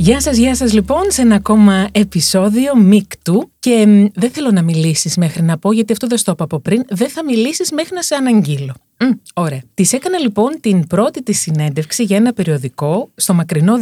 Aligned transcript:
Γεια 0.00 0.20
σας, 0.20 0.36
γεια 0.36 0.54
σας 0.54 0.72
λοιπόν 0.72 1.02
σε 1.08 1.22
ένα 1.22 1.34
ακόμα 1.34 1.88
επεισόδιο 1.92 2.76
Μικτού 2.76 3.50
και 3.58 3.86
μ, 3.86 4.06
δεν 4.14 4.30
θέλω 4.30 4.50
να 4.50 4.62
μιλήσεις 4.62 5.16
μέχρι 5.16 5.42
να 5.42 5.58
πω 5.58 5.72
γιατί 5.72 5.92
αυτό 5.92 6.06
δεν 6.06 6.18
στο 6.18 6.32
είπα 6.32 6.44
από 6.44 6.60
πριν, 6.60 6.82
δεν 6.88 7.08
θα 7.08 7.24
μιλήσεις 7.24 7.72
μέχρι 7.72 7.94
να 7.94 8.02
σε 8.02 8.14
αναγγείλω. 8.14 8.74
Μ, 8.98 9.04
ωραία. 9.34 9.62
Της 9.74 9.92
έκανα 9.92 10.18
λοιπόν 10.18 10.58
την 10.60 10.86
πρώτη 10.86 11.22
της 11.22 11.40
συνέντευξη 11.40 12.02
για 12.02 12.16
ένα 12.16 12.32
περιοδικό 12.32 13.10
στο 13.14 13.34
μακρινό 13.34 13.74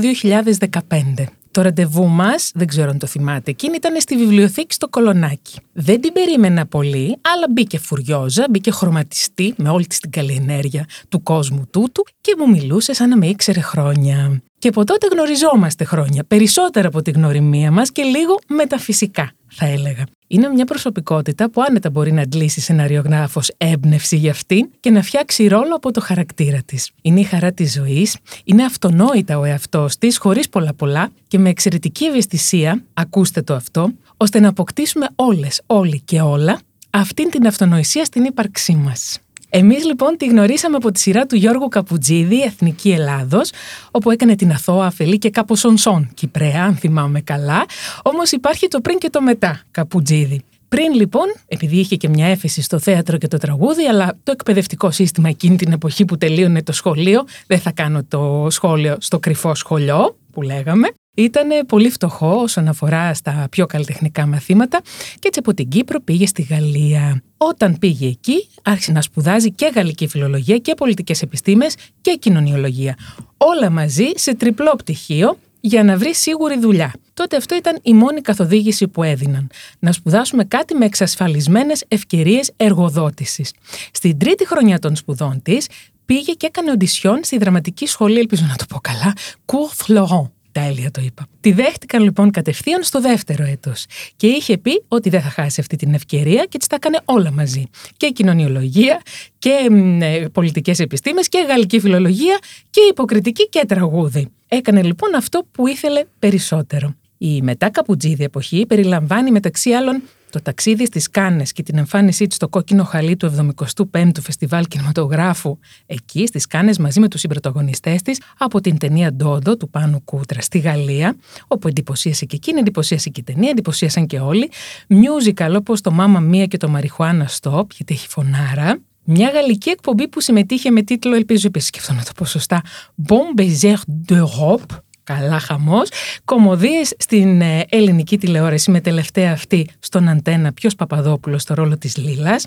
2015. 0.58 1.24
Το 1.58 1.64
ραντεβού 1.64 2.06
μας, 2.06 2.50
δεν 2.54 2.66
ξέρω 2.66 2.90
αν 2.90 2.98
το 2.98 3.06
θυμάται, 3.06 3.50
εκείνη 3.50 3.76
ήταν 3.76 4.00
στη 4.00 4.16
βιβλιοθήκη 4.16 4.74
στο 4.74 4.88
Κολονάκι. 4.88 5.58
Δεν 5.72 6.00
την 6.00 6.12
περίμενα 6.12 6.66
πολύ, 6.66 7.18
αλλά 7.34 7.46
μπήκε 7.50 7.78
φουριόζα, 7.78 8.46
μπήκε 8.50 8.70
χρωματιστή 8.70 9.54
με 9.56 9.68
όλη 9.68 9.86
της 9.86 9.98
την 9.98 10.10
καλή 10.10 10.32
ενέργεια 10.32 10.86
του 11.08 11.22
κόσμου 11.22 11.66
τούτου 11.70 12.04
και 12.20 12.34
μου 12.38 12.48
μιλούσε 12.48 12.92
σαν 12.92 13.08
να 13.08 13.16
με 13.16 13.26
ήξερε 13.26 13.60
χρόνια. 13.60 14.42
Και 14.58 14.68
από 14.68 14.84
τότε 14.84 15.06
γνωριζόμαστε 15.12 15.84
χρόνια, 15.84 16.24
περισσότερα 16.24 16.88
από 16.88 17.02
τη 17.02 17.10
γνωριμία 17.10 17.70
μας 17.70 17.92
και 17.92 18.02
λίγο 18.02 18.38
μεταφυσικά, 18.48 19.32
θα 19.50 19.66
έλεγα. 19.66 20.04
Είναι 20.26 20.48
μια 20.48 20.64
προσωπικότητα 20.64 21.50
που 21.50 21.62
άνετα 21.68 21.90
μπορεί 21.90 22.12
να 22.12 22.22
αντλήσει 22.22 22.60
σεναριογράφος 22.60 23.50
έμπνευση 23.56 24.16
για 24.16 24.30
αυτήν 24.30 24.70
και 24.80 24.90
να 24.90 25.02
φτιάξει 25.02 25.46
ρόλο 25.46 25.74
από 25.74 25.90
το 25.90 26.00
χαρακτήρα 26.00 26.62
της. 26.64 26.90
Είναι 27.02 27.20
η 27.20 27.22
χαρά 27.22 27.52
της 27.52 27.72
ζωής, 27.72 28.16
είναι 28.44 28.64
αυτονόητα 28.64 29.38
ο 29.38 29.44
εαυτός 29.44 29.98
της, 29.98 30.18
χωρίς 30.18 30.48
πολλά 30.48 30.74
πολλά 30.74 31.10
και 31.28 31.38
με 31.38 31.48
εξαιρετική 31.48 32.04
ευαισθησία, 32.04 32.84
ακούστε 32.94 33.42
το 33.42 33.54
αυτό, 33.54 33.92
ώστε 34.16 34.40
να 34.40 34.48
αποκτήσουμε 34.48 35.06
όλες, 35.14 35.62
όλοι 35.66 36.00
και 36.04 36.20
όλα 36.20 36.60
αυτήν 36.90 37.30
την 37.30 37.46
αυτονοησία 37.46 38.04
στην 38.04 38.24
ύπαρξή 38.24 38.74
μας. 38.74 39.18
Εμείς 39.50 39.84
λοιπόν 39.84 40.16
τη 40.16 40.26
γνωρίσαμε 40.26 40.76
από 40.76 40.90
τη 40.90 41.00
σειρά 41.00 41.26
του 41.26 41.36
Γιώργου 41.36 41.68
Καπουτζίδη, 41.68 42.42
Εθνική 42.42 42.90
Ελλάδος, 42.90 43.50
όπου 43.90 44.10
έκανε 44.10 44.34
την 44.36 44.50
αθώα, 44.50 44.86
αφελή 44.86 45.18
και 45.18 45.30
κάπως 45.30 45.60
σονσόν 45.60 46.10
Κυπρέα, 46.14 46.64
αν 46.64 46.76
θυμάμαι 46.76 47.20
καλά. 47.20 47.64
Όμως 48.02 48.30
υπάρχει 48.30 48.68
το 48.68 48.80
πριν 48.80 48.98
και 48.98 49.10
το 49.10 49.22
μετά 49.22 49.62
Καπουτζίδη. 49.70 50.42
Πριν 50.68 50.94
λοιπόν, 50.94 51.24
επειδή 51.46 51.76
είχε 51.76 51.96
και 51.96 52.08
μια 52.08 52.26
έφεση 52.26 52.62
στο 52.62 52.78
θέατρο 52.78 53.16
και 53.16 53.28
το 53.28 53.38
τραγούδι, 53.38 53.84
αλλά 53.84 54.18
το 54.22 54.32
εκπαιδευτικό 54.32 54.90
σύστημα 54.90 55.28
εκείνη 55.28 55.56
την 55.56 55.72
εποχή 55.72 56.04
που 56.04 56.16
τελείωνε 56.16 56.62
το 56.62 56.72
σχολείο, 56.72 57.24
δεν 57.46 57.58
θα 57.58 57.72
κάνω 57.72 58.04
το 58.08 58.46
σχόλιο 58.50 58.96
στο 59.00 59.18
κρυφό 59.18 59.54
σχολείο 59.54 60.16
που 60.32 60.42
λέγαμε, 60.42 60.88
ήταν 61.22 61.66
πολύ 61.66 61.90
φτωχό 61.90 62.40
όσον 62.40 62.68
αφορά 62.68 63.14
στα 63.14 63.46
πιο 63.50 63.66
καλλιτεχνικά 63.66 64.26
μαθήματα 64.26 64.80
και 65.18 65.28
έτσι 65.28 65.38
από 65.38 65.54
την 65.54 65.68
Κύπρο 65.68 66.00
πήγε 66.00 66.26
στη 66.26 66.42
Γαλλία. 66.42 67.22
Όταν 67.36 67.78
πήγε 67.78 68.06
εκεί, 68.06 68.48
άρχισε 68.62 68.92
να 68.92 69.02
σπουδάζει 69.02 69.52
και 69.52 69.70
γαλλική 69.74 70.08
φιλολογία 70.08 70.58
και 70.58 70.74
πολιτικές 70.74 71.22
επιστήμες 71.22 71.74
και 72.00 72.16
κοινωνιολογία. 72.20 72.96
Όλα 73.36 73.70
μαζί 73.70 74.04
σε 74.14 74.34
τριπλό 74.34 74.74
πτυχίο 74.76 75.38
για 75.60 75.84
να 75.84 75.96
βρει 75.96 76.14
σίγουρη 76.14 76.58
δουλειά. 76.58 76.92
Τότε 77.14 77.36
αυτό 77.36 77.54
ήταν 77.54 77.78
η 77.82 77.92
μόνη 77.92 78.20
καθοδήγηση 78.20 78.88
που 78.88 79.02
έδιναν. 79.02 79.50
Να 79.78 79.92
σπουδάσουμε 79.92 80.44
κάτι 80.44 80.74
με 80.74 80.84
εξασφαλισμένες 80.84 81.84
ευκαιρίες 81.88 82.50
εργοδότησης. 82.56 83.52
Στην 83.92 84.18
τρίτη 84.18 84.46
χρονιά 84.46 84.78
των 84.78 84.96
σπουδών 84.96 85.42
της, 85.42 85.66
πήγε 86.04 86.32
και 86.32 86.46
έκανε 86.46 86.70
οντισιόν 86.70 87.20
στη 87.24 87.38
δραματική 87.38 87.86
σχολή, 87.86 88.18
ελπίζω 88.18 88.44
να 88.48 88.56
το 88.56 88.64
πω 88.68 88.78
καλά, 88.80 89.12
Cour 89.46 89.86
Florent. 89.86 90.37
Τέλεια 90.52 90.90
το 90.90 91.00
είπα. 91.04 91.26
Τη 91.40 91.52
δέχτηκαν 91.52 92.02
λοιπόν 92.02 92.30
κατευθείαν 92.30 92.82
στο 92.82 93.00
δεύτερο 93.00 93.44
έτος. 93.44 93.86
Και 94.16 94.26
είχε 94.26 94.58
πει 94.58 94.82
ότι 94.88 95.08
δεν 95.08 95.20
θα 95.20 95.28
χάσει 95.28 95.60
αυτή 95.60 95.76
την 95.76 95.94
ευκαιρία 95.94 96.44
και 96.44 96.58
τι 96.58 96.66
τα 96.66 96.74
έκανε 96.74 97.00
όλα 97.04 97.32
μαζί. 97.32 97.64
Και 97.96 98.10
κοινωνιολογία 98.10 99.00
και 99.38 99.68
ε, 100.00 100.24
πολιτικές 100.32 100.78
επιστήμες 100.78 101.28
και 101.28 101.44
γαλλική 101.48 101.80
φιλολογία 101.80 102.38
και 102.70 102.80
υποκριτική 102.90 103.48
και 103.48 103.64
τραγούδι. 103.68 104.28
Έκανε 104.48 104.82
λοιπόν 104.82 105.14
αυτό 105.14 105.46
που 105.52 105.66
ήθελε 105.66 106.04
περισσότερο. 106.18 106.94
Η 107.18 107.42
μετά 107.42 107.70
Καπουτζίδη 107.70 108.24
εποχή 108.24 108.66
περιλαμβάνει 108.66 109.30
μεταξύ 109.30 109.70
άλλων 109.70 110.02
το 110.30 110.42
ταξίδι 110.42 110.86
στις 110.86 111.10
Κάνες 111.10 111.52
και 111.52 111.62
την 111.62 111.78
εμφάνισή 111.78 112.26
του 112.26 112.34
στο 112.34 112.48
κόκκινο 112.48 112.84
χαλί 112.84 113.16
του 113.16 113.52
75ου 113.92 114.10
Φεστιβάλ 114.20 114.64
Κινηματογράφου 114.64 115.58
εκεί 115.86 116.26
στις 116.26 116.46
Κάνες 116.46 116.78
μαζί 116.78 117.00
με 117.00 117.08
τους 117.08 117.20
συμπροταγωνιστές 117.20 118.02
της 118.02 118.20
από 118.38 118.60
την 118.60 118.78
ταινία 118.78 119.12
Ντόντο 119.12 119.56
του 119.56 119.70
Πάνου 119.70 120.02
Κούτρα 120.04 120.40
στη 120.40 120.58
Γαλλία 120.58 121.16
όπου 121.46 121.68
εντυπωσίασε 121.68 122.24
και 122.24 122.36
εκείνη, 122.36 122.60
εντυπωσίασε 122.60 123.08
και 123.10 123.20
η 123.20 123.22
ταινία, 123.22 123.50
εντυπωσίασαν 123.50 124.06
και 124.06 124.18
όλοι. 124.18 124.50
Musical 124.88 125.54
όπως 125.56 125.80
το 125.80 125.90
Μάμα 125.90 126.20
Μία 126.20 126.46
και 126.46 126.56
το 126.56 126.68
Μαριχουάνα 126.68 127.28
Stop 127.40 127.66
γιατί 127.74 127.94
έχει 127.94 128.08
φωνάρα. 128.08 128.78
Μια 129.04 129.30
γαλλική 129.30 129.70
εκπομπή 129.70 130.08
που 130.08 130.20
συμμετείχε 130.20 130.70
με 130.70 130.82
τίτλο, 130.82 131.14
ελπίζω 131.14 131.46
επίση 131.46 131.66
σκεφτώ 131.66 131.92
να 131.92 132.02
το 132.02 132.10
πω 132.16 132.24
σωστά, 132.24 132.62
Bon 133.08 133.40
Baiser 133.40 133.74
d'Europe, 134.08 134.76
καλά 135.14 135.38
χαμός, 135.38 135.88
κομμωδίες 136.24 136.94
στην 136.98 137.40
ε, 137.40 137.64
ελληνική 137.68 138.18
τηλεόραση 138.18 138.70
με 138.70 138.80
τελευταία 138.80 139.32
αυτή 139.32 139.68
στον 139.78 140.08
Αντένα 140.08 140.52
Ποιος 140.52 140.74
Παπαδόπουλος 140.74 141.42
στο 141.42 141.54
ρόλο 141.54 141.78
της 141.78 141.96
Λίλας, 141.96 142.46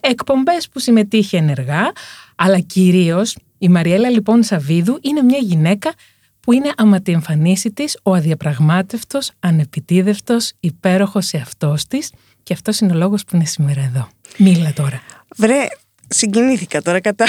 εκπομπές 0.00 0.68
που 0.68 0.78
συμμετείχε 0.78 1.36
ενεργά, 1.36 1.92
αλλά 2.36 2.58
κυρίως 2.58 3.36
η 3.58 3.68
Μαριέλα 3.68 4.10
λοιπόν 4.10 4.42
Σαβίδου 4.42 4.98
είναι 5.02 5.22
μια 5.22 5.38
γυναίκα 5.38 5.92
που 6.40 6.52
είναι 6.52 6.72
άμα 6.76 7.00
τη 7.00 7.12
εμφανίσει 7.12 7.70
της 7.70 7.98
ο 8.02 8.14
αδιαπραγμάτευτος, 8.14 9.30
ανεπιτίδευτος, 9.40 10.52
υπέροχος 10.60 11.32
εαυτός 11.32 11.86
της 11.86 12.12
και 12.42 12.52
αυτός 12.52 12.78
είναι 12.78 12.92
ο 12.92 12.96
λόγος 12.96 13.24
που 13.24 13.36
είναι 13.36 13.44
σήμερα 13.44 13.80
εδώ. 13.80 14.08
Μίλα 14.38 14.72
τώρα. 14.72 15.02
Βρε, 15.36 15.66
συγκινήθηκα 16.08 16.82
τώρα 16.82 17.00
κατά. 17.00 17.24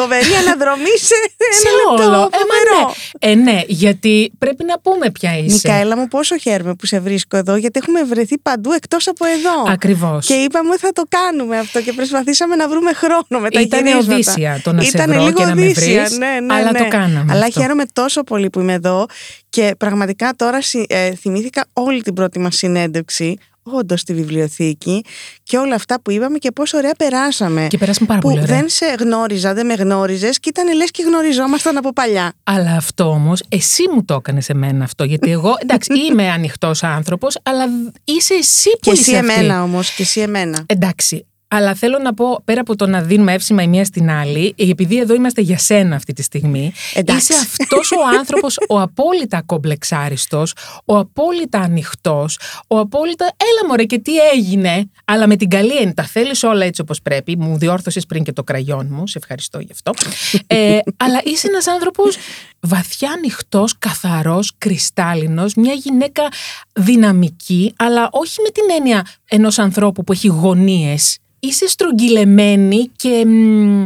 Φοβερή 0.00 0.32
αναδρομή 0.40 0.94
σε, 0.98 1.14
σε 1.60 1.68
ένα 1.68 2.06
όλο. 2.06 2.20
λεπτό. 2.20 2.28
Ε, 2.36 2.42
μα 2.50 2.56
ναι. 2.68 2.92
Ε, 3.30 3.34
ναι, 3.34 3.60
γιατί 3.66 4.32
πρέπει 4.38 4.64
να 4.64 4.78
πούμε 4.80 5.10
ποια 5.10 5.38
είσαι. 5.38 5.54
Μικαέλα 5.68 5.96
μου, 5.96 6.08
πόσο 6.08 6.36
χαίρομαι 6.38 6.74
που 6.74 6.86
σε 6.86 7.00
βρίσκω 7.00 7.36
εδώ, 7.36 7.56
γιατί 7.56 7.78
έχουμε 7.82 8.02
βρεθεί 8.04 8.38
παντού 8.38 8.72
εκτός 8.72 9.08
από 9.08 9.24
εδώ. 9.26 9.72
Ακριβώς. 9.72 10.26
Και 10.26 10.34
είπαμε 10.34 10.68
ότι 10.70 10.78
θα 10.80 10.92
το 10.92 11.02
κάνουμε 11.08 11.58
αυτό 11.58 11.80
και 11.82 11.92
προσπαθήσαμε 11.92 12.56
να 12.56 12.68
βρούμε 12.68 12.92
χρόνο 12.92 13.40
με 13.42 13.50
τα 13.50 13.60
Ήταν 13.60 13.86
γυρίσματα. 13.86 14.14
οδύσσια 14.14 14.60
το 14.64 14.72
να 14.72 14.82
σε 14.82 14.88
Ήτανε 14.94 15.12
βρω 15.14 15.24
λίγο 15.24 15.36
και 15.38 15.44
να 15.44 15.54
με 15.54 15.60
οδύσσια, 15.64 16.02
βρεις, 16.04 16.18
ναι, 16.18 16.40
ναι, 16.40 16.54
αλλά 16.54 16.70
ναι. 16.72 16.78
το 16.78 16.88
κάναμε 16.88 17.32
Αλλά 17.32 17.44
αυτό. 17.46 17.60
χαίρομαι 17.60 17.84
τόσο 17.92 18.22
πολύ 18.22 18.50
που 18.50 18.60
είμαι 18.60 18.72
εδώ 18.72 19.06
και 19.50 19.74
πραγματικά 19.78 20.32
τώρα 20.36 20.62
συ- 20.62 20.92
ε, 20.92 21.14
θυμήθηκα 21.14 21.66
όλη 21.72 22.02
την 22.02 22.14
πρώτη 22.14 22.38
μας 22.38 22.56
συνέντευξη 22.56 23.36
όντως 23.72 24.00
στη 24.00 24.14
βιβλιοθήκη 24.14 25.04
και 25.42 25.56
όλα 25.58 25.74
αυτά 25.74 26.00
που 26.00 26.10
είπαμε 26.10 26.38
και 26.38 26.50
πόσο 26.50 26.76
ωραία 26.76 26.94
περάσαμε. 26.98 27.66
Και 27.66 27.78
περάσαμε 27.78 28.06
πάρα 28.06 28.20
που 28.20 28.28
πολύ 28.28 28.40
ωραία. 28.40 28.56
δεν 28.56 28.68
σε 28.68 28.94
γνώριζα, 28.98 29.54
δεν 29.54 29.66
με 29.66 29.74
γνώριζες 29.74 30.40
και 30.40 30.48
ήταν 30.48 30.76
λες 30.76 30.90
και 30.90 31.02
γνωριζόμασταν 31.02 31.76
από 31.76 31.92
παλιά. 31.92 32.32
Αλλά 32.42 32.70
αυτό 32.76 33.04
όμως, 33.04 33.42
εσύ 33.48 33.82
μου 33.94 34.04
το 34.04 34.14
έκανες 34.14 34.44
σε 34.44 34.54
μένα 34.54 34.84
αυτό. 34.84 35.04
Γιατί 35.04 35.30
εγώ, 35.30 35.54
εντάξει, 35.62 35.92
είμαι 36.10 36.30
ανοιχτός 36.30 36.82
άνθρωπος, 36.82 37.36
αλλά 37.42 37.64
είσαι 38.04 38.34
εσύ 38.34 38.70
που 38.70 38.78
Και 38.80 38.90
είσαι 38.90 39.00
εσύ 39.00 39.16
αυτή. 39.16 39.32
εμένα 39.32 39.62
όμως, 39.62 39.90
και 39.90 40.02
εσύ 40.02 40.20
εμένα. 40.20 40.62
Εντάξει. 40.66 41.26
Αλλά 41.48 41.74
θέλω 41.74 41.98
να 41.98 42.14
πω, 42.14 42.40
πέρα 42.44 42.60
από 42.60 42.76
το 42.76 42.86
να 42.86 43.02
δίνουμε 43.02 43.32
εύσημα 43.32 43.62
η 43.62 43.66
μία 43.66 43.84
στην 43.84 44.10
άλλη, 44.10 44.54
επειδή 44.56 44.98
εδώ 44.98 45.14
είμαστε 45.14 45.40
για 45.40 45.58
σένα 45.58 45.96
αυτή 45.96 46.12
τη 46.12 46.22
στιγμή, 46.22 46.72
Εντάξει. 46.94 47.32
είσαι 47.32 47.42
αυτός 47.42 47.92
ο 47.92 48.18
άνθρωπος, 48.18 48.58
ο 48.74 48.80
απόλυτα 48.80 49.42
κομπλεξάριστος, 49.46 50.54
ο 50.84 50.96
απόλυτα 50.96 51.58
ανοιχτός, 51.58 52.38
ο 52.66 52.78
απόλυτα. 52.78 53.24
Έλα 53.24 53.68
μωρέ, 53.68 53.84
και 53.84 53.98
τι 53.98 54.18
έγινε; 54.18 54.90
Αλλά 55.04 55.26
με 55.26 55.36
την 55.36 55.48
καλή 55.48 55.76
έννοια, 55.76 55.94
τα 55.94 56.02
θέλεις 56.02 56.42
όλα 56.42 56.64
έτσι 56.64 56.80
όπως 56.80 57.02
πρέπει. 57.02 57.36
Μου 57.36 57.58
διόρθωσες 57.58 58.06
πριν 58.06 58.24
και 58.24 58.32
το 58.32 58.44
κραγιόν 58.44 58.88
μου, 58.90 59.06
σε 59.06 59.18
ευχαριστώ 59.18 59.60
γι' 59.60 59.72
αυτό. 59.72 59.92
Ε, 60.46 60.78
αλλά 60.96 61.20
είσαι 61.24 61.46
ένας 61.48 61.66
άνθρωπος 61.66 62.16
βαθιά 62.60 63.10
ανοιχτός, 63.10 63.78
καθαρός, 63.78 64.52
κρυστάλλινος, 64.58 65.54
μια 65.54 65.72
γυναίκα 65.72 66.28
δυναμική, 66.72 67.72
αλλά 67.76 68.08
όχι 68.12 68.40
με 68.42 68.48
την 68.50 68.64
έννοια 68.76 69.06
ενός 69.28 69.58
ανθρώπου 69.58 70.04
που 70.04 70.12
έχει 70.12 70.28
γωνίες. 70.28 71.18
Είσαι 71.46 71.68
στρογγυλεμένη 71.68 72.90
και. 72.96 73.24
μ, 73.26 73.82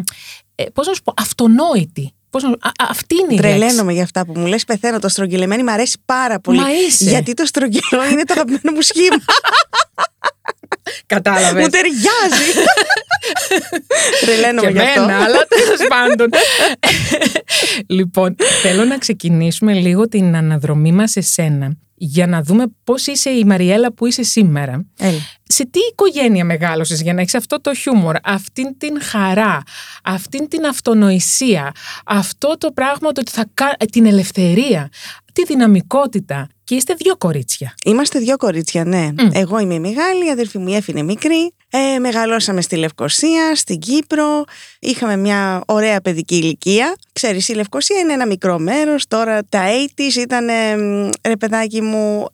ε, 0.54 0.64
πώς 0.72 0.86
να 0.86 0.94
σου 0.94 1.02
πω, 1.02 1.14
αυτονόητη. 1.16 2.14
Πώς 2.30 2.42
να, 2.42 2.48
α, 2.48 2.52
α, 2.52 2.72
αυτή 2.88 3.14
είναι 3.14 3.34
η 3.34 3.36
λέξη. 3.36 3.58
Τρελαίνομαι 3.58 3.92
για 3.92 4.02
αυτά 4.02 4.26
που 4.26 4.32
μου 4.36 4.46
λες, 4.46 4.64
πεθαίνω. 4.64 4.98
Το 4.98 5.08
στρογγυλεμένη 5.08 5.62
μου 5.62 5.70
αρέσει 5.70 5.98
πάρα 6.04 6.40
πολύ. 6.40 6.58
Μα 6.58 6.72
είσαι. 6.72 7.04
Γιατί 7.04 7.34
το 7.34 7.46
στρογγυλό 7.46 8.04
είναι 8.10 8.24
το 8.24 8.32
αγαπημένο 8.36 8.72
μου 8.74 8.80
σχήμα. 8.80 9.16
Κατάλαβες. 11.06 11.62
Μου 11.62 11.68
ταιριάζει. 11.68 12.52
Τρελαίνομαι 14.20 14.66
και 14.66 14.72
γι' 14.72 14.78
αυτό. 14.78 15.00
εμένα, 15.00 15.24
αλλά 15.24 15.46
τέλος 15.48 15.88
πάντων. 15.88 16.28
λοιπόν, 17.98 18.36
θέλω 18.62 18.84
να 18.84 18.98
ξεκινήσουμε 18.98 19.72
λίγο 19.72 20.08
την 20.08 20.36
αναδρομή 20.36 20.92
μας 20.92 21.10
σε 21.10 21.20
σένα 21.20 21.76
για 22.02 22.26
να 22.26 22.42
δούμε 22.42 22.64
πώς 22.84 23.06
είσαι 23.06 23.30
η 23.30 23.44
Μαριέλα 23.44 23.92
που 23.92 24.06
είσαι 24.06 24.22
σήμερα. 24.22 24.86
Έλα. 24.98 25.18
Σε 25.42 25.66
τι 25.66 25.78
οικογένεια 25.90 26.44
μεγάλωσες 26.44 27.02
για 27.02 27.14
να 27.14 27.20
έχεις 27.20 27.34
αυτό 27.34 27.60
το 27.60 27.74
χιούμορ, 27.74 28.16
αυτήν 28.22 28.78
την 28.78 29.02
χαρά, 29.02 29.62
αυτήν 30.04 30.48
την 30.48 30.66
αυτονοησία, 30.66 31.72
αυτό 32.04 32.54
το 32.58 32.72
πράγμα 32.72 33.12
το 33.12 33.20
ότι 33.20 33.30
θα 33.30 33.44
κα... 33.54 33.76
την 33.92 34.06
ελευθερία, 34.06 34.88
τη 35.32 35.44
δυναμικότητα. 35.44 36.48
Και 36.64 36.74
είστε 36.74 36.94
δύο 36.94 37.16
κορίτσια. 37.16 37.74
Είμαστε 37.84 38.18
δύο 38.18 38.36
κορίτσια, 38.36 38.84
ναι. 38.84 39.08
Εγώ 39.32 39.58
είμαι 39.58 39.74
η 39.74 39.80
μεγάλη, 39.80 40.26
η 40.26 40.30
αδερφή 40.30 40.58
μου 40.58 40.68
η 40.68 40.74
Εφη 40.74 40.90
είναι 40.90 41.02
μικρή. 41.02 41.54
Ε, 41.70 41.98
μεγαλώσαμε 41.98 42.60
στη 42.60 42.76
Λευκοσία, 42.76 43.54
στην 43.54 43.78
Κύπρο. 43.78 44.44
Είχαμε 44.78 45.16
μια 45.16 45.62
ωραία 45.66 46.00
παιδική 46.00 46.34
ηλικία. 46.36 46.96
Ξέρεις, 47.12 47.48
η 47.48 47.54
Λευκοσία 47.54 47.98
είναι 47.98 48.12
ένα 48.12 48.26
μικρό 48.26 48.58
μέρος. 48.58 49.06
Τώρα 49.08 49.44
τα 49.48 49.62
80's 49.96 50.16
ήταν, 50.16 50.48
ε, 50.48 50.74
ρε 51.28 51.36
παιδάκι 51.36 51.80
μου, 51.80 52.28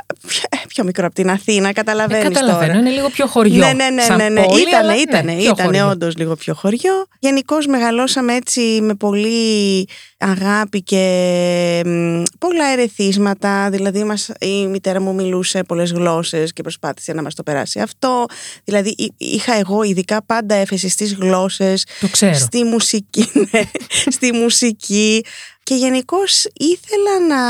πιο 0.68 0.84
μικρό 0.84 1.06
από 1.06 1.14
την 1.14 1.30
Αθήνα, 1.30 1.72
καταλαβαίνεις 1.72 2.24
ε, 2.24 2.28
καταλαβαίνω, 2.28 2.66
τώρα. 2.72 2.78
είναι 2.78 2.90
λίγο 2.90 3.08
πιο 3.08 3.26
χωριό. 3.26 3.66
Ναι, 3.66 3.72
ναι, 3.72 3.88
ναι, 3.90 4.02
σαν 4.02 4.16
ναι, 4.16 4.28
ναι. 4.28 4.44
πόλη, 4.44 4.60
Ήτανε, 4.60 4.76
αλλά 4.76 4.96
ήτανε, 4.96 5.32
ναι, 5.32 5.38
πιο 5.40 5.50
ήτανε 5.50 5.62
χωριό. 5.78 5.88
όντως 5.90 6.16
λίγο 6.16 6.36
πιο 6.36 6.54
χωριό. 6.54 7.06
Γενικώς 7.18 7.66
μεγαλώσαμε 7.66 8.34
έτσι 8.34 8.60
με 8.82 8.94
πολύ 8.94 9.88
αγάπη 10.18 10.82
και 10.82 11.82
μ, 11.86 12.22
πολλά 12.38 12.66
ερεθίσματα. 12.72 13.70
Δηλαδή 13.70 14.04
μας, 14.04 14.30
η 14.40 14.66
μητέρα 14.66 15.00
μου 15.00 15.14
μιλούσε 15.14 15.62
πολλές 15.62 15.92
γλώσσες 15.92 16.52
και 16.52 16.62
προσπάθησε 16.62 17.12
να 17.12 17.22
μας 17.22 17.34
το 17.34 17.42
περάσει 17.42 17.80
αυτό. 17.80 18.24
Δηλαδή 18.64 18.88
εί- 18.98 19.12
είχα 19.16 19.54
εγώ 19.54 19.82
ειδικά 19.82 20.22
πάντα 20.24 20.54
έφεση 20.54 20.88
στις 20.88 21.14
γλώσσες, 21.14 21.86
Το 22.00 22.08
ξέρω. 22.08 22.34
στη 22.34 22.64
μουσική, 22.64 23.30
ναι, 23.50 23.60
στη 24.16 24.32
μουσική. 24.32 25.24
Και 25.66 25.74
γενικώς 25.74 26.46
ήθελα 26.52 27.26
να, 27.26 27.42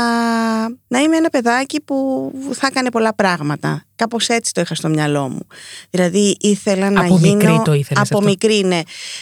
να 0.87 0.99
είμαι 0.99 1.17
ένα 1.17 1.29
παιδάκι 1.29 1.81
που 1.81 2.31
θα 2.53 2.67
έκανε 2.67 2.91
πολλά 2.91 3.13
πράγματα. 3.13 3.83
Κάπως 3.97 4.27
έτσι 4.27 4.53
το 4.53 4.61
είχα 4.61 4.75
στο 4.75 4.89
μυαλό 4.89 5.29
μου. 5.29 5.47
Δηλαδή 5.89 6.37
ήθελα 6.39 6.89
να 6.89 7.01
Από 7.01 7.17
γίνω... 7.17 7.35
μικρή 7.35 7.61
το 7.63 7.73
ήθελες 7.73 8.03
Από 8.03 8.17
αυτό; 8.17 8.21
μικρή, 8.21 8.63
ναι. 8.63 8.81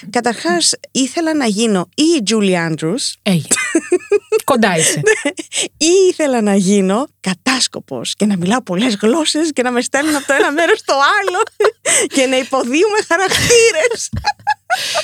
Καταρχάς 0.10 0.74
ήθελα 0.92 1.36
να 1.36 1.46
γίνω 1.46 1.90
ή 1.96 2.04
η 2.04 2.24
Julie 2.30 2.70
Andrews 2.70 3.14
Έγινε. 3.22 3.56
Κοντά 4.44 4.78
είσαι. 4.78 5.02
ή 5.78 5.92
ήθελα 6.10 6.42
να 6.42 6.56
γίνω 6.56 7.08
κατάσκοπος 7.20 8.16
και 8.16 8.26
να 8.26 8.38
μιλάω 8.38 8.62
πολλές 8.62 8.96
γλώσσες 9.02 9.52
και 9.54 9.62
να 9.62 9.72
με 9.72 9.82
στέλνουν 9.82 10.16
από 10.16 10.28
το 10.28 10.34
ένα 10.34 10.52
μέρος 10.52 10.80
στο 10.80 10.94
άλλο 10.94 11.42
και 12.16 12.26
να 12.26 12.38
υποδίουμε 12.38 13.00
χαρακτήρες. 13.08 14.10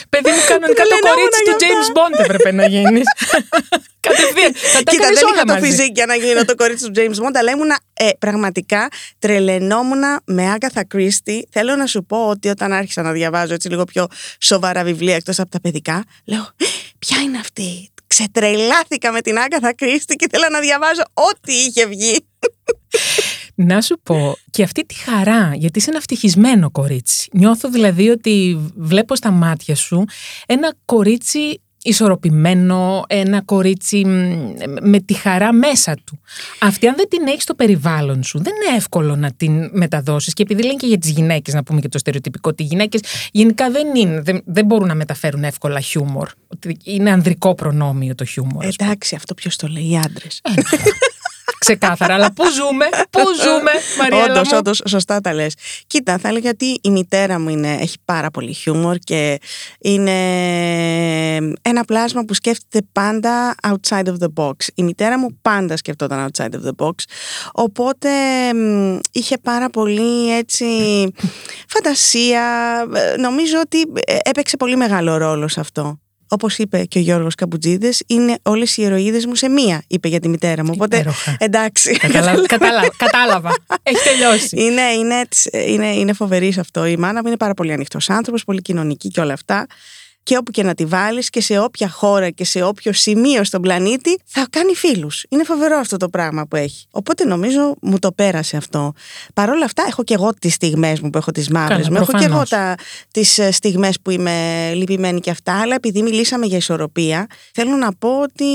Παιδί 0.09 0.29
μου, 0.29 0.41
κανονικά 0.47 0.83
το 0.83 0.89
Τρελαινόμουν 0.89 1.15
κορίτσι 1.15 1.41
του 1.43 1.55
γι' 1.59 1.63
James 1.63 1.87
αυτά. 1.87 1.93
Bond 1.97 2.23
έπρεπε 2.23 2.51
να 2.51 2.65
γίνεις. 2.67 3.07
Κατευθείαν. 4.07 4.53
Θα 4.53 4.83
τα 4.83 4.91
Κοίτα, 4.91 5.03
έκανες 5.03 5.19
δεν 5.19 5.27
όλα 5.27 5.35
είχα 5.35 5.45
το 5.45 5.53
μαζί. 5.53 5.65
φυσικό 5.65 5.91
για 5.93 6.05
να 6.05 6.15
γίνω 6.15 6.45
το 6.45 6.55
κορίτσι 6.55 6.85
του 6.85 6.91
James 6.95 7.25
Bond, 7.25 7.35
αλλά 7.39 7.51
ήμουνα 7.51 7.79
ε, 7.93 8.09
πραγματικά 8.19 8.87
τρελαινόμουν 9.19 10.01
με 10.25 10.55
Agatha 10.57 10.81
Christie. 10.95 11.41
Θέλω 11.49 11.75
να 11.75 11.85
σου 11.85 12.05
πω 12.05 12.27
ότι 12.27 12.47
όταν 12.47 12.73
άρχισα 12.73 13.01
να 13.01 13.11
διαβάζω 13.11 13.53
έτσι 13.53 13.69
λίγο 13.69 13.83
πιο 13.83 14.07
σοβαρά 14.39 14.83
βιβλία 14.83 15.15
εκτός 15.15 15.39
από 15.39 15.49
τα 15.49 15.59
παιδικά, 15.61 16.03
λέω 16.25 16.49
«Ε, 16.57 16.65
ποια 16.99 17.21
είναι 17.21 17.37
αυτή; 17.37 17.91
Ξετρελάθηκα 18.07 19.11
με 19.11 19.21
την 19.21 19.35
Agatha 19.37 19.69
Christie 19.69 20.15
και 20.15 20.25
ήθελα 20.31 20.49
να 20.49 20.59
διαβάζω 20.59 21.01
ό,τι 21.13 21.53
είχε 21.53 21.85
βγει. 21.85 22.25
Να 23.55 23.81
σου 23.81 23.99
πω 24.03 24.37
και 24.51 24.63
αυτή 24.63 24.85
τη 24.85 24.95
χαρά, 24.95 25.51
γιατί 25.55 25.79
είσαι 25.79 25.89
ένα 25.89 25.97
ευτυχισμένο 25.97 26.71
κορίτσι. 26.71 27.29
Νιώθω 27.33 27.69
δηλαδή 27.69 28.09
ότι 28.09 28.59
βλέπω 28.75 29.15
στα 29.15 29.31
μάτια 29.31 29.75
σου 29.75 30.05
ένα 30.45 30.73
κορίτσι 30.85 31.61
ισορροπημένο, 31.83 33.03
ένα 33.07 33.41
κορίτσι 33.41 34.05
μ, 34.05 34.89
με 34.89 34.99
τη 34.99 35.13
χαρά 35.13 35.53
μέσα 35.53 35.95
του. 36.03 36.19
Αυτή 36.59 36.87
αν 36.87 36.95
δεν 36.95 37.09
την 37.09 37.27
έχεις 37.27 37.43
στο 37.43 37.53
περιβάλλον 37.53 38.23
σου, 38.23 38.43
δεν 38.43 38.53
είναι 38.55 38.77
εύκολο 38.77 39.15
να 39.15 39.31
την 39.31 39.69
μεταδώσεις. 39.73 40.33
Και 40.33 40.43
επειδή 40.43 40.61
λένε 40.63 40.75
και 40.75 40.87
για 40.87 40.97
τις 40.97 41.09
γυναίκες, 41.09 41.53
να 41.53 41.63
πούμε 41.63 41.79
και 41.79 41.89
το 41.89 41.97
στερεοτυπικό, 41.97 42.49
ότι 42.49 42.63
οι 42.63 42.65
γυναίκες 42.65 43.01
γενικά 43.31 43.71
δεν, 43.71 43.95
είναι, 43.95 44.21
δεν, 44.21 44.41
δεν 44.45 44.65
μπορούν 44.65 44.87
να 44.87 44.95
μεταφέρουν 44.95 45.43
εύκολα 45.43 45.79
χιούμορ. 45.79 46.29
Ότι 46.47 46.77
είναι 46.83 47.11
ανδρικό 47.11 47.55
προνόμιο 47.55 48.15
το 48.15 48.25
χιούμορ. 48.25 48.65
ας 48.65 48.75
πούμε. 48.75 48.89
Εντάξει, 48.89 49.15
αυτό 49.15 49.33
ποιος 49.33 49.55
το 49.55 49.67
λέει, 49.67 49.89
οι 49.89 49.97
άντρες. 49.97 50.41
Ξεκάθαρα, 51.65 52.13
αλλά 52.13 52.33
πού 52.33 52.43
ζούμε, 52.51 52.85
πού 53.09 53.19
ζούμε, 53.43 53.71
Μαριέλα 53.97 54.31
Όντως, 54.31 54.51
μου; 54.51 54.57
όντως, 54.57 54.81
σωστά 54.87 55.21
τα 55.21 55.33
λες. 55.33 55.53
Κοίτα, 55.87 56.17
θα 56.17 56.27
έλεγα 56.27 56.49
ότι 56.49 56.79
η 56.81 56.89
μητέρα 56.89 57.39
μου 57.39 57.49
είναι, 57.49 57.77
έχει 57.81 57.97
πάρα 58.05 58.31
πολύ 58.31 58.53
χιούμορ 58.53 58.95
και 58.97 59.39
είναι 59.81 60.11
ένα 61.61 61.83
πλάσμα 61.85 62.25
που 62.25 62.33
σκέφτεται 62.33 62.85
πάντα 62.91 63.55
outside 63.67 64.05
of 64.05 64.15
the 64.19 64.33
box. 64.35 64.53
Η 64.75 64.83
μητέρα 64.83 65.19
μου 65.19 65.37
πάντα 65.41 65.77
σκεφτόταν 65.77 66.29
outside 66.29 66.51
of 66.53 66.67
the 66.67 66.85
box. 66.85 66.93
Οπότε 67.51 68.09
μ, 68.53 68.97
είχε 69.11 69.37
πάρα 69.37 69.69
πολύ 69.69 70.37
έτσι 70.37 70.65
φαντασία. 71.67 72.43
Ε, 72.93 73.17
Νομίζω 73.17 73.59
ότι 73.59 73.81
ε, 74.05 74.17
έπαιξε 74.23 74.57
πολύ 74.57 74.75
μεγάλο 74.75 75.17
ρόλο 75.17 75.47
σε 75.47 75.59
αυτό. 75.59 75.99
Όπως 76.33 76.57
είπε 76.57 76.83
και 76.85 76.97
ο 76.97 77.01
Γιώργος 77.01 77.35
Καμπουτζίδε, 77.35 77.93
είναι 78.07 78.37
όλες 78.41 78.77
οι 78.77 78.81
ηρωίδες 78.81 79.25
μου 79.25 79.35
σε 79.35 79.49
μία, 79.49 79.83
είπε 79.87 80.07
για 80.07 80.19
τη 80.19 80.27
μητέρα 80.27 80.63
μου. 80.65 80.71
Οπότε 80.73 80.95
Υπέροχα. 80.95 81.35
εντάξει. 81.39 81.91
Καταλα- 81.97 82.45
κατάλαβα, 82.55 82.89
κατάλαβα. 82.97 83.55
Έχει 83.83 84.03
τελειώσει. 84.03 84.61
Είναι, 84.61 84.81
είναι, 84.81 85.19
έτσι, 85.19 85.49
είναι, 85.67 85.87
είναι 85.93 86.13
φοβερή 86.13 86.51
σε 86.51 86.59
αυτό. 86.59 86.85
Η 86.85 86.97
μάνα 86.97 87.21
μου 87.21 87.27
είναι 87.27 87.37
πάρα 87.37 87.53
πολύ 87.53 87.73
ανοιχτός 87.73 88.09
άνθρωπος, 88.09 88.43
πολύ 88.43 88.61
κοινωνική 88.61 89.07
και 89.09 89.19
όλα 89.21 89.33
αυτά. 89.33 89.67
Και 90.23 90.37
όπου 90.37 90.51
και 90.51 90.63
να 90.63 90.73
τη 90.73 90.85
βάλεις 90.85 91.29
και 91.29 91.41
σε 91.41 91.59
όποια 91.59 91.89
χώρα 91.89 92.29
και 92.29 92.45
σε 92.45 92.63
όποιο 92.63 92.93
σημείο 92.93 93.43
στον 93.43 93.61
πλανήτη 93.61 94.19
θα 94.25 94.47
κάνει 94.49 94.75
φίλους. 94.75 95.25
Είναι 95.29 95.43
φοβερό 95.43 95.77
αυτό 95.77 95.97
το 95.97 96.09
πράγμα 96.09 96.47
που 96.47 96.55
έχει. 96.55 96.85
Οπότε 96.91 97.25
νομίζω 97.25 97.75
μου 97.81 97.99
το 97.99 98.11
πέρασε 98.11 98.57
αυτό. 98.57 98.93
Παρ' 99.33 99.49
όλα 99.49 99.65
αυτά, 99.65 99.83
έχω 99.87 100.03
και 100.03 100.13
εγώ 100.13 100.33
τις 100.39 100.53
στιγμές 100.53 100.99
μου 100.99 101.09
που 101.09 101.17
έχω 101.17 101.31
τις 101.31 101.49
μαύρες 101.49 101.77
Καλά, 101.77 101.89
μου. 101.89 101.95
Έχω 101.95 102.11
και 102.19 102.25
εγώ 102.25 102.37
προφανώς. 102.37 102.75
τις 103.11 103.39
στιγμές 103.51 103.99
που 104.01 104.09
είμαι 104.09 104.31
λυπημένη 104.73 105.19
και 105.19 105.29
αυτά. 105.29 105.61
Αλλά 105.61 105.75
επειδή 105.75 106.01
μιλήσαμε 106.01 106.45
για 106.45 106.57
ισορροπία, 106.57 107.27
θέλω 107.53 107.75
να 107.75 107.93
πω 107.93 108.21
ότι 108.21 108.45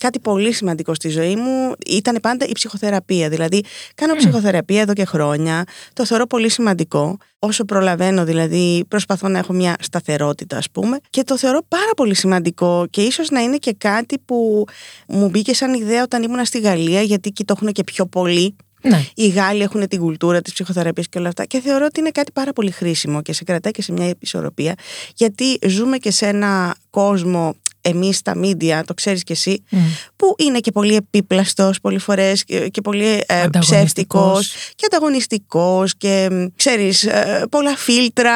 κάτι 0.00 0.18
πολύ 0.20 0.52
σημαντικό 0.52 0.94
στη 0.94 1.08
ζωή 1.08 1.36
μου 1.36 1.72
ήταν 1.86 2.18
πάντα 2.22 2.46
η 2.46 2.52
ψυχοθεραπεία. 2.52 3.28
Δηλαδή, 3.28 3.64
κάνω 3.94 4.14
ψυχοθεραπεία 4.14 4.80
εδώ 4.80 4.92
και 4.92 5.04
χρόνια. 5.04 5.64
Το 5.92 6.06
θεωρώ 6.06 6.26
πολύ 6.26 6.48
σημαντικό. 6.48 7.16
Όσο 7.44 7.64
προλαβαίνω, 7.64 8.24
δηλαδή, 8.24 8.84
προσπαθώ 8.88 9.28
να 9.28 9.38
έχω 9.38 9.52
μια 9.52 9.76
σταθερότητα, 9.80 10.56
ας 10.56 10.70
πούμε. 10.70 10.98
Και 11.10 11.22
το 11.22 11.38
θεωρώ 11.38 11.60
πάρα 11.68 11.90
πολύ 11.96 12.14
σημαντικό 12.14 12.86
και 12.90 13.02
ίσως 13.02 13.30
να 13.30 13.40
είναι 13.40 13.56
και 13.56 13.74
κάτι 13.78 14.18
που 14.24 14.64
μου 15.08 15.28
μπήκε 15.28 15.54
σαν 15.54 15.74
ιδέα 15.74 16.02
όταν 16.02 16.22
ήμουν 16.22 16.44
στη 16.44 16.60
Γαλλία, 16.60 17.02
γιατί 17.02 17.28
εκεί 17.28 17.44
το 17.44 17.54
έχουν 17.56 17.72
και 17.72 17.84
πιο 17.84 18.06
πολύ. 18.06 18.56
Ναι. 18.82 19.04
Οι 19.14 19.28
Γάλλοι 19.28 19.62
έχουν 19.62 19.88
την 19.88 20.00
κουλτούρα 20.00 20.40
της 20.40 20.52
ψυχοθεραπείας 20.52 21.08
και 21.08 21.18
όλα 21.18 21.28
αυτά. 21.28 21.44
Και 21.44 21.60
θεωρώ 21.60 21.84
ότι 21.84 22.00
είναι 22.00 22.10
κάτι 22.10 22.32
πάρα 22.32 22.52
πολύ 22.52 22.70
χρήσιμο 22.70 23.22
και 23.22 23.32
σε 23.32 23.44
κρατάει 23.44 23.72
και 23.72 23.82
σε 23.82 23.92
μια 23.92 24.14
ισορροπία. 24.18 24.74
Γιατί 25.14 25.58
ζούμε 25.66 25.96
και 25.96 26.10
σε 26.10 26.26
ένα 26.26 26.74
κόσμο, 26.90 27.54
εμείς 27.84 28.22
τα 28.22 28.36
μίντια, 28.36 28.84
το 28.84 28.94
ξέρεις 28.94 29.22
κι 29.22 29.32
εσύ, 29.32 29.64
Μμ. 29.70 29.78
που 30.16 30.34
είναι 30.38 30.58
και 30.58 30.70
πολύ 30.72 30.94
επίπλαστος 30.94 31.80
πολλές 31.80 32.02
φορές 32.02 32.44
και, 32.44 32.68
και 32.68 32.80
πολύ 32.80 33.24
ε, 33.26 33.40
Ανταγωνιστικός. 33.40 33.60
ψεύτικος 33.64 34.54
και 34.74 34.86
ανταγωνιστικός 34.86 35.96
και 35.96 36.28
ξέρεις, 36.56 37.08
πολλά 37.50 37.76
φίλτρα 37.76 38.32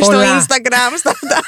Πολλά. 0.00 0.40
στο 0.40 0.54
Instagram. 0.54 0.98
Στα 0.98 1.10
αυτά. 1.10 1.40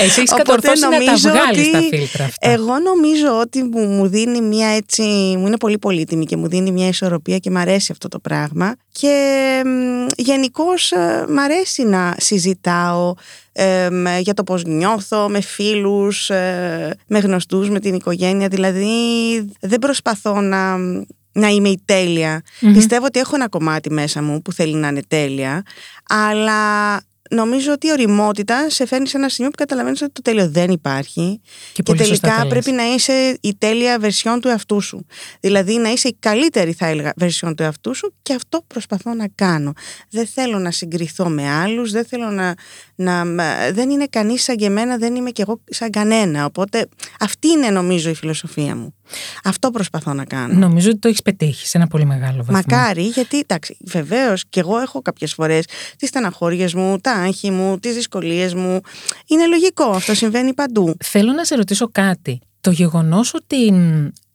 Εσύ 0.00 0.20
έχεις 0.20 0.32
Οπότε 0.32 0.42
κατορθώσει 0.42 0.82
να 0.82 0.88
τα 0.90 0.96
νομίζω 0.96 1.28
βγάλεις 1.30 1.58
ότι 1.60 1.70
τα 1.70 1.78
φίλτρα 1.96 2.24
αυτά. 2.24 2.50
Εγώ 2.50 2.78
νομίζω 2.78 3.38
ότι 3.40 3.62
μου, 3.62 3.86
μου 3.86 4.06
δίνει 4.08 4.40
μια 4.40 4.68
έτσι. 4.68 5.02
μου 5.38 5.46
είναι 5.46 5.56
πολύ 5.56 5.78
πολύτιμη 5.78 6.24
και 6.26 6.36
μου 6.36 6.48
δίνει 6.48 6.70
μια 6.70 6.88
ισορροπία 6.88 7.38
και 7.38 7.50
μου 7.50 7.58
αρέσει 7.58 7.92
αυτό 7.92 8.08
το 8.08 8.18
πράγμα. 8.18 8.74
Και 8.92 9.62
γενικώς 10.16 10.92
μ' 11.28 11.38
αρέσει 11.38 11.82
να 11.84 12.14
συζητάω 12.18 13.14
ε, 13.52 13.88
με- 13.90 14.18
για 14.18 14.34
το 14.34 14.42
πώς 14.44 14.64
νιώθω 14.64 15.28
με 15.28 15.40
φίλους, 15.40 16.30
ε, 16.30 16.96
με 17.06 17.18
γνωστούς, 17.18 17.70
με 17.70 17.80
την 17.80 17.94
οικογένεια. 17.94 18.48
Δηλαδή 18.48 18.88
δεν 19.60 19.78
προσπαθώ 19.78 20.40
να, 20.40 20.76
να 21.32 21.48
είμαι 21.48 21.68
η 21.68 21.80
τέλεια. 21.84 22.42
Μμμ. 22.60 22.72
Πιστεύω 22.74 23.04
ότι 23.04 23.18
έχω 23.18 23.34
ένα 23.34 23.48
κομμάτι 23.48 23.90
μέσα 23.92 24.22
μου 24.22 24.42
που 24.42 24.52
θέλει 24.52 24.74
να 24.74 24.88
είναι 24.88 25.02
τέλεια, 25.08 25.62
αλλά 26.08 26.60
νομίζω 27.30 27.72
ότι 27.72 27.86
η 27.86 27.90
οριμότητα 27.90 28.70
σε 28.70 28.86
φέρνει 28.86 29.08
σε 29.08 29.16
ένα 29.16 29.28
σημείο 29.28 29.50
που 29.50 29.56
καταλαβαίνεις 29.56 30.02
ότι 30.02 30.12
το 30.12 30.22
τέλειο 30.22 30.48
δεν 30.48 30.70
υπάρχει 30.70 31.40
Και 31.42 31.48
και, 31.72 31.82
πολύ 31.82 32.04
σωστά 32.04 32.20
τελικά 32.20 32.36
τα 32.36 32.42
λες. 32.44 32.52
πρέπει 32.52 32.76
να 32.76 32.94
είσαι 32.94 33.38
η 33.40 33.54
τέλεια 33.58 33.98
βερσιόν 33.98 34.40
του 34.40 34.48
εαυτού 34.48 34.80
σου. 34.80 35.06
Δηλαδή 35.40 35.76
να 35.76 35.88
είσαι 35.88 36.08
η 36.08 36.16
καλύτερη 36.20 36.72
θα 36.72 36.86
έλεγα 36.86 37.12
βερσιόν 37.16 37.54
του 37.54 37.62
εαυτού 37.62 37.94
σου 37.94 38.14
και 38.22 38.34
αυτό 38.34 38.64
προσπαθώ 38.66 39.14
να 39.14 39.28
κάνω. 39.34 39.72
Δεν 40.10 40.26
θέλω 40.26 40.58
να 40.58 40.70
συγκριθώ 40.70 41.28
με 41.28 41.50
άλλους, 41.50 41.90
δεν 41.90 42.04
θέλω 42.04 42.30
να... 42.30 42.54
να 42.94 43.24
δεν 43.72 43.90
είναι 43.90 44.06
κανείς 44.10 44.42
σαν 44.42 44.56
και 44.56 44.64
εμένα, 44.64 44.96
δεν 44.96 45.14
είμαι 45.14 45.30
κι 45.30 45.40
εγώ 45.40 45.60
σαν 45.70 45.90
κανένα. 45.90 46.44
Οπότε 46.44 46.88
αυτή 47.20 47.48
είναι 47.48 47.70
νομίζω 47.70 48.10
η 48.10 48.14
φιλοσοφία 48.14 48.76
μου. 48.76 48.94
Αυτό 49.44 49.70
προσπαθώ 49.70 50.12
να 50.12 50.24
κάνω. 50.24 50.54
Νομίζω 50.58 50.90
ότι 50.90 50.98
το 50.98 51.08
έχεις 51.08 51.22
πετύχει 51.22 51.66
σε 51.66 51.78
ένα 51.78 51.86
πολύ 51.86 52.04
μεγάλο 52.04 52.36
βαθμό. 52.36 52.56
Μακάρι, 52.56 53.02
γιατί 53.02 53.38
εντάξει, 53.38 53.76
βεβαίως 53.84 54.44
και 54.48 54.60
εγώ 54.60 54.78
έχω 54.78 55.02
κάποιες 55.02 55.32
φορές 55.32 55.64
τις 55.98 56.08
στεναχώριες 56.08 56.74
μου, 56.74 56.98
τα 56.98 57.12
άγχη 57.12 57.50
μου, 57.50 57.78
τις 57.78 57.94
δυσκολίες 57.94 58.54
μου. 58.54 58.80
Είναι 59.26 59.46
λογικό, 59.46 59.84
αυτό 59.84 60.14
συμβαίνει 60.14 60.54
παντού. 60.54 60.96
Θέλω 61.04 61.32
να 61.32 61.44
σε 61.44 61.54
ρωτήσω 61.54 61.88
κάτι. 61.92 62.40
Το 62.60 62.70
γεγονός 62.70 63.34
ότι 63.34 63.72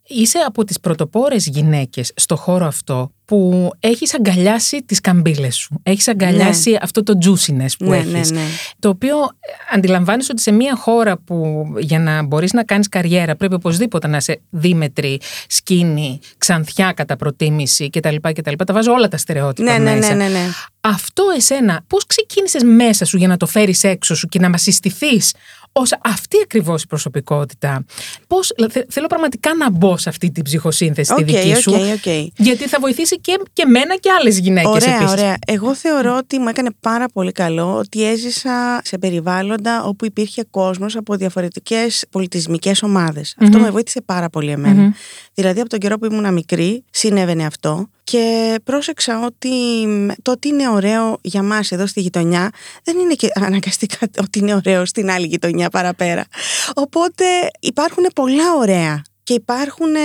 είσαι 0.09 0.37
από 0.47 0.63
τις 0.63 0.79
πρωτοπόρες 0.79 1.45
γυναίκες 1.47 2.11
στο 2.15 2.35
χώρο 2.35 2.65
αυτό 2.65 3.11
που 3.25 3.69
έχεις 3.79 4.13
αγκαλιάσει 4.15 4.83
τις 4.85 4.99
καμπύλες 5.01 5.55
σου. 5.55 5.79
Έχεις 5.83 6.07
αγκαλιάσει 6.07 6.77
αυτό 6.81 7.03
το 7.03 7.13
juiciness 7.25 7.71
που 7.79 7.85
Ναι, 7.89 7.97
έχεις. 7.97 8.31
ναι, 8.31 8.39
ναι. 8.39 8.45
Το 8.79 8.89
οποίο 8.89 9.17
ε, 9.17 9.75
αντιλαμβάνεις 9.75 10.29
ότι 10.29 10.41
σε 10.41 10.51
μια 10.51 10.75
χώρα 10.75 11.17
που 11.17 11.65
για 11.79 11.99
να 11.99 12.23
μπορείς 12.23 12.53
να 12.53 12.63
κάνεις 12.63 12.89
καριέρα 12.89 13.35
πρέπει 13.35 13.53
οπωσδήποτε 13.53 14.07
να 14.07 14.17
είσαι 14.17 14.41
δίμετρη, 14.49 15.19
σκήνη, 15.47 16.19
ξανθιά 16.37 16.91
κατά 16.91 17.15
προτίμηση 17.15 17.89
κτλ. 17.89 18.15
κτλ. 18.33 18.53
Τα 18.65 18.73
βάζω 18.73 18.91
όλα 18.91 19.07
τα 19.07 19.17
στερεότυπα 19.17 19.71
Ναι, 19.71 19.77
ναι, 19.91 19.95
μέσα. 19.95 20.13
ναι, 20.15 20.23
ναι, 20.23 20.29
ναι. 20.29 20.45
Αυτό 20.81 21.23
εσένα, 21.35 21.81
πώς 21.87 22.05
ξεκίνησες 22.05 22.63
μέσα 22.63 23.05
σου 23.05 23.17
για 23.17 23.27
να 23.27 23.37
το 23.37 23.45
φέρεις 23.45 23.83
έξω 23.83 24.15
σου 24.15 24.27
και 24.27 24.39
να 24.39 24.49
μας 24.49 24.61
συστηθείς 24.61 25.33
ως 25.71 25.91
αυτή 26.03 26.37
ακριβώς 26.43 26.83
η 26.83 26.87
προσωπικότητα. 26.87 27.85
Πώς, 28.27 28.51
θε- 28.69 28.85
θέλω 28.91 29.07
πραγματικά 29.07 29.55
να 29.55 29.69
μπω 29.69 29.97
σε 29.97 30.09
αυτή 30.09 30.31
την 30.31 30.43
ψυχοσύνθεση 30.43 31.13
τη 31.13 31.21
Οκ, 31.21 31.27
δική 31.27 31.55
σου. 31.61 31.71
OK, 31.73 31.79
OK. 31.79 32.31
Γιατί 32.37 32.67
θα 32.67 32.77
βοηθήσει 32.79 33.19
και, 33.19 33.39
και 33.53 33.65
μένα 33.65 33.95
και 33.95 34.09
άλλες 34.19 34.37
γυναίκες 34.39 34.69
Ωραία, 34.71 34.95
επίσης. 34.95 35.11
ωραία. 35.11 35.35
Εγώ 35.47 35.75
θεωρώ 35.75 36.17
ότι 36.17 36.39
μου 36.39 36.47
έκανε 36.47 36.69
πάρα 36.79 37.05
πολύ 37.13 37.31
καλό 37.31 37.75
ότι 37.75 38.03
έζησα 38.05 38.81
σε 38.83 38.97
περιβάλλοντα 38.97 39.83
όπου 39.83 40.05
υπήρχε 40.05 40.43
κόσμος 40.51 40.95
από 40.95 41.15
διαφορετικές 41.15 42.05
πολιτισμικές 42.09 42.83
ομάδες. 42.83 43.35
Αυτό 43.41 43.59
με 43.59 43.69
βοήθησε 43.71 44.01
πάρα 44.01 44.29
πολύ 44.29 44.51
εμένα. 44.51 44.81
Μμμ. 44.81 44.91
Δηλαδή 45.39 45.59
από 45.59 45.69
τον 45.69 45.79
καιρό 45.79 45.97
που 45.97 46.05
ήμουν 46.05 46.33
μικρή 46.33 46.83
συνέβαινε 46.91 47.45
αυτό 47.45 47.89
και 48.03 48.55
πρόσεξα 48.63 49.25
ότι 49.25 49.49
μ, 49.87 50.07
το 50.21 50.31
ότι 50.31 50.47
είναι 50.47 50.69
ωραίο 50.69 51.17
για 51.21 51.43
μας 51.43 51.71
εδώ 51.71 51.87
στη 51.87 52.01
γειτονιά 52.01 52.49
δεν 52.83 52.97
είναι 52.97 53.13
και 53.13 53.27
αναγκαστικά 53.33 53.97
ότι 54.23 54.39
είναι 54.39 54.53
ωραίο 54.53 54.85
στην 54.85 55.09
άλλη 55.09 55.27
γειτονιά 55.27 55.69
παραπέρα. 55.69 56.25
Οπότε 56.73 57.25
υπάρχουν 57.59 58.05
πολλά 58.15 58.53
ωραία 58.57 59.01
και 59.23 59.33
υπάρχουν 59.33 59.95
ε, 59.95 59.99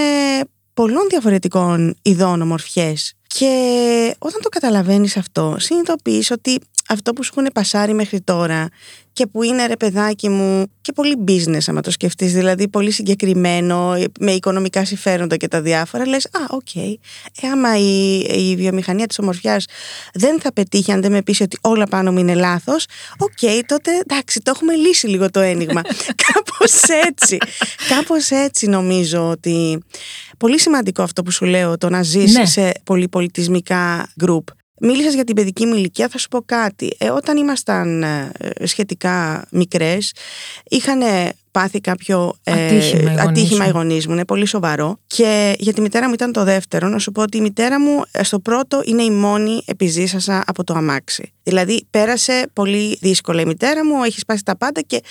πολλών 0.75 1.07
διαφορετικών 1.09 1.97
ειδών 2.03 2.43
ομορφιές 2.43 3.15
και 3.27 4.17
όταν 4.19 4.41
το 4.43 4.49
καταλαβαίνεις 4.49 5.17
αυτό 5.17 5.57
συνειδητοποιείς 5.59 6.31
ότι 6.31 6.59
αυτό 6.95 7.13
που 7.13 7.23
σου 7.23 7.33
έχουν 7.37 7.51
πασάρει 7.55 7.95
μέχρι 7.95 8.21
τώρα 8.21 8.69
και 9.13 9.27
που 9.27 9.43
είναι 9.43 9.67
ρε 9.67 9.77
παιδάκι 9.77 10.29
μου 10.29 10.67
και 10.81 10.93
πολύ 10.93 11.25
business 11.29 11.63
άμα 11.67 11.81
το 11.81 11.91
σκεφτείς 11.91 12.33
δηλαδή 12.33 12.69
πολύ 12.69 12.91
συγκεκριμένο 12.91 13.95
με 14.21 14.33
οικονομικά 14.33 14.85
συμφέροντα 14.85 15.37
και 15.37 15.49
τα 15.49 15.61
διάφορα 15.61 16.07
λες 16.07 16.25
α 16.25 16.45
οκ 16.51 16.75
ε, 16.75 17.49
άμα 17.53 17.79
η, 17.79 18.19
η 18.19 18.57
βιομηχανία 18.57 19.07
της 19.07 19.19
ομορφιάς 19.19 19.65
δεν 20.15 20.41
θα 20.41 20.53
πετύχει 20.53 20.93
αν 20.93 21.01
δεν 21.01 21.13
με 21.13 21.23
πείσει 21.23 21.43
ότι 21.43 21.59
όλα 21.61 21.87
πάνω 21.87 22.13
μου 22.13 22.19
είναι 22.19 22.35
λάθος 22.35 22.85
οκ 23.19 23.67
τότε 23.67 23.91
εντάξει 23.99 24.41
το 24.41 24.53
έχουμε 24.55 24.75
λύσει 24.75 25.07
λίγο 25.07 25.31
το 25.31 25.41
αίνιγμα 25.41 25.83
κάπως 26.27 26.83
έτσι 27.07 27.39
κάπως 27.89 28.31
έτσι 28.31 28.67
νομίζω 28.67 29.29
ότι 29.29 29.83
πολύ 30.39 30.61
σημαντικό 30.61 31.03
αυτό 31.03 31.23
που 31.23 31.31
σου 31.31 31.45
λέω 31.45 31.79
το 31.79 31.89
να 31.89 32.03
ζεις 32.03 32.33
Ναι. 32.33 32.47
σε 32.47 32.73
πολυπολιτισμικά 32.85 34.13
group 34.25 34.43
Μίλησες 34.87 35.15
για 35.15 35.25
την 35.25 35.35
παιδική 35.35 35.67
μου 35.67 35.75
ηλικία, 35.75 36.09
θα 36.09 36.19
σου 36.19 36.29
πω 36.29 36.43
κάτι. 36.47 36.97
Ε, 36.99 37.11
όταν 37.11 37.37
ήμασταν 37.37 38.03
ε, 38.03 38.33
σχετικά 38.63 39.47
μικρές, 39.51 40.13
είχαν 40.69 41.01
πάθει 41.55 41.81
κάποιο 41.81 42.35
ε, 42.43 42.53
Ατύχημα 42.53 43.11
οι 43.11 43.15
γονείς 43.15 43.21
ατύχημα 43.21 43.65
σου. 43.65 43.71
οι 43.71 43.73
γονείς 43.73 44.07
μου. 44.07 44.13
Είναι 44.13 44.25
πολύ 44.25 44.47
σοβαρό. 44.47 44.99
Και 45.07 45.55
για 45.59 45.73
τη 45.73 45.81
μητέρα 45.81 46.09
μου 46.09 46.15
ήταν 46.15 46.33
το 46.33 46.45
δεύτερο. 46.45 46.89
Να 46.89 46.99
σου 46.99 47.13
πω 47.13 47.23
ότι 47.23 47.37
η 47.37 47.41
μητέρα 47.41 47.81
μου 47.81 48.03
ε, 48.11 48.23
στο 48.23 48.39
πρώτο 48.41 48.83
είναι 48.85 49.03
η 49.03 49.11
μόνη 49.11 49.63
επιζήσασα 49.67 50.43
από 50.47 50.65
το 50.65 50.75
αμάξι. 50.75 51.33
Δηλαδή 51.43 51.87
πέρασε 51.91 52.51
πολύ 52.53 52.99
δύσκολα 53.01 53.41
η 53.41 53.45
μητέρα 53.45 53.85
μου, 53.85 54.03
έχει 54.03 54.19
σπάσει 54.19 54.45
τα 54.45 54.57
πάντα 54.57 54.81
και 54.81 55.03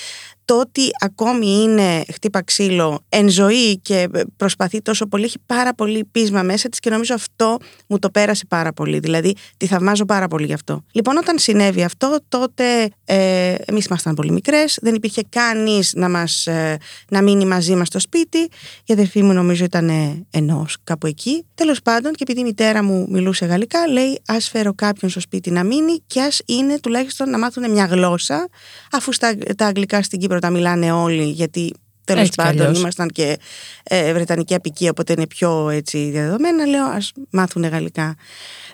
το 0.45 0.59
ότι 0.59 0.81
ακόμη 1.00 1.47
είναι 1.47 2.03
χτύπα 2.13 2.43
ξύλο 2.43 3.03
εν 3.09 3.29
ζωή 3.29 3.77
και 3.77 4.09
προσπαθεί 4.38 4.81
τόσο 4.81 5.05
πολύ, 5.05 5.23
έχει 5.23 5.38
πάρα 5.45 5.73
πολύ 5.73 6.05
πείσμα 6.12 6.41
μέσα 6.41 6.69
της 6.69 6.79
και 6.79 6.89
νομίζω 6.89 7.13
αυτό 7.13 7.57
μου 7.88 8.00
το 8.00 8.09
πέρασε 8.09 8.45
πάρα 8.50 8.73
πολύ. 8.73 9.00
Δηλαδή 9.00 9.35
τη 9.57 9.67
θαυμάζω 9.67 10.05
πάρα 10.05 10.27
πολύ 10.27 10.45
γι' 10.45 10.53
αυτό. 10.53 10.83
Λοιπόν, 10.91 11.17
όταν 11.17 11.39
συνέβη 11.39 11.83
αυτό, 11.83 12.17
τότε 12.29 12.89
ε, 13.05 13.55
εμείς 13.65 13.85
ήμασταν 13.85 14.15
πολύ 14.15 14.31
μικρές, 14.31 14.77
δεν 14.81 14.95
υπήρχε 14.95 15.21
κανείς 15.29 15.93
να, 15.95 16.07
μας, 16.34 16.48
ε, 16.48 16.78
να 17.10 17.22
μείνει 17.22 17.46
μαζί 17.46 17.75
μας 17.75 17.88
στο 17.88 18.00
σπίτι. 18.00 18.38
Η 18.86 18.94
αδερφή 18.94 19.24
μου 19.24 19.34
νομίζω 19.34 19.63
ήταν 19.63 19.90
ε, 19.90 20.25
ενός 20.30 20.78
κάπου 20.84 21.08
εκεί. 21.08 21.46
Τέλος 21.56 21.82
πάντων, 21.82 22.12
και 22.12 22.24
επειδή 22.24 22.40
η 22.40 22.44
μητέρα 22.44 22.84
μου 22.84 23.08
μιλούσε 23.10 23.46
γαλλικά, 23.46 23.88
λέει 23.88 24.22
ας 24.25 24.50
φέρω 24.50 24.74
κάποιον 24.74 25.12
στο 25.12 25.20
σπίτι 25.20 25.52
να 25.52 25.63
μείνει 25.63 26.04
και 26.08 26.22
ας 26.22 26.42
είναι 26.46 26.80
τουλάχιστον 26.80 27.30
να 27.30 27.38
μάθουν 27.38 27.72
μια 27.72 27.86
γλώσσα, 27.86 28.50
αφού 28.92 29.12
στα, 29.12 29.36
τα 29.58 29.66
αγγλικά 29.66 30.04
στην 30.04 30.20
Κύπρο 30.20 30.40
τα 30.40 30.50
μιλάνε 30.50 30.92
όλοι, 30.92 31.24
γιατί 31.24 31.74
τέλος 32.06 32.22
Έτσι 32.22 32.38
κι 32.38 32.44
πάντων 32.44 32.62
αλλιώς. 32.62 32.80
ήμασταν 32.80 33.08
και 33.08 33.40
ε, 33.84 34.13
βρετανική 34.13 34.54
απικία, 34.54 34.90
οπότε 34.90 35.13
είναι 35.13 35.28
πιο 35.28 35.70
έτσι 35.70 36.10
διαδεδομένα. 36.10 36.66
Λέω 36.66 36.86
ας 36.86 37.12
μάθουν 37.32 37.63
γαλλικά. 37.63 38.16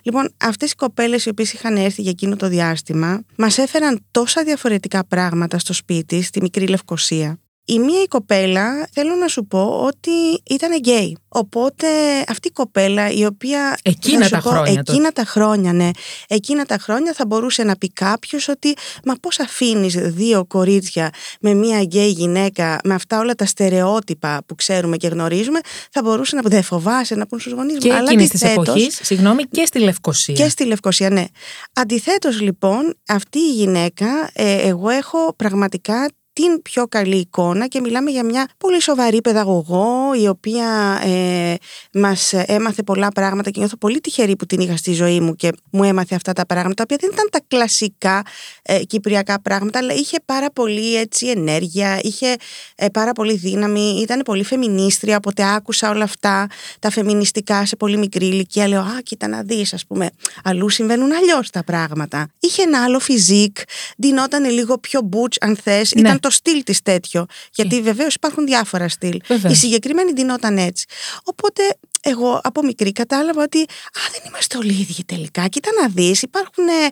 Λοιπόν, 0.02 0.30
αυτές 0.38 0.72
οι 0.72 0.76
κοπέλες 0.76 1.26
οι 1.26 1.30
οποίες 1.30 1.54
είχαν 1.54 1.76
έρθει 1.76 2.02
για 2.02 2.12
εκείνο 2.12 2.36
το 2.36 2.48
διάστημα 2.48 3.22
μας 3.38 3.58
έφεραν 3.58 4.06
τόσα 4.12 4.44
διαφορετικά 4.44 5.06
πράγματα 5.06 5.60
στο 5.60 5.74
σπίτι, 5.74 6.22
στη 6.22 6.42
μικρή 6.42 6.68
Λευκοσία. 6.68 7.40
Η 7.72 7.80
μία 7.80 8.02
η 8.02 8.08
κοπέλα, 8.08 8.88
θέλω 8.94 9.16
να 9.16 9.28
σου 9.28 9.46
πω 9.46 9.62
ότι 9.86 10.12
ήταν 10.50 10.78
γκέι. 10.78 11.18
Οπότε 11.28 11.88
αυτή 12.28 12.48
η 12.48 12.52
κοπέλα 12.52 13.10
η 13.12 13.26
οποία... 13.26 13.78
Εκείνα 13.84 14.18
θα 14.20 14.24
σου 14.26 14.30
τα 14.32 14.42
πω, 14.42 14.50
χρόνια 14.50 14.76
τότε. 14.76 14.92
Εκείνα 14.92 15.12
τα 15.12 15.24
χρόνια, 15.26 15.74
ναι. 15.74 15.90
Εκείνα 16.28 16.66
τα 16.66 16.78
χρόνια 16.78 17.14
θα 17.14 17.26
μπορούσε 17.26 17.64
να 17.64 17.76
πει 17.78 17.90
κάποιος 17.92 18.48
ότι 18.48 18.74
μα 19.06 19.14
πώς 19.22 19.40
αφήνεις 19.40 19.94
δύο 19.96 20.46
κορίτσια 20.46 21.10
με 21.42 21.54
μία 21.54 21.82
γκέι 21.82 22.10
γυναίκα 22.10 22.80
με 22.84 22.94
αυτά 22.94 23.20
όλα 23.20 23.36
τα 23.36 23.46
στερεότυπα 23.46 24.42
που 24.46 24.56
ξέρουμε 24.56 24.98
και 24.98 25.08
γνωρίζουμε 25.08 25.60
θα 25.92 26.02
μπορούσε 26.04 26.36
να 26.36 26.42
δεν 26.46 26.64
φοβάσαι 26.64 27.16
να 27.16 27.28
πούν 27.28 27.40
στους 27.40 27.52
γονείς 27.54 27.74
μου. 27.74 27.80
Και 27.80 27.94
Αλλά 27.94 28.10
εκείνης 28.12 28.30
της 28.30 28.44
αντιθέτως- 28.44 28.68
εποχής, 28.68 29.00
συγγνώμη, 29.04 29.44
και 29.44 29.66
στη 29.66 29.80
Λευκοσία. 29.80 30.34
και 30.36 30.50
στη 30.50 30.66
Λευκοσία, 30.66 31.10
ναι. 31.10 31.26
Αντιθέτως 31.74 32.42
λοιπόν, 32.42 32.94
αυτή 33.08 33.40
η 33.40 33.52
γυναίκα, 33.54 34.30
ε, 34.34 34.68
εγώ 34.68 34.90
έχω 34.90 35.34
πραγματικά 35.36 36.08
την 36.42 36.62
πιο 36.62 36.88
καλή 36.88 37.16
εικόνα 37.16 37.68
και 37.68 37.80
μιλάμε 37.82 38.12
για 38.12 38.24
μια 38.24 38.50
πολύ 38.58 38.82
σοβαρή 38.82 39.22
παιδαγωγό 39.22 40.14
η 40.22 40.28
οποία 40.28 41.00
ε, 41.04 41.56
μας 41.94 42.34
έμαθε 42.34 42.84
πολλά 42.84 43.08
πράγματα 43.08 43.50
και 43.50 43.60
νιώθω 43.60 43.78
πολύ 43.78 44.02
τυχερή 44.02 44.36
που 44.36 44.46
την 44.46 44.60
είχα 44.60 44.78
στη 44.78 44.94
ζωή 44.94 45.20
μου 45.20 45.36
και 45.36 45.52
μου 45.72 45.84
έμαθε 45.84 46.16
αυτά 46.16 46.34
τα 46.34 46.46
πράγματα 46.46 46.74
τα 46.74 46.84
οποία 46.84 46.98
δεν 47.00 47.10
ήταν 47.14 47.30
τα 47.32 47.40
κλασικά 47.48 48.24
ε, 48.62 48.80
κυπριακά 48.80 49.42
πράγματα 49.42 49.80
αλλά 49.80 49.94
είχε 49.94 50.18
πάρα 50.26 50.52
πολύ 50.52 50.96
έτσι 50.96 51.28
ενέργεια, 51.28 52.00
είχε 52.02 52.36
ε, 52.76 52.88
πάρα 52.88 53.12
πολύ 53.12 53.36
δύναμη, 53.36 54.00
ήταν 54.02 54.22
πολύ 54.26 54.44
φεμινίστρια 54.44 55.16
οπότε 55.16 55.54
άκουσα 55.54 55.90
όλα 55.90 56.04
αυτά 56.04 56.48
τα 56.80 56.90
φεμινιστικά 56.90 57.66
σε 57.66 57.76
πολύ 57.76 57.98
μικρή 57.98 58.26
ηλικία 58.26 58.68
λέω 58.68 58.82
α 58.82 59.02
κοίτα 59.04 59.28
να 59.28 59.42
δεις 59.44 59.74
ας 59.74 59.86
πούμε 59.86 60.10
αλλού 60.44 60.70
συμβαίνουν 60.70 61.12
αλλιώς 61.12 61.50
τα 61.50 61.64
πράγματα 61.64 62.28
είχε 62.40 62.62
ένα 62.62 62.84
άλλο 62.84 63.00
φιζίκ 63.00 63.58
ντυνόταν 64.02 64.50
λίγο 64.50 64.78
πιο 64.78 65.02
μπούτς 65.02 65.38
αν 65.42 65.58
θες 65.64 65.92
Ναι. 65.96 66.02
ήταν 66.02 66.20
το 66.20 66.29
στυλ 66.30 66.64
της 66.64 66.82
τέτοιο 66.82 67.26
γιατί 67.54 67.82
βεβαίως 67.82 68.14
υπάρχουν 68.14 68.46
διάφορα 68.46 68.90
στυλ 68.90 69.20
Βεβαίως. 69.28 69.54
η 69.54 69.56
συγκεκριμένη 69.56 70.14
ντυνόταν 70.14 70.58
έτσι 70.58 70.86
οπότε 71.24 71.62
εγώ 72.02 72.40
από 72.44 72.64
μικρή 72.64 72.92
κατάλαβα 72.92 73.44
ότι 73.44 73.60
α 73.62 74.02
δεν 74.12 74.22
είμαστε 74.28 74.58
όλοι 74.58 74.72
ίδιοι 74.72 75.04
τελικά 75.06 75.48
κοίτα 75.48 75.70
να 75.82 75.88
δεις 75.88 76.22
υπάρχουν 76.22 76.68
ε, 76.68 76.88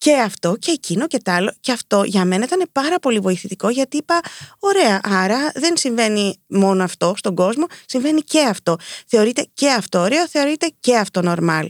και 0.00 0.16
αυτό 0.16 0.56
και 0.58 0.70
εκείνο 0.70 1.06
και 1.06 1.18
τ' 1.18 1.28
άλλο. 1.28 1.54
Και 1.60 1.72
αυτό 1.72 2.02
για 2.04 2.24
μένα 2.24 2.44
ήταν 2.44 2.68
πάρα 2.72 2.98
πολύ 2.98 3.18
βοηθητικό 3.18 3.68
γιατί 3.68 3.96
είπα: 3.96 4.20
Ωραία, 4.58 5.00
άρα 5.02 5.50
δεν 5.54 5.76
συμβαίνει 5.76 6.36
μόνο 6.46 6.84
αυτό 6.84 7.14
στον 7.16 7.34
κόσμο, 7.34 7.66
συμβαίνει 7.86 8.20
και 8.20 8.40
αυτό. 8.40 8.76
Θεωρείται 9.06 9.46
και 9.54 9.70
αυτό 9.70 9.98
ωραίο, 9.98 10.28
θεωρείται 10.28 10.72
και 10.80 10.96
αυτό 10.96 11.20
normal. 11.24 11.66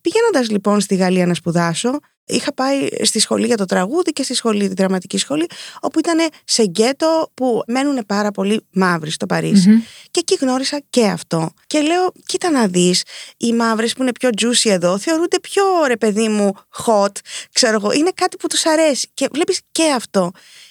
Πηγαίνοντας 0.00 0.50
λοιπόν 0.50 0.80
στη 0.80 0.94
Γαλλία 0.94 1.26
να 1.26 1.34
σπουδάσω, 1.34 1.98
είχα 2.24 2.54
πάει 2.54 2.88
στη 3.02 3.18
σχολή 3.18 3.46
για 3.46 3.56
το 3.56 3.64
τραγούδι 3.64 4.12
και 4.12 4.22
στη 4.22 4.34
σχολή, 4.34 4.68
τη 4.68 4.74
δραματική 4.74 5.18
σχολή, 5.18 5.46
όπου 5.80 5.98
ήταν 5.98 6.28
σε 6.44 6.62
γκέτο 6.62 7.30
που 7.34 7.62
μένουν 7.66 8.06
πάρα 8.06 8.30
πολύ 8.30 8.66
μαύροι 8.70 9.10
στο 9.10 9.26
παρισι 9.26 9.68
Μμμ. 9.68 9.80
Και 10.10 10.20
εκεί 10.20 10.36
γνώρισα 10.40 10.80
και 10.90 11.06
αυτό. 11.06 11.50
Και 11.66 11.80
λέω, 11.80 12.12
κοίτα 12.26 12.50
να 12.50 12.66
δεις, 12.66 13.02
οι 13.36 13.52
μαύρες 13.52 13.92
που 13.92 14.02
είναι 14.02 14.12
πιο 14.12 14.30
juicy 14.42 14.70
εδώ 14.70 14.98
θεωρούνται 14.98 15.40
πιο 15.40 15.64
ρε 15.86 15.96
παιδί 15.96 16.28
μου 16.28 16.52
hot, 16.84 17.12
ξέρω 17.52 17.74
εγώ. 17.74 17.92
Είναι 17.92 18.10
κάτι 18.14 18.36
που 18.36 18.46
τους 18.46 18.66
αρέσει. 18.66 19.10
Και 19.14 19.28
βλέπεις 19.32 19.60
και 19.72 19.90
αυτό. 19.90 20.30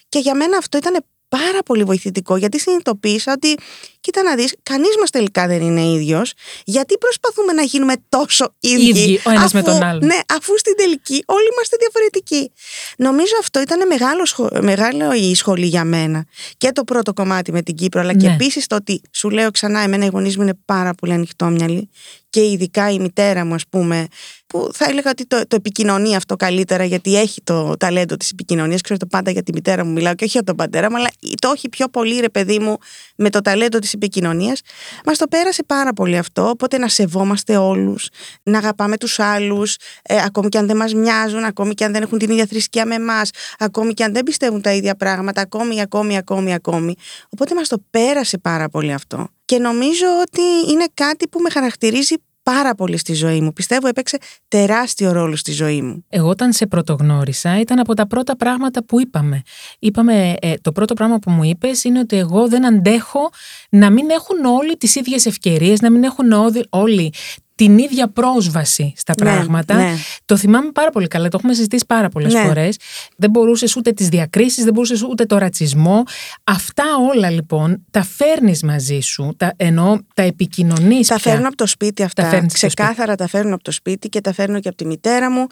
Και 0.10 0.20
για 0.20 0.36
μένα 0.36 0.58
αυτό 0.58 0.78
ήταν 0.78 1.06
πάρα 1.28 1.64
πολύ 1.66 1.84
βοηθητικό 1.84 2.36
γιατί 2.36 2.60
συνειδητοποίησα 2.60 3.32
ότι 3.32 3.58
κοίτα 4.02 4.24
να 4.24 4.36
δεις, 4.36 4.56
κανείς 4.64 4.96
μας 5.00 5.10
τελικά 5.10 5.48
δεν 5.48 5.62
είναι 5.62 5.82
ίδιος 5.82 6.34
γιατί 6.66 6.98
προσπαθούμε 6.98 7.54
να 7.54 7.62
γίνουμε 7.62 7.94
τόσο 8.10 8.54
ίδιοι, 8.60 8.88
ίδιοι 8.90 9.22
ο 9.26 9.30
ένας 9.30 9.44
αφού, 9.44 9.56
με 9.56 9.64
τον 9.64 9.84
άλλο. 9.84 10.00
Ναι, 10.06 10.20
αφού 10.38 10.58
στην 10.58 10.76
τελική 10.76 11.24
όλοι 11.26 11.48
είμαστε 11.54 11.76
διαφορετικοί. 11.80 12.52
Νομίζω 12.98 13.34
αυτό 13.40 13.62
ήταν 13.62 13.88
μεγάλο, 13.88 14.24
μεγάλο 14.62 15.14
η 15.14 15.36
σχολή 15.36 15.66
για 15.66 15.84
μένα 15.84 16.26
και 16.58 16.72
το 16.72 16.84
πρώτο 16.84 17.14
κομμάτι 17.14 17.52
με 17.52 17.62
την 17.62 17.76
Κύπρο 17.76 18.02
αλλά 18.02 18.14
και 18.14 18.28
Ναι. 18.28 18.34
επίσης 18.34 18.68
το 18.68 18.76
ότι 18.76 19.02
σου 19.12 19.30
λέω 19.30 19.52
ξανά 19.52 19.80
εμένα 19.80 20.06
οι 20.06 20.10
γονείς 20.12 20.38
μου 20.38 20.44
είναι 20.44 20.58
πάρα 20.66 20.94
πολύ 20.94 21.14
ανοιχτόμυαλοι 21.14 21.90
και 22.30 22.42
ειδικά 22.46 22.90
η 22.90 23.00
μητέρα 23.00 23.46
μου 23.46 23.54
ας 23.54 23.64
πούμε 23.70 24.08
που 24.48 24.70
θα 24.74 24.86
έλεγα 24.90 25.10
ότι 25.10 25.26
το, 25.26 25.42
το 25.48 25.56
επικοινωνεί 25.56 26.16
αυτό 26.16 26.36
καλύτερα 26.36 26.84
γιατί 26.84 27.18
έχει 27.20 27.42
το 27.44 27.78
ταλέντο 27.78 28.18
της 28.18 28.30
επικοινωνίας 28.30 28.82
ξέρω 28.82 29.00
το 29.00 29.06
πάντα 29.06 29.32
για 29.32 29.44
τη 29.44 29.54
μητέρα 29.54 29.86
μου 29.86 29.92
μιλάω 29.92 30.16
και 30.16 30.24
όχι 30.24 30.34
για 30.34 30.44
τον 30.44 30.56
πατέρα 30.56 30.90
μου 30.90 30.98
αλλά 30.98 31.10
το 31.42 31.52
έχει 31.56 31.70
πιο 31.70 31.88
πολύ 31.90 32.20
ρε 32.20 32.30
παιδί 32.30 32.60
μου 32.60 32.78
με 33.16 33.30
το 33.30 33.42
ταλέντο 33.42 33.80
της 33.80 33.91
επικοινωνίας. 33.94 34.62
Μας 35.06 35.18
το 35.18 35.28
πέρασε 35.28 35.64
πάρα 35.64 35.94
πολύ 35.94 36.18
αυτό 36.18 36.50
οπότε 36.50 36.78
να 36.78 36.88
σεβόμαστε 36.88 37.58
όλους 37.58 38.10
να 38.44 38.58
αγαπάμε 38.58 38.98
τους 38.98 39.20
άλλους 39.20 39.76
ε, 40.02 40.22
ακόμη 40.26 40.50
και 40.50 40.58
αν 40.58 40.68
δεν 40.68 40.78
μας 40.78 40.94
μοιάζουν 40.94 41.44
ακόμη 41.44 41.74
και 41.74 41.86
αν 41.86 41.92
δεν 41.92 42.02
έχουν 42.02 42.18
την 42.18 42.32
ίδια 42.32 42.46
θρησκεία 42.46 42.86
με 42.86 42.96
εμάς, 42.96 43.30
ακόμη 43.60 43.94
και 43.94 44.04
αν 44.04 44.14
δεν 44.14 44.24
πιστεύουν 44.24 44.62
τα 44.62 44.72
ίδια 44.72 44.96
πράγματα 44.96 45.42
ακόμη, 45.42 45.82
ακόμη, 45.82 46.18
ακόμη, 46.18 46.54
ακόμη. 46.54 46.96
Οπότε 47.30 47.56
μας 47.56 47.68
το 47.68 47.78
πέρασε 47.90 48.38
πάρα 48.38 48.70
πολύ 48.70 48.94
αυτό. 48.94 49.28
Και 49.46 49.58
νομίζω 49.58 50.06
ότι 50.22 50.72
είναι 50.72 50.86
κάτι 50.94 51.28
που 51.28 51.40
με 51.40 51.50
χαρακτηρίζει 51.50 52.16
πάρα 52.44 52.76
πολύ 52.76 52.98
στη 52.98 53.14
ζωή 53.14 53.42
μου. 53.42 53.54
Πιστεύω 53.54 53.88
έπαιξε 53.88 54.18
τεράστιο 54.48 55.12
ρόλο 55.12 55.36
στη 55.36 55.52
ζωή 55.52 55.82
μου. 55.82 56.06
Εγώ 56.10 56.30
όταν 56.30 56.54
σε 56.54 56.68
πρωτογνώρισα 56.68 57.60
ήταν 57.60 57.80
από 57.80 57.94
τα 57.94 58.08
πρώτα 58.08 58.36
πράγματα 58.36 58.84
που 58.86 59.00
είπαμε. 59.02 59.42
Είπαμε, 59.80 60.36
ε, 60.42 60.54
το 60.62 60.72
πρώτο 60.72 60.94
πράγμα 60.94 61.20
που 61.20 61.32
μου 61.32 61.44
είπες 61.44 61.84
είναι 61.84 62.00
ότι 62.00 62.18
εγώ 62.18 62.48
δεν 62.48 62.66
αντέχω 62.66 63.30
να 63.70 63.90
μην 63.90 64.10
έχουν 64.10 64.46
όλοι 64.46 64.78
τις 64.78 64.96
ίδιες 64.96 65.26
ευκαιρίες, 65.26 65.82
να 65.82 65.92
μην 65.92 66.04
έχουν 66.04 66.32
όδη- 66.32 66.66
όλοι 66.70 67.14
την 67.56 67.78
ίδια 67.78 68.08
πρόσβαση 68.08 68.94
στα 68.98 69.14
Ναι, 69.20 69.26
πράγματα. 69.32 69.76
ναι. 69.76 69.94
Το 70.26 70.38
θυμάμαι 70.38 70.72
πάρα 70.72 70.90
πολύ 70.90 71.08
καλά, 71.08 71.28
το 71.28 71.38
έχουμε 71.40 71.54
συζητήσει 71.54 71.86
πάρα 71.88 72.10
πολλές 72.10 72.34
Ναι. 72.34 72.42
φορές. 72.44 72.78
Δεν 73.18 73.30
μπορούσες 73.30 73.76
ούτε 73.76 73.92
τις 73.92 74.08
διακρίσεις, 74.10 74.64
δεν 74.64 74.74
μπορούσες 74.74 75.02
ούτε 75.04 75.26
το 75.26 75.38
ρατσισμό. 75.38 76.04
Αυτά 76.44 76.84
όλα 77.14 77.30
λοιπόν 77.30 77.86
τα 77.92 78.04
φέρνεις 78.04 78.64
μαζί 78.64 79.00
σου, 79.00 79.34
τα, 79.38 79.54
ενώ 79.58 80.00
τα 80.14 80.22
επικοινωνείς 80.24 81.08
Τα 81.08 81.16
πια. 81.16 81.32
φέρνω 81.32 81.48
από 81.48 81.56
το 81.58 81.66
σπίτι 81.68 82.04
αυτά. 82.04 82.24
Τα 82.24 82.30
φέρνεις 82.30 82.52
στο 82.58 82.68
Ξεκάθαρα 82.68 83.16
τα 83.16 83.28
φέρνω 83.28 83.54
από 83.54 83.64
το 83.64 83.72
σπίτι 83.72 84.10
και 84.10 84.22
τα 84.22 84.34
φέρνω 84.34 84.60
και 84.60 84.68
από 84.68 84.78
τη 84.78 84.86
μητέρα 84.86 85.32
μου. 85.32 85.48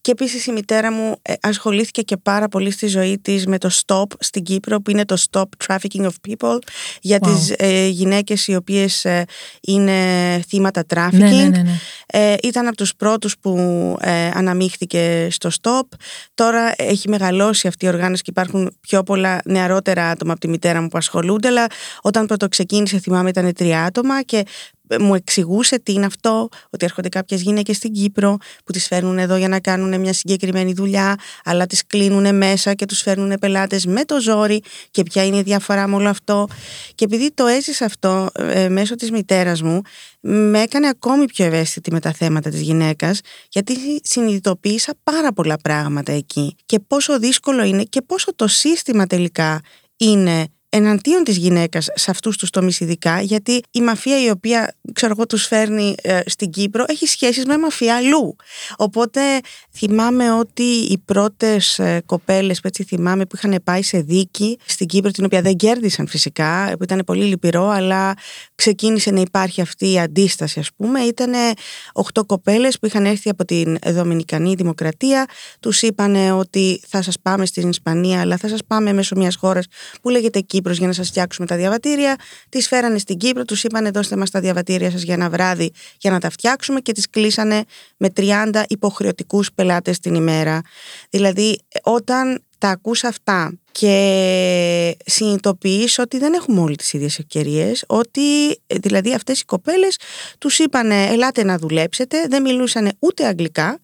Και 0.00 0.10
επίσης 0.10 0.46
η 0.46 0.52
μητέρα 0.52 0.92
μου 0.92 1.14
ε, 1.22 1.32
ασχολήθηκε 1.40 2.02
και 2.02 2.16
πάρα 2.16 2.48
πολύ 2.48 2.70
στη 2.70 2.86
ζωή 2.86 3.18
της 3.18 3.46
με 3.46 3.58
το 3.58 3.70
STOP 3.86 4.04
στην 4.18 4.42
Κύπρο, 4.42 4.80
που 4.80 4.90
είναι 4.90 5.04
το 5.04 5.16
Stop 5.30 5.44
Trafficking 5.66 6.02
of 6.04 6.12
People, 6.28 6.58
για 7.00 7.18
Wow. 7.20 7.26
τις 7.34 7.54
ε, 7.56 7.86
γυναίκες 7.86 8.46
οι 8.46 8.54
οποίες 8.54 9.04
ε, 9.04 9.24
είναι 9.60 9.92
θύματα 10.48 10.84
trafficking. 10.94 11.49
Ναι, 11.50 11.56
ναι, 11.56 11.62
ναι, 11.62 11.70
ναι. 11.70 12.32
Ε, 12.32 12.36
ήταν 12.42 12.66
από 12.66 12.76
τους 12.76 12.96
πρώτους 12.96 13.38
που 13.38 13.56
ε, 14.00 14.30
αναμίχθηκε 14.34 15.28
στο 15.30 15.50
STOP. 15.62 15.96
Τώρα 16.34 16.72
έχει 16.76 17.08
μεγαλώσει 17.08 17.68
αυτή 17.68 17.84
η 17.84 17.88
οργάνωση 17.88 18.22
και 18.22 18.30
υπάρχουν 18.30 18.76
πιο 18.80 19.02
πολλά 19.02 19.40
νεαρότερα 19.44 20.10
άτομα 20.10 20.32
από 20.32 20.40
τη 20.40 20.48
μητέρα 20.48 20.80
μου 20.80 20.88
που 20.88 20.98
ασχολούνται, 20.98 21.48
αλλά 21.48 21.66
όταν 22.02 22.26
πρώτο 22.26 22.48
ξεκίνησε 22.48 22.98
θυμάμαι 22.98 23.28
ήταν 23.28 23.52
τρία 23.52 23.82
άτομα 23.82 24.22
και 24.22 24.44
μου 24.98 25.14
εξηγούσε 25.14 25.78
τι 25.78 25.92
είναι 25.92 26.06
αυτό, 26.06 26.48
ότι 26.70 26.84
έρχονται 26.84 27.08
κάποιες 27.08 27.42
γυναίκες 27.42 27.76
στην 27.76 27.92
Κύπρο 27.92 28.36
που 28.64 28.72
τις 28.72 28.86
φέρνουν 28.86 29.18
εδώ 29.18 29.36
για 29.36 29.48
να 29.48 29.60
κάνουν 29.60 30.00
μια 30.00 30.12
συγκεκριμένη 30.12 30.72
δουλειά, 30.72 31.14
αλλά 31.44 31.66
τις 31.66 31.86
κλείνουν 31.86 32.36
μέσα 32.36 32.74
και 32.74 32.86
τους 32.86 33.00
φέρνουν 33.00 33.38
πελάτες 33.40 33.86
με 33.86 34.04
το 34.04 34.20
ζόρι 34.20 34.62
και 34.90 35.02
ποια 35.02 35.24
είναι 35.24 35.36
η 35.36 35.42
διαφορά 35.42 35.86
με 35.86 35.94
όλο 35.94 36.08
αυτό. 36.08 36.48
Και 36.94 37.04
επειδή 37.04 37.32
το 37.34 37.46
έζησα 37.46 37.84
αυτό 37.84 38.28
ε, 38.38 38.68
μέσω 38.68 38.94
της 38.94 39.10
μητέρας 39.10 39.62
μου, 39.62 39.80
με 40.20 40.62
έκανε 40.62 40.88
ακόμη 40.88 41.24
πιο 41.24 41.44
ευαίσθητη 41.44 41.92
με 41.92 42.00
τα 42.00 42.12
θέματα 42.12 42.50
της 42.50 42.60
γυναίκας 42.60 43.20
γιατί 43.48 43.74
συνειδητοποίησα 44.02 44.94
πάρα 45.02 45.32
πολλά 45.32 45.56
πράγματα 45.62 46.12
εκεί 46.12 46.56
και 46.66 46.80
πόσο 46.86 47.18
δύσκολο 47.18 47.62
είναι 47.62 47.82
και 47.82 48.02
πόσο 48.02 48.34
το 48.34 48.46
σύστημα 48.46 49.06
τελικά 49.06 49.60
είναι 49.96 50.46
εναντίον 50.70 51.24
της 51.24 51.36
γυναίκας 51.36 51.88
σε 51.94 52.10
αυτούς 52.10 52.36
τους 52.36 52.50
τομείς 52.50 52.80
ειδικά 52.80 53.20
γιατί 53.20 53.60
η 53.70 53.80
μαφία 53.80 54.24
η 54.24 54.30
οποία 54.30 54.74
ξέρω 54.92 55.12
εγώ 55.16 55.26
τους 55.26 55.46
φέρνει 55.46 55.94
ε, 56.02 56.20
στην 56.26 56.50
Κύπρο 56.50 56.84
έχει 56.88 57.06
σχέσεις 57.06 57.44
με 57.44 57.58
μαφία 57.58 57.96
αλλού. 57.96 58.36
Οπότε 58.76 59.20
θυμάμαι 59.72 60.32
ότι 60.32 60.62
οι 60.62 60.98
πρώτες 61.04 61.78
ε, 61.78 62.02
κοπέλες 62.06 62.60
που 62.60 62.66
έτσι 62.66 62.84
θυμάμαι 62.84 63.26
που 63.26 63.36
είχαν 63.36 63.60
πάει 63.64 63.82
σε 63.82 64.00
δίκη 64.00 64.58
στην 64.66 64.86
Κύπρο 64.86 65.10
την 65.10 65.24
οποία 65.24 65.42
δεν 65.42 65.56
κέρδισαν 65.56 66.06
φυσικά 66.06 66.74
που 66.76 66.82
ήταν 66.82 67.02
πολύ 67.06 67.24
λυπηρό 67.24 67.68
αλλά 67.68 68.14
ξεκίνησε 68.54 69.10
να 69.10 69.20
υπάρχει 69.20 69.60
αυτή 69.60 69.92
η 69.92 69.98
αντίσταση 69.98 70.58
ας 70.58 70.68
πούμε 70.76 71.00
ήταν 71.00 71.32
οχτώ 71.92 72.24
κοπέλες 72.24 72.78
που 72.78 72.86
είχαν 72.86 73.04
έρθει 73.04 73.28
από 73.28 73.44
την 73.44 73.78
Δομινικανή 73.86 74.54
Δημοκρατία. 74.54 75.26
Τους 75.60 75.82
είπαν 75.82 76.38
ότι 76.38 76.80
θα 76.88 77.02
σας 77.02 77.16
πάμε 77.22 77.46
στην 77.46 77.68
Ισπανία 77.68 78.20
αλλά 78.20 78.36
θα 78.36 78.48
σας 78.48 78.60
πάμε 78.66 78.92
μέσω 78.92 79.16
μιας 79.16 79.36
χώρας 79.36 79.66
που 80.02 80.08
λέγεται 80.08 80.40
Κύπρος 80.60 80.78
για 80.78 80.86
να 80.86 80.92
σας 80.92 81.08
φτιάξουμε 81.08 81.46
τα 81.46 81.56
διαβατήρια 81.56 82.16
τις 82.48 82.68
φέρανε 82.68 82.98
στην 82.98 83.16
Κύπρο, 83.16 83.44
τους 83.44 83.64
είπαν 83.64 83.90
δώστε 83.92 84.16
μας 84.16 84.30
τα 84.30 84.40
διαβατήρια 84.40 84.90
σας 84.90 85.02
για 85.02 85.14
ένα 85.14 85.30
βράδυ 85.30 85.72
για 85.98 86.10
να 86.10 86.20
τα 86.20 86.30
φτιάξουμε 86.30 86.80
και 86.80 86.92
τις 86.92 87.10
κλείσανε 87.10 87.64
με 87.96 88.12
30 88.16 88.62
υποχρεωτικούς 88.68 89.52
πελάτες 89.52 89.98
την 89.98 90.14
ημέρα. 90.14 90.60
Δηλαδή 91.10 91.60
όταν 91.82 92.44
τα 92.58 92.68
ακούς 92.68 93.04
αυτά 93.04 93.52
και 93.72 94.96
συνειδητοποιείς 95.06 95.98
ότι 95.98 96.18
δεν 96.18 96.32
έχουμε 96.32 96.60
όλοι 96.60 96.76
τις 96.76 96.92
ίδιες 96.92 97.18
ευκαιρίες 97.18 97.84
ότι 97.86 98.50
ε, 98.66 98.78
δηλαδή 98.78 99.14
αυτές 99.14 99.40
οι 99.40 99.44
κοπέλες 99.44 99.98
τους 100.38 100.58
είπανε 100.58 101.06
ελάτε 101.06 101.44
να 101.44 101.58
δουλέψετε 101.58 102.26
δεν 102.28 102.42
μιλούσαν 102.42 102.92
ούτε 102.98 103.26
αγγλικά 103.26 103.78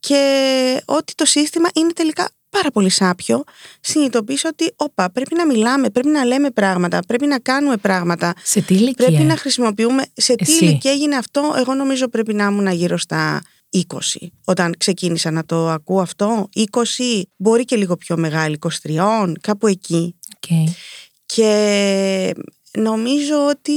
και 0.00 0.82
ότι 0.84 1.14
το 1.14 1.24
σύστημα 1.24 1.68
είναι 1.74 1.92
τελικά 1.92 2.28
πάρα 2.50 2.70
πολύ 2.70 2.88
σάπιο 2.90 3.42
συνειδητοποιείς 3.80 4.44
ότι 4.44 4.72
όπα 4.76 5.10
πρέπει 5.10 5.34
να 5.34 5.46
μιλάμε, 5.46 5.90
πρέπει 5.90 6.08
να 6.08 6.24
λέμε 6.24 6.50
πράγματα 6.50 7.00
πρέπει 7.06 7.26
να 7.26 7.38
κάνουμε 7.38 7.76
πράγματα 7.76 8.34
Σε 8.42 8.60
τι 8.60 8.74
ηλικία; 8.74 9.06
πρέπει 9.06 9.22
να 9.22 9.36
χρησιμοποιούμε 9.36 10.02
σε 10.14 10.34
τι 10.34 10.52
Εσύ. 10.52 10.64
ηλικία 10.64 10.90
έγινε 10.90 11.16
αυτό 11.16 11.54
εγώ 11.58 11.74
νομίζω 11.74 12.08
πρέπει 12.08 12.34
να 12.34 12.44
ήμουν 12.44 12.66
γύρω 12.72 12.96
στα 12.98 13.42
20 13.76 13.80
όταν 14.44 14.74
ξεκίνησα 14.78 15.30
να 15.30 15.44
το 15.44 15.68
ακούω 15.68 16.00
αυτό 16.00 16.48
20 16.70 17.22
μπορεί 17.36 17.64
και 17.64 17.76
λίγο 17.76 17.96
πιο 17.96 18.16
μεγάλη 18.16 18.58
23 18.86 19.32
κάπου 19.40 19.66
εκεί 19.66 20.14
Οκ. 20.36 20.70
και 21.26 22.34
νομίζω 22.78 23.46
ότι 23.48 23.72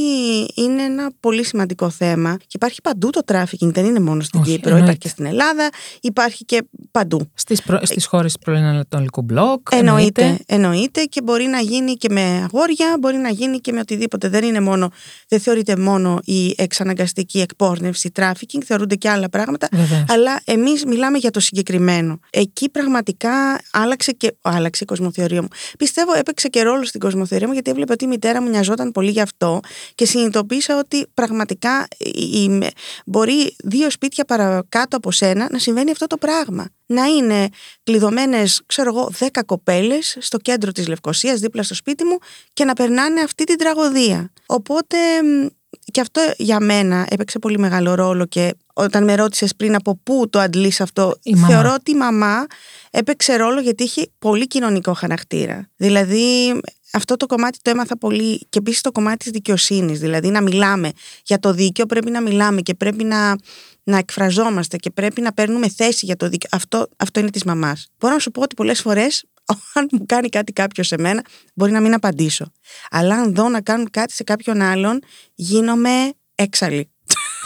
είναι 0.56 0.84
ένα 0.84 1.12
πολύ 1.20 1.44
σημαντικό 1.44 1.90
θέμα 1.90 2.38
και 2.38 2.46
υπάρχει 2.52 2.82
παντού 2.82 3.10
το 3.10 3.24
τράφικινγκ, 3.24 3.72
δεν 3.72 3.86
είναι 3.86 4.00
μόνο 4.00 4.22
στην 4.22 4.40
Όχι, 4.40 4.52
Κύπρο, 4.52 4.70
εννοείται. 4.70 4.84
υπάρχει 4.84 5.00
και 5.00 5.08
στην 5.08 5.26
Ελλάδα, 5.26 5.70
υπάρχει 6.02 6.46
και 6.46 6.64
παντού. 6.92 7.30
Στις, 7.34 7.62
προ... 7.62 7.80
στις 7.84 8.06
χώρες 8.06 8.34
του 8.34 8.40
πρώην 8.40 8.86
μπλοκ. 9.24 9.68
Εννοείται, 9.72 10.40
εννοείται 10.46 11.04
και 11.04 11.22
μπορεί 11.22 11.46
να 11.46 11.60
γίνει 11.60 11.94
και 11.94 12.10
με 12.12 12.22
αγόρια, 12.22 12.98
μπορεί 13.00 13.18
να 13.18 13.30
γίνει 13.30 13.60
και 13.60 13.72
με 13.72 13.80
οτιδήποτε. 13.80 14.30
Δεν 14.30 14.44
είναι 14.44 14.60
μόνο, 14.60 14.90
δεν 15.28 15.40
θεωρείται 15.40 15.76
μόνο 15.76 16.20
η 16.26 16.54
εξαναγκαστική 16.58 17.40
εκπόρνευση, 17.40 18.12
τράφικινγκ, 18.12 18.64
θεωρούνται 18.66 18.96
και 18.96 19.10
άλλα 19.10 19.30
πράγματα. 19.30 19.68
Βεβαίως. 19.72 20.06
Αλλά 20.08 20.42
εμείς 20.46 20.86
μιλάμε 20.86 21.18
για 21.18 21.32
το 21.32 21.40
συγκεκριμένο. 21.40 22.20
Εκεί 22.30 22.70
πραγματικά 22.70 23.62
άλλαξε, 23.72 24.12
και, 24.12 24.36
άλλαξε 24.42 24.84
η 24.84 24.88
κοσμοθεωρία 24.88 25.42
μου. 25.42 25.48
Πιστεύω 25.78 26.14
έπαιξε 26.14 26.48
και 26.48 26.62
ρόλο 26.62 26.84
στην 26.84 27.00
κοσμοθεωρία 27.00 27.48
μου 27.48 27.54
γιατί 27.54 27.70
έβλεπα 27.70 27.94
ότι 27.94 28.04
η 28.04 28.08
μητέρα 28.08 28.42
μου 28.42 28.50
νοιαζόταν 28.50 28.91
πολύ 28.92 29.12
γι' 29.12 29.22
αυτό 29.22 29.60
και 29.96 30.06
συνειδητοποίησα 30.06 30.78
ότι 30.78 31.06
πραγματικά 31.14 31.88
η- 31.98 32.42
η- 32.44 32.68
μπορεί 33.06 33.56
δύο 33.64 33.90
σπίτια 33.90 34.26
παρακάτω 34.26 34.98
από 34.98 35.12
σένα 35.12 35.48
να 35.52 35.60
συμβαίνει 35.60 35.92
αυτό 35.92 36.08
το 36.08 36.18
πράγμα. 36.18 36.66
Να 36.86 37.06
είναι 37.06 37.48
κλειδωμένες, 37.84 38.62
ξέρω 38.66 38.90
εγώ, 38.98 39.10
δέκα 39.18 39.44
κοπέλες 39.44 40.18
στο 40.20 40.38
κέντρο 40.38 40.72
της 40.72 40.88
Λευκοσίας, 40.88 41.40
δίπλα 41.40 41.64
στο 41.64 41.74
σπίτι 41.76 42.04
μου 42.04 42.18
και 42.54 42.66
να 42.66 42.74
περνάνε 42.74 43.22
αυτή 43.22 43.44
την 43.44 43.58
τραγωδία. 43.58 44.32
Οπότε 44.46 44.98
μ, 45.24 45.48
και 45.92 46.02
αυτό 46.02 46.22
για 46.38 46.60
μένα 46.60 47.08
έπαιξε 47.10 47.40
πολύ 47.40 47.60
μεγάλο 47.60 47.96
ρόλο 47.96 48.26
και 48.26 48.54
όταν 48.74 49.04
με 49.04 49.16
ρώτησες 49.16 49.56
πριν 49.56 49.76
από 49.76 50.00
πού 50.04 50.30
το 50.30 50.40
αντλείς 50.40 50.82
αυτό, 50.82 51.16
Η 51.24 51.34
μαμά. 51.34 51.48
θεωρώ 51.48 51.74
ότι 51.74 51.92
η 51.92 51.96
μαμά 51.96 52.46
έπαιξε 52.92 53.36
ρόλο 53.36 53.60
γιατί 53.60 53.84
είχε 53.84 54.08
πολύ 54.20 54.48
κοινωνικό 54.48 54.94
χαρακτήρα. 54.94 55.70
Δηλαδή 55.76 56.60
αυτό 56.92 57.18
το 57.18 57.26
κομμάτι 57.26 57.60
το 57.62 57.70
έμαθα 57.70 57.98
πολύ 57.98 58.38
και 58.50 58.58
επίσης 58.58 58.82
το 58.82 58.92
κομμάτι 58.92 59.18
της 59.18 59.32
δικαιοσύνης, 59.32 60.00
δηλαδή 60.00 60.30
να 60.30 60.42
μιλάμε 60.42 60.92
για 61.24 61.40
το 61.40 61.54
δίκαιο 61.54 61.86
πρέπει 61.86 62.12
να 62.12 62.22
μιλάμε 62.22 62.62
και 62.62 62.74
πρέπει 62.74 63.04
να, 63.04 63.36
να 63.84 63.98
εκφραζόμαστε 63.98 64.78
και 64.78 64.90
πρέπει 64.90 65.22
να 65.22 65.34
παίρνουμε 65.34 65.70
θέση 65.70 66.06
για 66.06 66.16
το 66.16 66.30
δίκαιο. 66.30 66.50
Αυτό, 66.54 66.88
αυτό 66.98 67.20
είναι 67.20 67.30
της 67.30 67.44
μαμάς. 67.44 67.88
Μπορώ 68.00 68.14
να 68.14 68.20
σου 68.20 68.32
πω 68.32 68.42
ότι 68.42 68.56
πολλές 68.56 68.82
φορές 68.82 69.26
αν 69.74 69.88
μου 69.92 70.06
κάνει 70.06 70.30
κάτι 70.30 70.52
κάποιος 70.52 70.88
σε 70.88 70.98
μένα 70.98 71.22
μπορεί 71.54 71.72
να 71.72 71.80
μην 71.80 71.94
απαντήσω. 71.94 72.52
Αλλά 72.90 73.16
αν 73.16 73.36
δω 73.36 73.50
να 73.50 73.62
κάνουν 73.62 73.90
κάτι 73.90 74.14
σε 74.14 74.24
κάποιον 74.24 74.62
άλλον 74.62 75.00
γίνομαι 75.36 76.14
έξαλλη. 76.36 76.90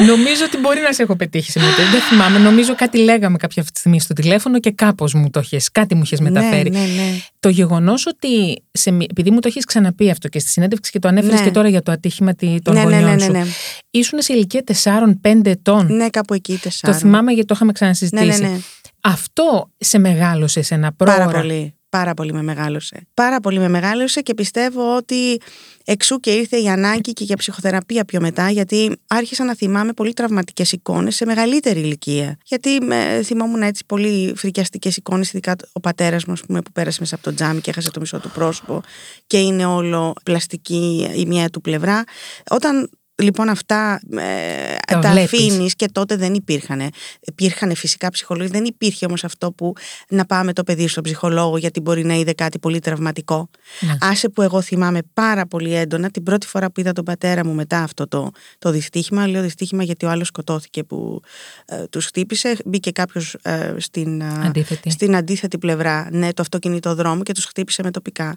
νομίζω 0.06 0.44
ότι 0.46 0.58
μπορεί 0.58 0.80
να 0.82 0.94
σε 0.94 1.04
έχω 1.04 1.16
πετύχει 1.16 1.52
σε 1.52 1.60
μετέφραση. 1.60 1.92
Δεν 1.92 2.02
θυμάμαι. 2.02 2.40
Νομίζω 2.40 2.76
κάτι 2.76 2.98
λέγαμε 2.98 3.38
κάποια 3.38 3.64
στιγμή 3.74 4.00
στο 4.00 4.14
τηλέφωνο 4.14 4.60
και 4.60 4.72
κάπως 4.72 5.14
μου 5.14 5.30
το 5.30 5.40
έχει, 5.40 5.58
κάτι 5.72 5.96
μου 5.96 6.02
είχες 6.06 6.20
μεταφέρει. 6.20 6.70
Ναι, 6.70 6.80
ναι, 6.80 6.86
ναι. 6.86 7.20
Το 7.40 7.50
γεγονός 7.50 8.06
ότι. 8.06 8.62
Σε, 8.72 8.90
επειδή 8.90 9.32
μου 9.32 9.40
το 9.40 9.48
έχεις 9.48 9.66
ξαναπεί 9.66 10.10
αυτό 10.10 10.28
και 10.28 10.40
στη 10.40 10.50
συνέντευξη 10.50 10.92
και 10.92 11.00
το 11.00 11.08
ανέφερες 11.08 11.40
Ναι. 11.40 11.46
και 11.46 11.52
τώρα 11.52 11.70
για 11.70 11.82
το 11.82 11.92
ατύχημα 11.92 12.34
τη- 12.36 12.62
των 12.62 12.74
ναι, 12.74 12.84
ναι, 12.84 12.92
γονιών 12.96 13.16
ναι, 13.16 13.20
σου. 13.24 13.32
ναι, 13.32 13.40
ναι. 13.40 13.46
Ήσουν 13.92 14.22
σε 14.22 14.34
ηλικία 14.34 14.64
4-5 14.84 15.42
ετών. 15.46 15.96
Ναι, 15.96 16.10
κάπου 16.10 16.34
εκεί 16.34 16.54
Το 16.54 16.60
τεσσάρων. 16.62 16.98
θυμάμαι 16.98 17.32
γιατί 17.32 17.48
το 17.48 17.54
είχαμε 17.56 17.72
Ναι, 17.72 17.78
ξανασυζητήσει. 17.78 18.42
ναι, 18.42 18.48
ναι. 18.48 18.58
Αυτό 19.02 19.70
σε 19.78 19.98
μεγάλωσε 19.98 20.62
σε 20.62 20.74
ένα 20.76 20.94
Πάρα 20.94 21.16
πρόωρα. 21.16 21.40
πολύ. 21.40 21.72
Πάρα 21.90 22.14
πολύ 22.14 22.34
με 22.34 22.42
μεγάλωσε. 22.42 23.08
Πάρα 23.14 23.40
πολύ 23.40 23.60
με 23.60 23.70
μεγάλωσε 23.70 24.22
και 24.22 24.34
πιστεύω 24.34 24.96
ότι 24.96 25.42
εξού 25.90 26.20
και 26.20 26.32
ήρθε 26.32 26.58
η 26.58 26.70
ανάγκη 26.70 27.14
και 27.14 27.24
για 27.24 27.36
ψυχοθεραπεία 27.36 28.06
πιο 28.06 28.22
μετά, 28.22 28.50
γιατί 28.50 28.98
άρχισα 29.08 29.44
να 29.44 29.56
θυμάμαι 29.56 29.94
πολύ 29.94 30.14
τραυματικές 30.14 30.72
εικόνες 30.72 31.16
σε 31.16 31.26
μεγαλύτερη 31.26 31.80
ηλικία. 31.80 32.38
Γιατί 32.46 32.82
με, 32.82 33.22
θυμόμουν 33.24 33.62
έτσι 33.62 33.84
πολύ 33.86 34.34
φρικιαστικές 34.36 34.98
εικόνες, 34.98 35.30
ειδικά 35.30 35.56
ο 35.72 35.80
πατέρας 35.80 36.26
μου, 36.26 36.34
ας 36.34 36.42
πούμε, 36.42 36.62
που 36.62 36.72
πέρασε 36.72 36.98
μέσα 37.00 37.16
από 37.16 37.24
το 37.24 37.34
τζάμι 37.34 37.62
και 37.62 37.70
έχασε 37.70 37.92
το 37.92 38.00
μισό 38.00 38.20
του 38.20 38.32
πρόσωπο 38.32 38.82
και 39.28 39.38
είναι 39.38 39.66
όλο 39.66 40.14
πλαστική 40.24 41.10
η 41.16 41.26
μία 41.26 41.50
του 41.50 41.62
πλευρά. 41.62 42.04
Όταν 42.50 42.90
λοιπόν 43.24 43.50
αυτά 43.50 44.00
ε, 44.10 44.76
Τα 44.88 45.00
τα, 45.00 45.12
βλέπεις. 45.12 45.40
αφήνεις 45.42 45.76
και 45.76 45.88
τότε 45.92 46.16
δεν 46.16 46.34
υπήρχαν. 46.34 46.90
Υπήρχαν 47.20 47.76
φυσικά 47.76 48.10
ψυχολόγοι, 48.10 48.50
δεν 48.50 48.66
υπήρχε 48.66 49.06
όμως 49.06 49.24
αυτό 49.24 49.52
που 49.52 49.74
να 50.10 50.26
πάμε 50.26 50.54
το 50.54 50.64
παιδί 50.64 50.88
στον 50.88 51.04
ψυχολόγο 51.04 51.58
γιατί 51.58 51.80
μπορεί 51.80 52.06
να 52.06 52.14
είδε 52.14 52.34
κάτι 52.34 52.60
πολύ 52.60 52.80
τραυματικό. 52.80 53.50
Ναι. 53.80 53.98
Άσε 54.02 54.30
που 54.30 54.42
εγώ 54.42 54.62
θυμάμαι 54.62 55.00
πάρα 55.14 55.46
πολύ 55.48 55.76
έντονα 55.76 56.10
την 56.12 56.24
πρώτη 56.24 56.48
φορά 56.48 56.72
που 56.72 56.80
είδα 56.80 56.92
τον 56.94 57.04
πατέρα 57.04 57.46
μου 57.46 57.54
μετά 57.54 57.80
αυτό 57.80 58.08
το, 58.08 58.32
το 58.60 58.72
δυστύχημα. 58.72 59.28
Λέω 59.28 59.42
δυστύχημα 59.42 59.84
γιατί 59.84 60.06
ο 60.06 60.10
άλλος 60.10 60.28
σκοτώθηκε 60.28 60.84
που 60.84 61.22
ε, 61.66 61.84
τους 61.90 62.06
χτύπησε. 62.06 62.56
Μπήκε 62.66 62.92
κάποιος 62.92 63.36
στην, 63.78 64.22
ε, 64.22 64.42
Αντίθετη. 64.46 64.90
στην 64.90 65.16
αντίθετη 65.16 65.58
πλευρά, 65.58 66.08
ναι, 66.12 66.34
το 66.34 66.42
αυτοκίνητο 66.42 66.96
δρόμο 66.96 67.24
και 67.24 67.34
τους 67.34 67.46
χτύπησε 67.46 67.84
με 67.84 67.92
τοπικά. 67.92 68.36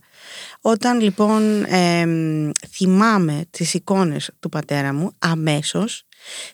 Όταν 0.61 1.01
λοιπόν 1.01 1.65
εμ, 1.69 2.51
θυμάμαι 2.71 3.45
τις 3.51 3.75
εικόνες 3.75 4.31
του 4.41 4.49
πατέρα 4.49 4.69
μου, 4.93 5.13
αμέσως 5.19 6.03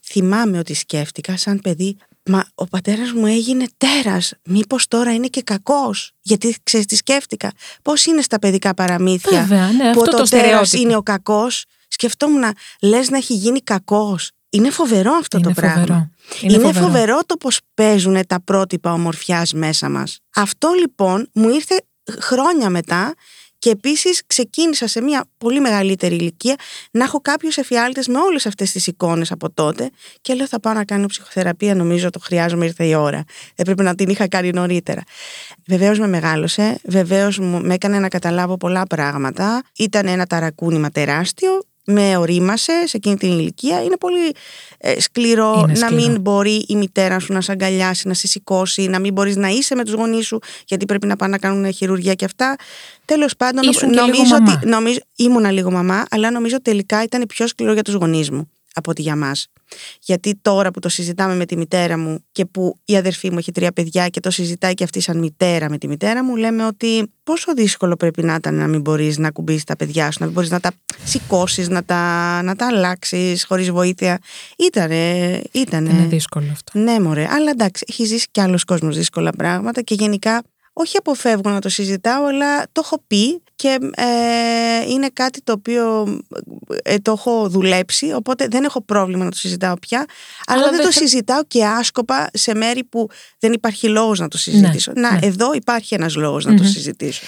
θυμάμαι 0.05 0.59
ότι 0.59 0.75
σκέφτηκα 0.75 1.37
σαν 1.37 1.61
παιδί 1.61 1.97
Μα 2.29 2.45
ο 2.55 2.67
πατέρας 2.67 3.13
μου 3.13 3.27
έγινε 3.27 3.67
τέρας, 3.77 4.33
μήπως 4.45 4.89
τώρα 4.89 5.15
είναι 5.15 5.27
και 5.27 5.43
κακός. 5.43 6.13
Γιατί 6.23 6.57
ξέρεις 6.63 6.87
τι 6.87 6.97
σκέφτηκα. 6.97 7.53
Πώς 7.83 8.05
είναι 8.05 8.23
στα 8.23 8.39
παιδικά 8.39 8.75
παραμύθια 8.75 9.41
Βέβαια, 9.41 9.67
ναι, 9.73 9.93
που 9.93 10.01
αυτό 10.01 10.03
το, 10.03 10.11
το 10.11 10.17
τέρας 10.17 10.29
στερεότυπο. 10.29 10.83
είναι 10.83 10.97
ο 10.97 11.03
κακός. 11.03 11.65
Σκεφτόμουν, 11.89 12.43
λες 12.81 13.11
να 13.11 13.17
έχει 13.17 13.35
γίνει 13.35 13.61
κακός. 13.61 14.31
Είναι 14.51 14.71
φοβερό 14.71 15.13
αυτό 15.13 15.39
Είναι 15.39 15.47
το 15.47 15.53
πράγμα. 15.53 15.81
φοβερό. 15.81 16.11
Είναι, 16.41 16.73
φοβερό. 16.73 17.19
το 17.27 17.37
πώς 17.37 17.61
παίζουν 17.75 18.27
τα 18.27 18.41
πρότυπα 18.41 18.93
ομορφιάς 18.93 19.53
μέσα 19.53 19.89
μας. 19.89 20.19
Αυτό 20.35 20.73
λοιπόν 20.81 21.29
μου 21.33 21.49
ήρθε 21.49 21.85
χρόνια 22.21 22.71
μετά 22.71 23.15
και 23.67 23.73
επίσης 23.73 24.23
ξεκίνησα 24.27 24.87
σε 24.87 25.01
μια 25.01 25.25
πολύ 25.39 25.61
μεγαλύτερη 25.61 26.15
ηλικία 26.15 26.55
να 26.91 27.05
έχω 27.05 27.21
κάποιους 27.21 27.57
εφιάλτες 27.57 28.09
με 28.09 28.19
όλες 28.19 28.47
αυτές 28.47 28.73
τις 28.73 28.87
εικόνες 28.87 29.33
από 29.33 29.51
τότε 29.51 29.91
και 30.21 30.35
λέω 30.35 30.47
θα 30.47 30.61
πάω 30.61 30.73
να 30.73 30.85
κάνω 30.85 31.07
ψυχοθεραπεία 31.07 31.75
νομίζω 31.75 32.11
το 32.11 32.19
χρειάζομαι 32.19 32.65
ήρθε 32.65 32.85
η 32.85 32.95
ώρα. 32.95 33.25
Έπρεπε 33.55 33.83
να 33.83 33.95
την 33.95 34.09
είχα 34.09 34.29
κάνει 34.29 34.51
νωρίτερα 34.51 35.03
Βεβαίως 35.67 35.99
με 35.99 36.09
μεγάλωσε, 36.09 36.79
βεβαίως 36.85 37.39
μου 37.39 37.61
με 37.61 37.75
έκανε 37.75 37.99
να 37.99 38.09
καταλάβω 38.09 38.57
πολλά 38.57 38.83
πράγματα. 38.83 39.63
Ήταν 39.77 40.07
ένα 40.07 40.27
ταρακούνημα 40.27 40.91
τεράστιο 40.91 41.63
με 41.89 42.17
ορίμασε 42.17 42.73
σε 42.87 42.97
εκείνη 42.97 43.17
την 43.17 43.39
ηλικία. 43.39 43.83
Είναι 43.83 43.97
πολύ 43.97 44.33
ε, 44.79 45.01
σκληρό 45.01 45.55
Είναι 45.69 45.79
να 45.79 45.87
σκληρό. 45.89 46.09
μην 46.11 46.21
μπορεί 46.21 46.65
η 46.69 46.77
μητέρα 46.77 47.19
σου 47.19 47.33
να 47.33 47.41
σε 47.41 47.53
αγκαλιάσει, 47.53 48.09
να 48.09 48.15
σε 48.15 48.27
σηκώσει, 48.27 48.87
να 48.87 48.99
μην 48.99 49.13
μπορείς 49.13 49.37
να 49.37 49.49
είσαι 49.49 49.75
με 49.75 49.85
τους 49.85 49.95
γονείς 49.95 50.27
σου, 50.27 50.39
γιατί 50.67 50.85
πρέπει 50.85 51.07
να 51.07 51.17
πάνε 51.17 51.33
να 51.33 51.39
κάνουν 51.39 51.73
χειρουργία 51.73 52.15
και 52.15 52.25
αυτά. 52.25 52.57
Τέλος 53.05 53.37
πάντων, 53.37 53.63
Ήσουν 53.69 53.91
και 53.91 53.95
λίγο 53.95 54.07
νομίζω 54.07 54.23
μαμά. 54.39 54.53
ότι. 54.53 54.69
Νομίζω, 54.69 54.99
ήμουνα 55.17 55.51
λίγο 55.51 55.71
μαμά, 55.71 56.05
αλλά 56.11 56.31
νομίζω 56.31 56.63
τελικά 56.63 57.03
ήταν 57.03 57.25
πιο 57.29 57.47
σκληρό 57.47 57.73
για 57.73 57.83
τους 57.83 57.95
γονείς 57.95 58.31
μου 58.31 58.51
από 58.77 58.91
ότι 58.91 59.03
για 59.03 59.17
μας. 59.17 59.47
Γιατί 60.01 60.39
τώρα 60.43 60.71
που 60.71 60.81
το 60.81 60.89
συζητάμε 60.89 61.35
με 61.35 61.47
τη 61.47 61.57
μητέρα 61.57 61.99
μου 61.99 62.25
και 62.33 62.45
που 62.45 62.79
η 62.85 62.97
αδερφή 62.97 63.31
μου 63.31 63.39
έχει 63.39 63.53
τρία 63.53 63.73
παιδιά 63.73 64.09
και 64.09 64.21
το 64.21 64.31
συζητάει 64.31 64.75
και 64.75 64.85
αυτή 64.85 65.01
σαν 65.01 65.19
μητέρα 65.19 65.71
με 65.71 65.79
τη 65.79 65.89
μητέρα 65.89 66.25
μου, 66.25 66.37
λέμε 66.37 66.67
ότι 66.67 67.13
πόσο 67.23 67.55
δύσκολο 67.55 67.97
πρέπει 67.97 68.23
να 68.23 68.35
ήταν 68.35 68.55
να 68.55 68.67
μην 68.67 68.81
μπορείς 68.81 69.19
να 69.19 69.31
κουμπίσει 69.31 69.67
τα 69.67 69.77
παιδιά 69.77 70.11
σου, 70.11 70.17
να 70.21 70.25
μην 70.25 70.35
μπορείς 70.35 70.51
να 70.51 70.61
τα 70.61 70.71
σηκώσεις, 71.05 71.69
να 71.69 71.85
τα, 71.85 72.43
να 72.43 72.57
τα 72.57 72.67
αλλάξεις 72.67 73.45
χωρίς 73.45 73.71
βοήθεια. 73.71 74.19
Ήτανε, 74.57 75.43
ήτανε. 75.53 75.91
Είναι 75.91 76.07
δύσκολο 76.07 76.47
αυτό. 76.53 76.79
Ναι, 76.79 77.01
μωρέ. 77.01 77.27
Αλλά 77.31 77.51
εντάξει, 77.51 77.85
έχει 77.89 78.05
ζήσει 78.05 78.27
κι 78.31 78.41
άλλος 78.41 78.65
κόσμος 78.65 78.97
δύσκολα 78.97 79.31
πράγματα 79.31 79.83
και 79.83 79.95
γενικά 79.95 80.43
όχι 80.73 80.97
αποφεύγω 80.97 81.51
να 81.51 81.61
το 81.61 81.69
συζητάω, 81.69 82.27
αλλά 82.27 82.63
το 82.63 82.81
έχω 82.85 83.03
πει 83.07 83.43
και 83.57 83.79
ε, 83.95 84.91
είναι 84.91 85.09
κάτι 85.13 85.43
το 85.43 85.53
οποίο 85.53 86.07
ε, 86.83 86.99
το 86.99 87.13
έχω 87.13 87.49
δουλέψει, 87.49 88.13
οπότε 88.13 88.47
δεν 88.51 88.65
έχω 88.65 88.81
πρόβλημα 88.83 89.25
να 89.25 89.31
το 89.31 89.37
συζητάω 89.37 89.75
πια. 89.79 89.99
Αλλά, 90.47 90.61
Αλλά 90.61 90.63
δεν 90.71 90.77
δεν 90.77 90.87
το 90.87 90.93
θα- 90.93 90.99
συζητάω 90.99 91.45
και 91.45 91.65
άσκοπα 91.65 92.29
σε 92.33 92.55
μέρη 92.55 92.85
που 92.85 93.09
δεν 93.39 93.53
υπάρχει 93.53 93.89
λόγος 93.89 94.19
να 94.19 94.29
το 94.29 94.39
συζητήσω. 94.39 94.93
να, 94.97 95.13
ναι. 95.13 95.19
εδώ 95.23 95.53
υπάρχει 95.55 95.95
ένας 95.95 96.15
λόγος 96.15 96.45
να 96.45 96.55
το 96.55 96.63
Μμμ. 96.63 96.69
συζητήσω. 96.71 97.25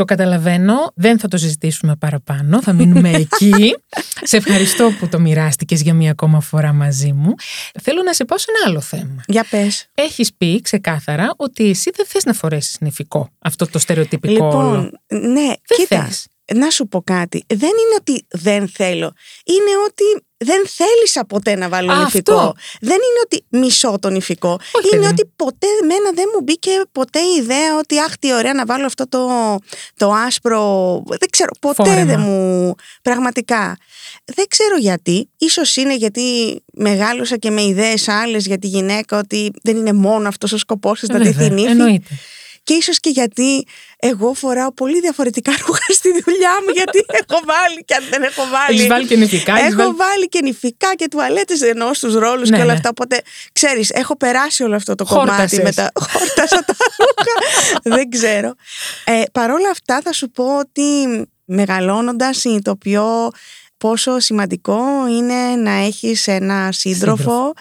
Το 0.00 0.06
καταλαβαίνω, 0.06 0.92
δεν 0.94 1.18
θα 1.18 1.28
το 1.28 1.36
συζητήσουμε 1.36 1.96
παραπάνω, 1.96 2.62
θα 2.62 2.72
μείνουμε 2.72 3.10
εκεί. 3.24 3.74
σε 4.22 4.36
ευχαριστώ 4.36 4.90
που 4.98 5.08
το 5.08 5.20
μοιράστηκες 5.20 5.82
για 5.82 5.94
μία 5.94 6.10
ακόμα 6.10 6.40
φορά 6.40 6.72
μαζί 6.72 7.12
μου. 7.12 7.34
Θέλω 7.82 8.02
να 8.02 8.12
σε 8.12 8.24
πάω 8.24 8.38
σε 8.38 8.46
ένα 8.48 8.70
άλλο 8.70 8.80
θέμα. 8.80 9.22
Για 9.26 9.46
πες. 9.50 9.86
Έχεις 9.94 10.34
πει 10.34 10.60
ξεκάθαρα 10.60 11.34
ότι 11.36 11.68
εσύ 11.70 11.90
δεν 11.96 12.06
θες 12.06 12.24
να 12.24 12.32
φορέσεις 12.32 12.76
νηφικό. 12.80 13.28
Αυτό 13.38 13.66
το 13.66 13.78
στερεοτυπικό. 13.78 14.46
όλο. 14.46 14.68
Λοιπόν, 14.68 14.90
ναι, 15.08 15.46
Δεν 15.46 15.78
κοίτα, 15.78 16.04
θες. 16.04 16.26
Να 16.54 16.70
σου 16.70 16.88
πω 16.88 17.02
κάτι. 17.02 17.44
Δεν 17.46 17.68
είναι 17.68 17.96
ότι 17.98 18.26
δεν 18.30 18.68
θέλω. 18.68 19.12
Είναι 19.44 19.76
ότι 19.86 20.24
δεν 20.36 20.66
θέλησα 20.68 21.24
ποτέ 21.24 21.54
να 21.54 21.68
βάλω 21.68 21.92
Α, 21.92 21.98
νηφικό. 22.04 22.32
αυτό. 22.34 22.54
Δεν 22.80 22.94
είναι 22.96 23.20
ότι 23.24 23.44
μισώ 23.48 23.98
το 24.00 24.10
νηφικό. 24.10 24.48
Όχι, 24.72 24.86
είναι 24.86 24.90
παιδί 24.90 24.98
μου. 25.04 25.08
ότι 25.10 25.32
ποτέ 25.36 25.66
εμένα 25.82 26.10
δεν 26.14 26.24
μου 26.34 26.40
μπήκε 26.42 26.70
ποτέ 26.92 27.18
η 27.18 27.36
ιδέα 27.42 27.76
ότι 27.78 27.98
αχ 28.00 28.18
τι 28.18 28.34
ωραία 28.34 28.54
να 28.54 28.64
βάλω 28.64 28.86
αυτό 28.86 29.08
το, 29.08 29.28
το 29.96 30.10
άσπρο. 30.12 30.62
Δεν 31.06 31.30
ξέρω, 31.30 31.50
ποτέ 31.60 31.82
Φόρεμα. 31.84 32.04
δεν 32.04 32.20
μου. 32.20 32.74
Πραγματικά. 33.02 33.76
Δεν 34.24 34.44
ξέρω 34.48 34.76
γιατί. 34.76 35.28
Ίσως 35.38 35.76
είναι 35.76 35.94
γιατί 35.96 36.22
μεγάλωσα 36.72 37.36
και 37.36 37.50
με 37.50 37.62
ιδέες 37.62 38.08
άλλες 38.08 38.46
για 38.46 38.58
τη 38.58 38.66
γυναίκα 38.66 39.18
ότι 39.18 39.50
δεν 39.62 39.76
είναι 39.76 39.92
μόνο 39.92 40.28
αυτός 40.28 40.52
ο 40.52 40.58
σκοπός 40.58 41.00
της 41.00 41.08
να 41.08 41.18
τη 41.20 41.30
Βέβαια, 41.30 41.48
νύφη. 41.48 41.66
εννοείται. 41.70 42.14
Και 42.62 42.74
ίσως 42.74 43.00
και 43.00 43.10
γιατί 43.10 43.66
εγώ 43.98 44.34
φοράω 44.34 44.72
πολύ 44.72 45.00
διαφορετικά 45.00 45.52
ρούχα 45.66 45.92
στη 45.92 46.08
δουλειά 46.24 46.50
μου 46.64 46.70
γιατί 46.74 47.04
έχω 47.08 47.42
βάλει 47.44 47.84
και 47.84 47.94
αν 47.94 48.04
δεν 48.10 48.22
έχω 48.22 48.42
βάλει. 48.50 48.76
Έχεις 48.78 48.86
βάλει 48.88 49.06
και 49.06 49.16
νηφικά. 49.16 49.52
έχεις 49.54 49.66
Έχω 49.66 49.76
βάλει- 49.76 49.96
βάλει 49.96 50.28
και 50.28 50.40
νηφικά 50.42 50.94
και 50.94 51.08
τουαλέτες 51.08 51.60
εννοώ 51.62 51.94
στους 51.94 52.14
ρόλους 52.14 52.48
Ναι, 52.48 52.56
και 52.56 52.62
όλα 52.62 52.70
ναι. 52.72 52.76
αυτά. 52.76 52.88
Οπότε 52.88 53.22
ξέρεις, 53.52 53.90
έχω 53.90 54.16
περάσει 54.16 54.62
όλο 54.62 54.74
αυτό 54.76 54.94
το 54.94 55.04
Χόρτασες. 55.04 55.50
κομμάτι 55.58 55.62
με 55.62 55.72
τα. 55.72 55.90
Χόρτασα 56.10 56.64
τα 56.64 56.74
ρούχα. 56.98 57.96
δεν 57.96 58.10
ξέρω. 58.10 58.54
Ε, 59.04 59.22
Παρ' 59.32 59.50
όλα 59.50 59.70
αυτά 59.70 60.00
θα 60.04 60.12
σου 60.12 60.30
πω 60.30 60.58
ότι 60.58 60.82
μεγαλώνοντας 61.44 62.36
συνειδητοποιώ 62.38 63.30
πόσο 63.78 64.18
σημαντικό 64.18 64.80
είναι 65.10 65.56
να 65.56 65.70
έχεις 65.70 66.26
ένα 66.26 66.72
σύντροφο, 66.72 67.16
Σύντροφο. 67.16 67.52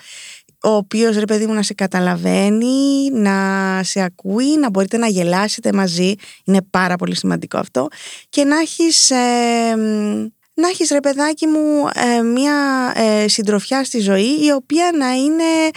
Ο 0.63 0.69
οποίος 0.69 1.17
ρε 1.17 1.25
παιδί 1.25 1.45
μου 1.45 1.53
να 1.53 1.61
σε 1.61 1.73
καταλαβαίνει, 1.73 3.09
να 3.11 3.79
σε 3.83 4.01
ακούει, 4.01 4.57
να 4.57 4.69
μπορείτε 4.69 4.97
να 4.97 5.07
γελάσετε 5.07 5.73
μαζί. 5.73 6.13
Είναι 6.45 6.61
πάρα 6.69 6.95
πολύ 6.95 7.15
σημαντικό 7.15 7.57
αυτό. 7.57 7.87
Και 8.29 8.43
να 8.43 8.59
έχεις, 8.59 9.09
ε, 9.09 9.75
μ, 9.77 10.27
να 10.53 10.67
έχεις 10.67 10.89
ρε 10.89 10.99
παιδάκι 10.99 11.47
μου 11.47 11.87
ε, 11.93 12.21
μια 12.21 12.91
ε, 12.95 13.27
συντροφιά 13.27 13.83
στη 13.83 13.99
ζωή 13.99 14.45
η 14.45 14.51
οποία 14.51 14.91
να 14.97 15.11
είναι 15.11 15.69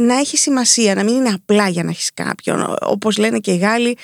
να 0.00 0.18
έχει 0.18 0.36
σημασία, 0.36 0.94
να 0.94 1.04
μην 1.04 1.14
είναι 1.14 1.28
απλά 1.28 1.68
για 1.68 1.82
να 1.82 1.90
έχεις 1.90 2.10
κάποιον. 2.14 2.76
Όπως 2.80 3.16
λένε 3.16 3.38
και 3.38 3.50
οι 3.52 3.56
Γάλλοι, 3.56 3.96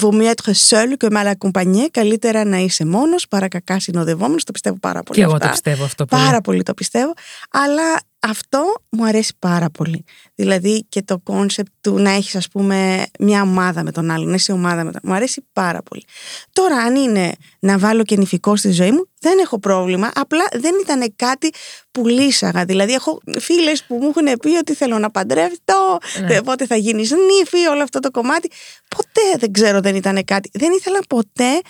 vaut 0.00 0.12
mieux 0.12 0.32
être 0.34 0.52
seul 0.68 0.92
que 0.98 1.10
mal 1.10 1.32
accompagné. 1.32 1.86
Καλύτερα 1.90 2.44
να 2.44 2.56
είσαι 2.56 2.84
μόνος 2.84 3.28
παρά 3.28 3.48
κακά 3.48 3.80
συνοδευόμενος. 3.80 4.44
Το 4.44 4.52
πιστεύω 4.52 4.76
πάρα 4.80 5.02
πολύ 5.02 5.18
Και 5.18 5.24
εγώ 5.24 5.34
αυτά. 5.34 5.44
το 5.46 5.50
πιστεύω 5.50 5.84
αυτό 5.84 6.04
πολύ. 6.04 6.22
Πάρα 6.22 6.40
πολύ 6.40 6.62
το 6.62 6.74
πιστεύω. 6.74 7.12
Αλλά 7.50 8.00
αυτό 8.20 8.82
μου 8.90 9.04
αρέσει 9.04 9.34
πάρα 9.38 9.70
πολύ. 9.70 10.04
Δηλαδή 10.34 10.84
και 10.88 11.02
το 11.02 11.18
concept 11.18 11.70
του 11.80 11.98
να 11.98 12.10
έχεις 12.10 12.34
ας 12.34 12.48
πούμε 12.48 13.06
μια 13.18 13.42
ομάδα 13.42 13.82
με 13.82 13.92
τον 13.92 14.10
άλλον, 14.10 14.28
να 14.28 14.34
είσαι 14.34 14.52
ομάδα 14.52 14.84
με 14.84 14.92
τον 14.92 15.00
Μου 15.04 15.12
αρέσει 15.12 15.46
πάρα 15.52 15.82
πολύ. 15.82 16.04
Τώρα 16.52 16.76
αν 16.76 16.94
είναι 16.96 17.32
να 17.60 17.78
βάλω 17.78 18.02
και 18.02 18.16
νυφικό 18.16 18.56
στη 18.56 18.70
ζωή 18.70 18.90
μου, 18.90 19.08
δεν 19.20 19.38
έχω 19.38 19.58
πρόβλημα. 19.58 20.10
Απλά 20.14 20.44
δεν 20.52 20.74
ήταν 20.82 21.12
κάτι 21.16 21.50
που 21.92 22.06
λύσαγα. 22.06 22.64
Δηλαδή 22.64 22.92
έχω 22.92 23.20
φίλες 23.38 23.84
που 23.84 23.94
μου 23.94 24.08
έχουν 24.16 24.38
πει 24.38 24.56
ότι 24.56 24.74
θέλω 24.74 24.98
να 24.98 25.10
παντρευτώ, 25.10 25.98
Ναι. 26.20 26.42
πότε 26.42 26.66
θα 26.66 26.76
γίνεις 26.76 27.10
νύφη, 27.10 27.66
όλο 27.66 27.82
αυτό 27.82 28.00
το 28.00 28.10
κομμάτι. 28.10 28.50
Ποτέ 28.96 29.38
δεν 29.38 29.52
ξέρω 29.52 29.80
δεν 29.80 29.94
ήταν 29.94 30.24
κάτι. 30.24 30.50
Δεν 30.52 30.72
ήθελα 30.72 30.98
ποτέ 31.08 31.60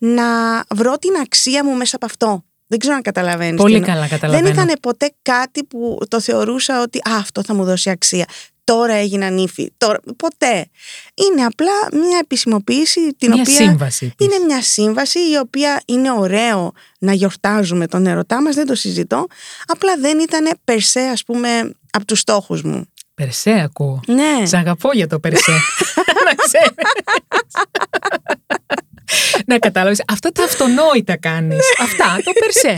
να 0.00 0.24
βρω 0.74 0.96
την 0.98 1.16
αξία 1.22 1.64
μου 1.64 1.74
μέσα 1.76 1.96
από 1.96 2.06
αυτό. 2.06 2.44
Δεν 2.66 2.78
ξέρω 2.78 2.94
αν 2.94 3.02
καταλαβαίνεις. 3.02 3.60
Πολύ 3.60 3.80
καλά 3.80 4.08
καταλαβαίνω. 4.08 4.52
Δεν 4.54 4.64
ήταν 4.64 4.76
ποτέ 4.82 5.14
κάτι 5.22 5.64
που 5.64 5.98
το 6.08 6.20
θεωρούσα 6.20 6.82
ότι 6.82 6.98
α, 6.98 7.16
αυτό 7.18 7.42
θα 7.42 7.54
μου 7.54 7.64
δώσει 7.64 7.90
αξία. 7.90 8.24
Τώρα 8.64 8.94
έγινα 8.94 9.30
νύφη. 9.30 9.72
Τώρα... 9.76 10.00
Ποτέ. 10.16 10.66
Είναι 11.14 11.44
απλά 11.44 11.72
μια 11.92 12.18
επισημοποίηση 12.22 13.14
την 13.18 13.32
Μια 13.32 13.42
οποία. 13.42 13.54
σύμβαση. 13.54 14.14
της. 14.16 14.26
Είναι 14.26 14.44
μια 14.44 14.62
σύμβαση 14.62 15.18
η 15.18 15.36
οποία 15.38 15.82
είναι 15.86 16.10
ωραίο 16.12 16.72
να 16.98 17.12
γιορτάζουμε 17.12 17.86
τον 17.86 18.06
ερωτά 18.06 18.42
μας, 18.42 18.54
δεν 18.54 18.66
το 18.66 18.74
συζητώ. 18.74 19.26
Απλά 19.66 19.96
δεν 19.96 20.18
ήταν 20.18 20.58
περσέ, 20.64 21.00
ας 21.00 21.24
πούμε, 21.24 21.48
από 21.90 22.04
τους 22.04 22.18
στόχους 22.18 22.62
μου. 22.62 22.88
Περσέ 23.14 23.50
ακούω. 23.50 24.00
Ναι. 24.06 24.46
Σ' 24.46 24.54
αγαπώ 24.54 24.90
για 24.92 25.06
το 25.06 25.18
περσέ. 25.20 25.52
να 26.26 26.34
ξέρεις. 26.34 26.74
να 29.46 29.58
κατάλαβες. 29.58 30.02
Αυτά 30.08 30.30
τα 30.30 30.44
αυτονόητα 30.44 31.16
κάνεις. 31.16 31.58
Αυτά, 31.80 32.16
το 32.24 32.32
περσέ. 32.40 32.76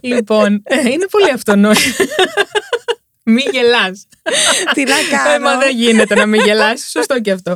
λοιπόν, 0.00 0.62
ε, 0.64 0.90
είναι 0.90 1.06
πολύ 1.10 1.30
αυτονόητο. 1.30 1.80
Μη 3.30 3.42
γελάς. 3.52 4.06
Τι 4.74 4.82
να 4.84 4.94
Ε, 4.94 5.38
μα 5.38 5.48
κάνω; 5.48 5.58
δεν 5.60 5.76
γίνεται 5.76 6.14
να 6.14 6.26
μην 6.26 6.40
γελάσει. 6.44 6.90
Σωστό 6.90 7.20
και 7.20 7.30
αυτό. 7.30 7.52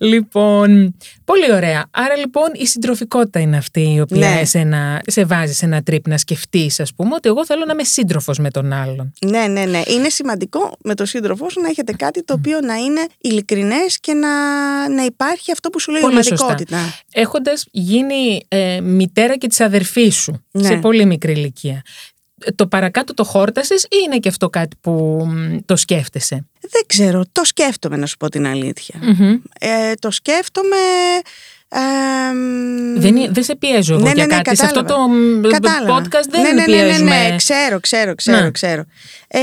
Λοιπόν, 0.00 0.96
πολύ 1.24 1.52
ωραία. 1.52 1.84
Άρα 1.90 2.16
λοιπόν 2.16 2.48
η 2.54 2.66
συντροφικότητα 2.66 3.40
είναι 3.40 3.56
αυτή 3.56 3.92
η 3.94 4.00
οποία 4.00 4.18
Ναι. 4.34 4.40
εσένα, 4.40 5.02
σε 5.06 5.24
βάζει 5.24 5.52
σε 5.52 5.64
ένα 5.64 5.82
τρίπ 5.82 6.08
να 6.08 6.18
σκεφτείς, 6.18 6.80
ας 6.80 6.94
πούμε, 6.94 7.14
ότι 7.14 7.28
εγώ 7.28 7.46
θέλω 7.46 7.64
να 7.66 7.72
είμαι 7.72 7.84
σύντροφος 7.84 8.38
με 8.38 8.50
τον 8.50 8.72
άλλον. 8.72 9.12
Ναι, 9.26 9.46
ναι, 9.46 9.64
ναι. 9.64 9.82
Είναι 9.86 10.08
σημαντικό 10.08 10.76
με 10.84 10.94
τον 10.94 11.06
σύντροφό 11.06 11.50
σου 11.50 11.60
να 11.60 11.68
έχετε 11.68 11.92
κάτι 11.92 12.24
το 12.24 12.32
οποίο 12.34 12.60
να 12.60 12.74
είναι 12.74 13.06
ειλικρινές 13.20 13.98
και 14.00 14.12
να, 14.12 14.28
να 14.88 15.02
υπάρχει 15.04 15.52
αυτό 15.52 15.70
που 15.70 15.80
σου 15.80 15.90
λέει 15.90 16.00
η 16.00 16.04
Πολύ 16.04 16.24
σωστά. 16.24 16.44
ομαδικότητα. 16.44 16.94
Έχοντας 17.12 17.64
γίνει 17.70 18.40
ε, 18.48 18.80
μητέρα 18.80 19.36
και 19.36 19.46
της 19.46 19.60
αδερφής 19.60 20.14
σου 20.14 20.44
Ναι. 20.50 20.66
σε 20.66 20.76
πολύ 20.76 21.04
μικρή 21.04 21.32
ηλικία. 21.32 21.82
Το 22.54 22.66
παρακάτω 22.66 23.14
το 23.14 23.24
χόρτασες 23.24 23.82
ή 23.82 23.88
είναι 24.04 24.18
και 24.18 24.28
αυτό 24.28 24.48
κάτι 24.50 24.76
που 24.80 24.90
μ, 25.28 25.56
το 25.64 25.76
σκέφτεσαι; 25.76 26.46
Δεν 26.60 26.82
ξέρω, 26.86 27.22
το 27.32 27.44
σκέφτομαι 27.44 27.96
να 27.96 28.06
σου 28.06 28.16
πω 28.16 28.28
την 28.28 28.46
αλήθεια. 28.46 28.98
Μμμ. 29.02 29.34
Ε, 29.60 29.94
το 29.98 30.10
σκέφτομαι. 30.10 30.76
ε, 31.68 31.78
μ, 32.34 33.00
Δεν, 33.00 33.16
είναι- 33.16 33.28
δεν 33.30 33.42
σε 33.42 33.56
πιέζω 33.56 33.94
εγώ 33.94 34.02
Ναι, 34.02 34.12
για 34.12 34.26
ναι, 34.26 34.34
ναι, 34.36 34.42
κάτι. 34.42 34.56
Σε 34.56 34.64
αυτό 34.64 34.80
το 34.84 34.86
κατάλαβα. 34.86 35.14
μ, 35.14 35.40
Κατάλαβα. 35.50 36.00
podcast 36.04 36.26
δεν 36.30 36.40
ναι, 36.42 36.48
ναι, 36.52 36.54
ναι, 36.54 36.60
ναι, 36.60 36.64
πιέζουμε. 36.86 37.28
ναι, 37.28 37.36
ξέρω, 37.36 37.80
ξέρω, 37.80 38.14
ξέρω, 38.14 38.40
Ναι. 38.44 38.50
ξέρω. 38.50 38.84
Ε, 39.28 39.38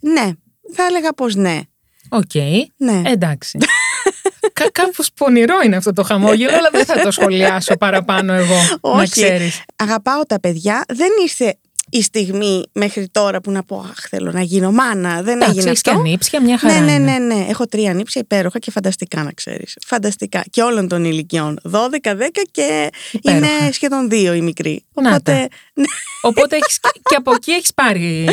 ναι, 0.00 0.30
θα 0.74 0.84
έλεγα 0.88 1.12
πως 1.12 1.34
ναι. 1.34 1.60
Οκ. 2.08 2.34
Ναι. 2.76 3.02
Εντάξει. 3.04 3.58
Κα, 4.52 4.70
κάπως 4.72 5.10
πονηρό 5.16 5.54
είναι 5.64 5.76
αυτό 5.76 5.92
το 5.92 6.02
χαμόγελο, 6.02 6.56
αλλά 6.56 6.68
δεν 6.72 6.84
θα 6.84 7.00
το 7.00 7.10
σχολιάσω 7.10 7.76
παραπάνω 7.76 8.32
εγώ, 8.32 8.54
να 8.82 8.90
Όχι. 8.90 9.10
ξέρεις. 9.10 9.62
Αγαπάω 9.76 10.22
τα 10.26 10.40
παιδιά. 10.40 10.84
Δεν 10.88 11.08
ήρθε 11.22 11.58
η 11.90 12.02
στιγμή 12.02 12.62
μέχρι 12.72 13.08
τώρα 13.12 13.40
που 13.40 13.50
να 13.50 13.62
πω 13.62 13.86
Αχ, 13.90 14.04
θέλω 14.08 14.30
να 14.32 14.40
γίνω 14.42 14.72
μάνα. 14.72 15.22
Δεν 15.22 15.34
Εντάξει, 15.34 15.50
έγινε 15.50 15.68
έχεις 15.70 15.80
και 15.80 15.90
αυτό. 15.90 16.02
ανίψια, 16.02 16.42
μια 16.42 16.58
χαρά 16.58 16.74
Ναι, 16.74 16.80
ναι, 16.86 16.92
είναι. 16.92 17.18
ναι, 17.18 17.34
ναι. 17.34 17.46
Έχω 17.48 17.66
τρία 17.66 17.94
ανίψια 17.94 18.20
υπέροχα 18.24 18.58
και 18.58 18.70
φανταστικά 18.70 19.22
να 19.22 19.32
ξέρεις. 19.32 19.76
Φανταστικά. 19.86 20.44
Και 20.50 20.62
όλων 20.62 20.88
των 20.88 21.04
ηλικιών. 21.04 21.58
12, 21.70 22.14
10 22.14 22.42
και 22.50 22.90
Υπέροχα. 23.12 23.46
είναι 23.46 23.72
σχεδόν 23.72 24.08
δύο 24.08 24.34
οι 24.34 24.40
μικροί. 24.40 24.84
Να 24.94 25.08
Οπότε. 25.10 25.32
τα. 25.74 25.84
Οπότε 26.22 26.56
έχεις, 26.56 26.78
και- 26.80 27.00
και 27.02 27.14
από 27.14 27.32
εκεί 27.34 27.50
έχεις 27.50 27.74
πάρει 27.74 28.24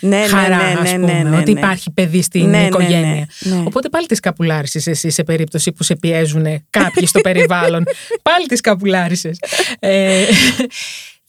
Ναι, 0.00 0.16
ναι, 0.18 0.26
χαρά, 0.26 0.56
ναι, 0.56 0.76
ας 0.80 0.90
ναι, 0.92 0.98
πούμε, 0.98 1.12
ναι, 1.22 1.28
ναι, 1.28 1.36
ότι 1.36 1.52
ναι. 1.52 1.58
υπάρχει 1.60 1.90
παιδί 1.92 2.22
στην 2.22 2.40
Ναι, 2.40 2.46
ναι, 2.50 2.58
ναι, 2.58 2.66
οικογένεια. 2.66 3.26
ναι. 3.40 3.62
Οπότε 3.66 3.88
πάλι 3.88 4.06
τις 4.06 4.20
καπουλάρισες 4.20 4.86
εσύ 4.86 5.10
σε 5.10 5.24
περίπτωση 5.24 5.72
που 5.72 5.82
σε 5.82 5.96
πιέζουν 5.96 6.46
κάποιοι 6.70 7.06
στο 7.06 7.20
περιβάλλον. 7.28 7.84
πάλι 8.22 8.46
τις 8.46 8.60
καπουλάρισες. 8.60 9.38
Ε, 9.78 10.24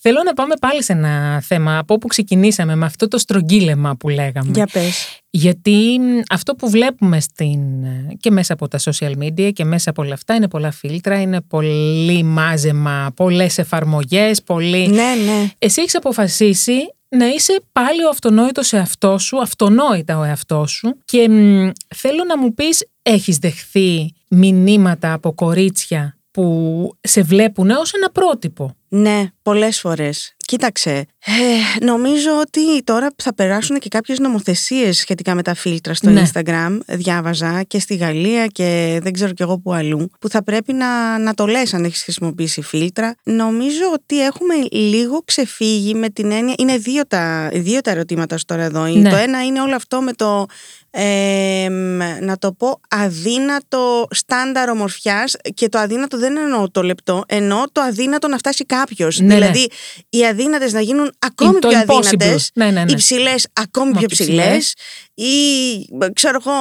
θέλω 0.02 0.24
να 0.26 0.34
πάμε 0.34 0.54
πάλι 0.60 0.84
σε 0.84 0.92
ένα 0.92 1.42
θέμα 1.42 1.78
από 1.78 1.94
όπου 1.94 2.08
ξεκινήσαμε 2.08 2.76
με 2.76 2.86
αυτό 2.86 3.08
το 3.08 3.18
στρογγύλεμα 3.18 3.96
που 3.96 4.10
λέγαμε. 4.10 4.52
Για 4.54 4.68
πες. 4.74 5.22
Γιατί 5.30 5.98
μ, 6.00 6.20
αυτό 6.30 6.56
που 6.56 6.70
βλέπουμε 6.70 7.20
στην, 7.20 7.60
και 8.20 8.32
μέσα 8.32 8.54
από 8.54 8.68
τα 8.68 8.80
social 8.84 9.14
media 9.18 9.52
και 9.54 9.64
μέσα 9.64 9.90
από 9.90 10.02
όλα 10.02 10.14
αυτά 10.14 10.34
είναι 10.34 10.48
πολλά 10.48 10.72
φίλτρα, 10.72 11.22
είναι 11.22 11.42
πολύ 11.42 12.24
μάζεμα, 12.24 13.12
πολλές 13.16 13.58
εφαρμογές, 13.58 14.44
πολύ... 14.44 14.88
Ναι, 14.88 15.14
ναι. 15.26 15.50
Εσύ 15.58 15.82
έχεις 15.82 15.96
αποφασίσει 15.96 16.94
να 17.10 17.28
είσαι 17.28 17.62
πάλι 17.72 18.04
ο 18.04 18.10
αυτονόητος 18.10 18.74
εαυτό 18.74 19.18
σου, 19.18 19.42
αυτονόητα 19.42 20.18
ο 20.18 20.24
εαυτός 20.24 20.72
σου 20.72 20.98
και 21.06 21.30
μ, 21.30 21.70
θέλω 21.96 22.24
να 22.28 22.38
μου 22.38 22.54
πεις, 22.54 22.88
έχεις 23.02 23.38
δεχθεί 23.38 24.14
μηνύματα 24.28 25.14
από 25.14 25.34
κορίτσια 25.34 26.18
που 26.32 26.98
σε 27.02 27.22
βλέπουν 27.22 27.70
ως 27.70 27.94
ένα 27.94 28.12
πρότυπο; 28.12 28.76
Ναι, 28.94 29.24
πολλές 29.44 29.80
φορές. 29.80 30.36
Κοίταξε, 30.38 30.92
ε, 31.26 31.86
νομίζω 31.86 32.30
ότι 32.40 32.84
τώρα 32.84 33.08
θα 33.16 33.34
περάσουν 33.34 33.80
και 33.80 33.90
κάποιες 33.90 34.20
νομοθεσίες 34.20 34.98
σχετικά 34.98 35.36
με 35.36 35.42
τα 35.42 35.54
φίλτρα 35.54 35.94
στο 35.94 36.10
Ναι. 36.10 36.24
Instagram. 36.34 36.78
Διάβαζα 36.88 37.64
και 37.64 37.80
στη 37.80 37.96
Γαλλία 37.96 38.48
και 38.48 39.00
δεν 39.04 39.14
ξέρω 39.14 39.32
κι 39.32 39.42
εγώ 39.42 39.60
που 39.60 39.74
αλλού. 39.74 40.10
Που 40.20 40.30
θα 40.30 40.44
πρέπει 40.44 40.74
να, 40.74 41.18
να 41.20 41.34
το 41.34 41.46
λες 41.48 41.74
αν 41.74 41.84
έχεις 41.84 42.04
χρησιμοποιήσει 42.04 42.62
φίλτρα. 42.62 43.16
Νομίζω 43.24 43.84
ότι 43.94 44.26
έχουμε 44.26 44.54
λίγο 44.72 45.22
ξεφύγει 45.26 45.94
με 45.94 46.10
την 46.10 46.32
έννοια... 46.32 46.54
Είναι 46.58 46.78
δύο 46.78 47.08
τα, 47.08 47.50
δύο 47.54 47.82
τα 47.82 47.92
ερωτήματα 47.92 48.38
σου 48.38 48.46
τώρα 48.46 48.64
εδώ. 48.64 48.86
Ναι. 48.86 49.10
Το 49.10 49.16
ένα 49.16 49.44
είναι 49.44 49.62
όλο 49.62 49.76
αυτό 49.76 50.02
με 50.02 50.14
το... 50.14 50.46
ε, 50.94 51.68
μ, 51.70 52.00
να 52.26 52.38
το 52.38 52.52
πω 52.54 52.80
αδύνατο 52.90 54.08
στάνταρ 54.12 54.70
ομορφιάς 54.70 55.36
και 55.54 55.70
το 55.70 55.78
αδύνατο 55.80 56.18
δεν 56.18 56.38
εννοώ 56.38 56.70
το 56.72 56.82
λεπτό 56.82 57.24
εννοώ 57.28 57.64
το 57.72 57.82
αδύνατο 57.82 58.28
να 58.28 58.38
φτάσει 58.38 58.66
κάποιος 58.66 59.20
Ναι, 59.20 59.26
ναι. 59.26 59.34
δηλαδή 59.36 59.70
οι 60.10 60.26
αδύνατες 60.26 60.74
να 60.74 60.82
γίνουν 60.82 61.14
ακόμη 61.20 61.60
το 61.60 61.68
πιο 61.68 61.80
impossible. 61.80 61.98
αδύνατες 61.98 62.52
Ναι, 62.54 62.66
ναι, 62.72 62.84
ναι. 62.84 62.92
οι 62.92 62.96
ψηλές 62.96 63.48
ακόμη 63.54 63.92
Μα 63.92 64.00
πιο 64.00 64.08
πιο 64.08 64.26
ψηλές 64.26 64.74
ή 65.26 65.88
ξέρω 66.14 66.38
εγώ 66.46 66.52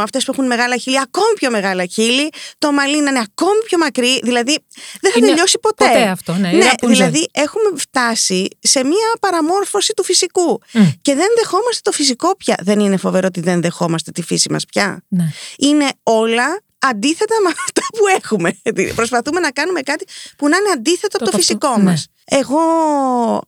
αυτές 0.00 0.24
που 0.24 0.30
έχουν 0.32 0.46
μεγάλα 0.46 0.76
χείλη 0.76 1.00
ακόμη 1.00 1.32
πιο 1.38 1.50
μεγάλα 1.50 1.86
χείλη 1.86 2.28
το 2.58 2.72
μαλλί 2.72 3.00
να 3.00 3.10
είναι 3.10 3.18
ακόμη 3.30 3.58
πιο 3.66 3.78
μακρύ 3.78 4.18
δηλαδή 4.22 4.58
δεν 5.00 5.12
θα 5.12 5.18
Είναι 5.18 5.26
τελειώσει 5.26 5.58
ποτέ 5.58 5.84
ποτέ 5.86 6.02
αυτό, 6.08 6.32
ναι, 6.34 6.48
η 6.50 6.56
ναι 6.56 6.70
Rapunzel. 6.72 6.86
δηλαδή 6.88 7.28
έχουμε 7.32 7.70
φτάσει 7.78 8.48
σε 8.60 8.84
μια 8.84 9.08
παραμόρφωση 9.20 9.92
του 9.96 10.04
φυσικού 10.04 10.60
Μμ. 10.72 10.82
και 11.02 11.14
δεν 11.14 11.26
δεχόμαστε 11.38 11.80
το 11.82 11.92
φυσικό 11.92 12.36
πια 12.36 12.56
δεν 12.62 12.80
είναι 12.80 12.96
φοβερό 12.96 13.26
ότι 13.26 13.40
δεν 13.40 13.60
δεχόμαστε 13.60 14.10
τη 14.10 14.22
φύση 14.22 14.50
μας 14.52 14.64
πια 14.64 15.04
Ναι. 15.08 15.24
είναι 15.58 15.86
όλα 16.02 16.60
αντίθετα 16.78 17.34
με 17.42 17.48
αυτά 17.48 17.82
που 17.98 18.06
έχουμε. 18.22 18.58
Δηλαδή, 18.62 18.92
Προσπαθούμε 18.94 19.40
να 19.40 19.50
κάνουμε 19.50 19.80
κάτι 19.80 20.04
που 20.36 20.48
να 20.48 20.56
είναι 20.56 20.70
αντίθετο 20.72 21.16
από 21.16 21.18
Το- 21.18 21.24
το, 21.24 21.30
το- 21.30 21.36
φυσικό 21.36 21.76
ναι. 21.76 21.82
μας. 21.82 22.06
Εγώ 22.30 22.58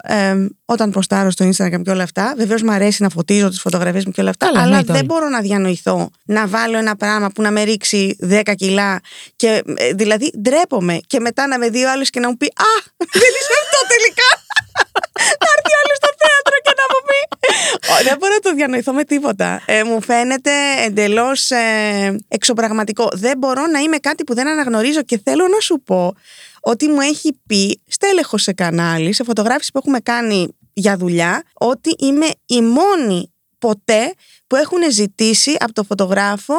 εμ, 0.03 0.47
όταν 0.65 0.91
προστάρω 0.91 1.31
στο 1.31 1.49
Instagram 1.49 1.83
και 1.85 1.91
όλα 1.91 2.03
αυτά, 2.03 2.35
βεβαίως 2.37 2.63
μου 2.63 2.71
αρέσει 2.73 3.03
να 3.03 3.09
φωτίζω 3.09 3.49
τις 3.49 3.61
φωτογραφίες 3.61 4.05
μου 4.05 4.13
και 4.13 4.21
όλα 4.21 4.31
αυτά, 4.31 4.47
Καλά, 4.47 4.59
αλλά 4.59 4.67
εννοείται 4.69 4.93
δεν 4.93 4.97
όλοι. 5.01 5.07
μπορώ 5.07 5.29
να 5.29 5.41
διανοηθώ 5.41 6.11
να 6.25 6.47
βάλω 6.47 6.77
ένα 6.79 6.97
πράγμα 6.97 7.31
που 7.31 7.43
να 7.43 7.51
με 7.51 7.63
ρίξει 7.63 8.17
10 8.31 8.41
κιλά 8.57 9.01
και 9.37 9.63
ε, 9.77 9.93
δηλαδή 9.93 10.33
ντρέπομαι 10.41 10.99
και 11.07 11.21
μετά 11.21 11.47
να 11.47 11.59
με 11.59 11.69
δει 11.69 11.85
ο 11.85 11.91
άλλος 11.91 12.11
και 12.11 12.21
να 12.21 12.29
μου 12.29 12.37
πει 12.37 12.47
«Α, 12.47 12.73
δεν 12.97 13.31
είσαι 13.39 13.55
αυτό 13.65 13.79
τελικά». 13.95 14.29
Να 15.43 15.47
έρθει 15.57 15.73
ο 15.77 15.79
άλλος 15.83 15.97
στο 16.03 16.11
θέατρο 16.23 16.57
και 16.67 16.73
να 16.81 16.85
μου 16.93 17.01
πει. 17.09 17.19
Ω, 17.47 17.48
Δεν 18.09 18.17
μπορώ 18.19 18.33
να 18.33 18.41
το 18.41 18.55
διανοηθώ 18.55 18.93
με 18.93 19.05
τίποτα. 19.05 19.63
Ε, 19.67 19.85
μου 19.85 20.03
φαίνεται 20.03 20.51
εντελώς 20.85 21.51
ε, 21.51 22.17
εξωπραγματικό. 22.29 23.09
Δεν 23.13 23.39
μπορώ 23.39 23.67
να 23.67 23.79
είμαι 23.79 23.97
κάτι 23.97 24.25
που 24.25 24.35
δεν 24.35 24.49
αναγνωρίζω 24.49 25.03
και 25.03 25.21
θέλω 25.25 25.49
να 25.49 25.61
σου 25.61 25.83
πω 25.85 26.15
ότι 26.61 26.89
μου 26.89 27.01
έχει 27.01 27.41
πει 27.47 27.81
στέλεχος 27.87 28.43
σε 28.43 28.53
κανάλι, 28.53 29.13
σε 29.13 29.25
φωτογράφηση 29.25 29.73
που 29.73 29.79
έχουμε 29.79 30.01
κάνει 30.01 30.57
για 30.73 30.97
δουλειά, 30.97 31.43
ότι 31.55 31.95
είμαι 31.99 32.27
η 32.47 32.61
μόνη 32.61 33.33
ποτέ 33.59 34.15
που 34.47 34.57
έχουν 34.57 34.79
ζητήσει 34.93 35.57
από 35.59 35.73
το 35.73 35.85
φωτογράφο 35.85 36.55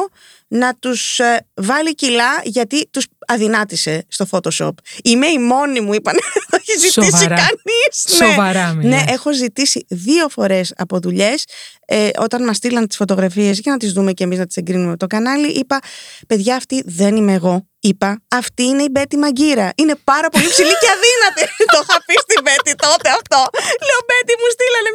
να 0.48 0.74
τους 0.74 1.18
ε, 1.18 1.46
βάλει 1.54 1.94
κιλά 1.94 2.40
γιατί 2.44 2.88
τους 2.90 3.06
αδυνάτησε 3.26 4.04
στο 4.08 4.26
Photoshop. 4.30 4.70
Είμαι 5.04 5.26
η 5.26 5.38
μόνη 5.38 5.80
μου, 5.80 5.92
είπαν. 5.94 6.14
Το 6.50 6.56
έχει 6.60 6.78
ζητήσει 6.78 7.10
Σοβαρά. 7.10 7.34
κανείς. 7.36 7.94
Σοβαρά 8.16 8.72
Ναι, 8.72 8.84
μιλάς. 8.86 9.04
έχω 9.08 9.32
ζητήσει 9.34 9.84
δύο 9.88 10.28
φορές 10.28 10.72
από 10.76 10.98
δουλειές. 11.00 11.44
Ε, 11.86 12.08
όταν 12.18 12.44
μας 12.44 12.56
στείλαν 12.56 12.86
τις 12.88 12.96
φωτογραφίες 12.96 13.58
για 13.58 13.72
να 13.72 13.78
τις 13.78 13.92
δούμε 13.92 14.12
και 14.12 14.24
εμείς 14.24 14.38
να 14.38 14.46
τις 14.46 14.56
εγκρίνουμε 14.56 14.90
με 14.90 14.96
το 14.96 15.06
κανάλι, 15.06 15.48
είπα, 15.48 15.78
παιδιά 16.26 16.54
αυτή 16.56 16.82
δεν 16.86 17.16
είμαι 17.16 17.32
εγώ. 17.32 17.64
Είπα, 17.90 18.10
αυτή 18.40 18.62
είναι 18.70 18.82
η 18.88 18.90
Μπέτη 18.94 19.16
Μαγκύρα. 19.22 19.66
Είναι 19.80 19.94
πάρα 20.10 20.28
πολύ 20.32 20.48
ψηλή 20.54 20.74
και 20.82 20.90
αδύνατη. 20.96 21.42
το 21.74 21.78
είχα 21.84 21.96
πει 22.06 22.14
στην 22.26 22.40
Μπέτη 22.44 22.72
τότε 22.86 23.08
αυτό. 23.18 23.40
Λέω, 23.86 24.00
Μπέτη, 24.08 24.32
μου 24.40 24.48
στείλανε 24.54 24.90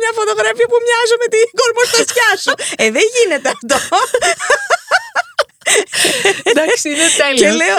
μια 0.66 0.66
φωτογραφία 0.66 0.68
που 0.72 0.78
μοιάζω 0.86 1.16
με 1.24 1.28
την 1.36 1.46
κορμοστασιά 1.60 2.30
σου. 2.44 2.54
ε, 2.84 2.86
δεν 2.96 3.06
γίνεται 3.16 3.50
αυτό. 3.56 3.78
Εντάξει, 6.50 6.90
είναι 6.90 7.08
και 7.08 7.16
τέλειο. 7.22 7.56
λέω, 7.56 7.78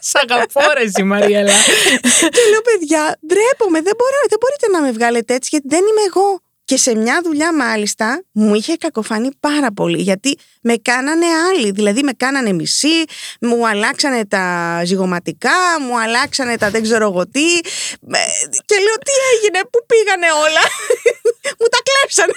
Σ' 0.00 0.14
αγαπώ 0.14 0.60
ρε 0.74 0.82
εσύ, 0.82 1.02
Μαριέλα. 1.02 1.52
και 2.36 2.42
λέω, 2.50 2.60
παιδιά, 2.68 3.18
ντρέπομαι. 3.26 3.80
Δεν, 3.86 3.94
μπορώ, 3.98 4.18
δεν 4.28 4.38
μπορείτε 4.40 4.66
να 4.72 4.80
με 4.80 4.90
βγάλετε 4.92 5.34
έτσι, 5.34 5.48
γιατί 5.52 5.66
δεν 5.68 5.80
είμαι 5.80 6.02
εγώ. 6.06 6.40
Και 6.64 6.76
σε 6.76 6.94
μια 6.94 7.20
δουλειά 7.24 7.54
μάλιστα 7.54 8.24
μου 8.32 8.54
είχε 8.54 8.76
κακοφανεί 8.76 9.28
πάρα 9.40 9.72
πολύ 9.72 10.00
γιατί 10.02 10.38
με 10.60 10.74
κάνανε 10.82 11.26
άλλοι, 11.26 11.70
δηλαδή 11.70 12.02
με 12.02 12.12
κάνανε 12.16 12.52
μισή, 12.52 13.04
μου 13.40 13.68
αλλάξανε 13.68 14.26
τα 14.26 14.44
ζυγοματικά, 14.84 15.58
μου 15.80 16.00
αλλάξανε 16.00 16.56
τα 16.56 16.70
δεν 16.70 16.82
ξέρω 16.82 17.04
εγώ 17.04 17.28
τι 17.28 17.46
και 18.68 18.76
λέω 18.84 18.96
τι 19.06 19.12
έγινε, 19.32 19.60
πού 19.70 19.78
πήγανε 19.86 20.26
όλα, 20.44 20.62
μου 21.58 21.66
τα 21.70 21.78
κλέψανε. 21.86 22.32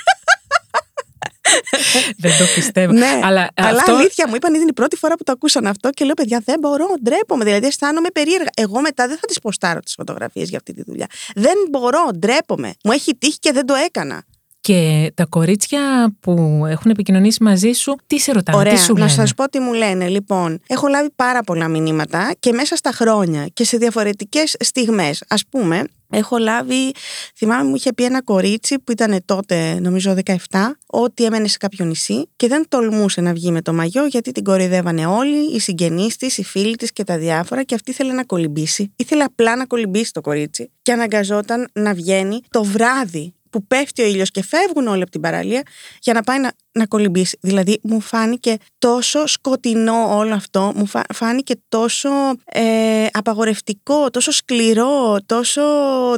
δεν 2.17 2.37
το 2.37 2.45
πιστεύω. 2.55 2.91
Ναι, 2.93 3.19
αλλά, 3.23 3.49
αλλά 3.53 3.79
αυτό... 3.79 3.95
αλήθεια 3.95 4.27
μου 4.27 4.35
είπαν, 4.35 4.53
είναι 4.53 4.65
η 4.69 4.73
πρώτη 4.73 4.95
φορά 4.95 5.15
που 5.15 5.23
το 5.23 5.31
ακούσαν 5.31 5.67
αυτό 5.67 5.89
και 5.89 6.05
λέω, 6.05 6.13
παιδιά, 6.13 6.41
δεν 6.45 6.59
μπορώ, 6.59 6.87
ντρέπομαι. 7.03 7.43
Δηλαδή, 7.43 7.67
αισθάνομαι 7.67 8.09
περίεργα. 8.13 8.49
Εγώ 8.55 8.81
μετά 8.81 9.07
δεν 9.07 9.17
θα 9.17 9.27
τις 9.27 9.39
ποστάρω 9.39 9.79
τις 9.79 9.93
φωτογραφίες 9.93 10.49
για 10.49 10.57
αυτή 10.57 10.73
τη 10.73 10.83
δουλειά. 10.83 11.07
Δεν 11.35 11.55
μπορώ, 11.69 12.09
ντρέπομαι. 12.17 12.73
Μου 12.83 12.91
έχει 12.91 13.15
τύχει 13.15 13.39
και 13.39 13.51
δεν 13.51 13.65
το 13.65 13.73
έκανα. 13.73 14.23
Και 14.61 15.11
τα 15.15 15.25
κορίτσια 15.25 16.13
που 16.19 16.63
έχουν 16.67 16.91
επικοινωνήσει 16.91 17.43
μαζί 17.43 17.71
σου, 17.71 17.95
τι 18.07 18.19
σε 18.19 18.31
ρωτάνε, 18.31 18.57
Ωραία, 18.57 18.73
τι 18.73 18.79
σου 18.79 18.93
να 18.93 18.99
λένε; 18.99 19.11
σας 19.11 19.33
πω 19.33 19.49
τι 19.49 19.59
μου 19.59 19.73
λένε. 19.73 20.07
Λοιπόν, 20.07 20.59
έχω 20.67 20.87
λάβει 20.87 21.09
πάρα 21.15 21.43
πολλά 21.43 21.67
μηνύματα 21.67 22.31
και 22.39 22.51
μέσα 22.51 22.75
στα 22.75 22.91
χρόνια 22.91 23.47
και 23.53 23.63
σε 23.63 23.77
διαφορετικές 23.77 24.55
στιγμές. 24.59 25.23
Ας 25.27 25.43
πούμε, 25.49 25.83
έχω 26.09 26.37
λάβει, 26.37 26.91
θυμάμαι 27.35 27.69
μου 27.69 27.75
είχε 27.75 27.93
πει 27.93 28.03
ένα 28.03 28.21
κορίτσι 28.21 28.79
που 28.79 28.91
ήταν 28.91 29.21
τότε 29.25 29.79
νομίζω 29.79 30.15
17, 30.25 30.35
ότι 30.85 31.23
έμενε 31.23 31.47
σε 31.47 31.57
κάποιο 31.57 31.85
νησί 31.85 32.29
και 32.35 32.47
δεν 32.47 32.65
τολμούσε 32.67 33.21
να 33.21 33.33
βγει 33.33 33.51
με 33.51 33.61
το 33.61 33.73
μαγιό 33.73 34.05
γιατί 34.05 34.31
την 34.31 34.43
κοροϊδεύανε 34.43 35.05
όλοι, 35.05 35.55
οι 35.55 35.59
συγγενείς 35.59 36.15
της, 36.17 36.37
οι 36.37 36.43
φίλοι 36.43 36.75
της 36.75 36.91
και 36.91 37.03
τα 37.03 37.17
διάφορα 37.17 37.63
και 37.63 37.75
αυτή 37.75 37.91
ήθελε 37.91 38.13
να 38.13 38.23
κολυμπήσει. 38.23 38.93
Ήθελε 38.95 39.23
απλά 39.23 39.55
να 39.55 39.65
κολυμπήσει 39.65 40.13
το 40.13 40.21
κορίτσι 40.21 40.71
και 40.81 40.91
αναγκαζόταν 40.91 41.67
να 41.73 41.93
βγαίνει 41.93 42.41
το 42.49 42.63
βράδυ 42.63 43.33
που 43.49 43.67
πέφτει 43.67 44.01
ο 44.01 44.05
ήλιος 44.05 44.31
και 44.31 44.43
φεύγουν 44.43 44.87
όλοι 44.87 45.01
από 45.01 45.11
την 45.11 45.21
παραλία 45.21 45.63
για 46.01 46.13
να 46.13 46.21
πάει 46.21 46.39
να, 46.39 46.51
να 46.71 46.85
κολυμπήσει. 46.85 47.37
Δηλαδή 47.41 47.79
μου 47.83 47.99
φάνηκε 47.99 48.57
τόσο 48.77 49.27
σκοτεινό 49.27 50.17
όλο 50.17 50.33
αυτό, 50.33 50.71
μου 50.75 50.85
φάνηκε 51.13 51.53
τόσο 51.69 52.09
ε, 52.45 53.05
απαγορευτικό, 53.11 54.09
τόσο 54.09 54.31
σκληρό, 54.31 55.17
τόσο 55.25 55.61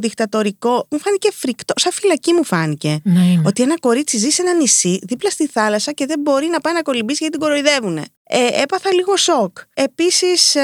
δικτατορικό. 0.02 0.88
Μου 0.92 1.00
φάνηκε 1.00 1.30
φρικτό, 1.32 1.74
σαν 1.78 1.92
φυλακή 1.92 2.34
μου 2.34 2.44
φάνηκε. 2.44 3.00
Ναι, 3.04 3.42
Ότι 3.46 3.62
ένα 3.62 3.80
κορίτσι 3.80 4.18
ζει 4.18 4.30
σε 4.30 4.42
ένα 4.42 4.54
νησί 4.54 5.00
δίπλα 5.04 5.30
στη 5.30 5.48
θάλασσα 5.48 5.92
και 5.92 6.06
δεν 6.06 6.20
μπορεί 6.20 6.48
να 6.48 6.60
πάει 6.60 6.74
να 6.74 6.82
κολυμπήσει 6.82 7.18
γιατί 7.20 7.38
την 7.38 7.48
κοροϊδεύουν. 7.48 8.06
Ε, 8.34 8.62
έπαθα 8.62 8.94
λίγο 8.94 9.18
σοκ. 9.18 9.58
Επίσης, 9.74 10.56
ε, 10.56 10.62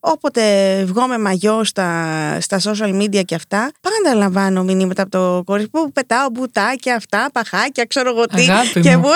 όποτε 0.00 0.42
βγω 0.84 1.06
με 1.06 1.18
μαγιό 1.18 1.64
στα, 1.64 2.38
στα 2.40 2.60
social 2.60 3.02
media 3.02 3.24
και 3.24 3.34
αυτά, 3.34 3.72
πάντα 3.80 4.14
λαμβάνω 4.14 4.62
μηνύματα 4.62 5.02
από 5.02 5.10
το 5.10 5.42
κορίτσι 5.44 5.70
που 5.70 5.92
πετάω 5.92 6.28
μπουτάκια 6.30 6.94
αυτά, 6.94 7.28
παχάκια, 7.32 7.84
ξέρω 7.84 8.10
εγώ 8.10 8.26
τι. 8.26 8.42
Αγάπη 8.42 8.80
και 8.80 8.96
μου. 8.96 9.08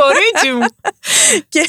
Κορίτσι 0.00 0.50
μου. 0.52 0.66
και, 1.54 1.68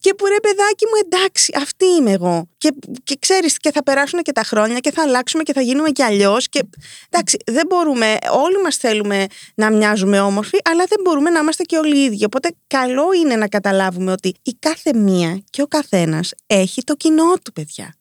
και 0.00 0.14
που 0.14 0.26
ρε 0.26 0.40
παιδάκι 0.40 0.84
μου 0.90 0.98
εντάξει, 1.04 1.52
αυτή 1.56 1.84
είμαι 1.84 2.10
εγώ. 2.10 2.48
Και, 2.58 2.74
και 3.04 3.16
ξέρεις 3.18 3.56
και 3.56 3.70
θα 3.70 3.82
περάσουν 3.82 4.22
και 4.22 4.32
τα 4.32 4.42
χρόνια 4.42 4.78
και 4.78 4.92
θα 4.92 5.02
αλλάξουμε 5.02 5.42
και 5.42 5.52
θα 5.52 5.60
γίνουμε 5.60 5.90
και 5.90 6.04
αλλιώς. 6.04 6.48
Και 6.48 6.64
εντάξει, 7.10 7.36
δεν 7.46 7.66
μπορούμε, 7.68 8.16
όλοι 8.30 8.62
μας 8.62 8.76
θέλουμε 8.76 9.26
να 9.54 9.70
μοιάζουμε 9.70 10.20
όμορφοι, 10.20 10.58
αλλά 10.64 10.84
δεν 10.88 10.98
μπορούμε 11.04 11.30
να 11.30 11.40
είμαστε 11.40 11.62
και 11.62 11.76
όλοι 11.76 11.98
οι 11.98 12.04
ίδιοι. 12.04 12.24
Οπότε 12.24 12.54
καλό 12.66 13.12
είναι 13.12 13.36
να 13.36 13.48
καταλάβουμε 13.48 14.12
ότι 14.12 14.34
η 14.42 14.56
κάθε 14.58 14.94
μία 14.94 15.42
και 15.50 15.62
ο 15.62 15.66
καθένας 15.66 16.32
έχει 16.46 16.82
το 16.82 16.94
κοινό 16.94 17.32
του, 17.42 17.52
παιδιά. 17.52 17.94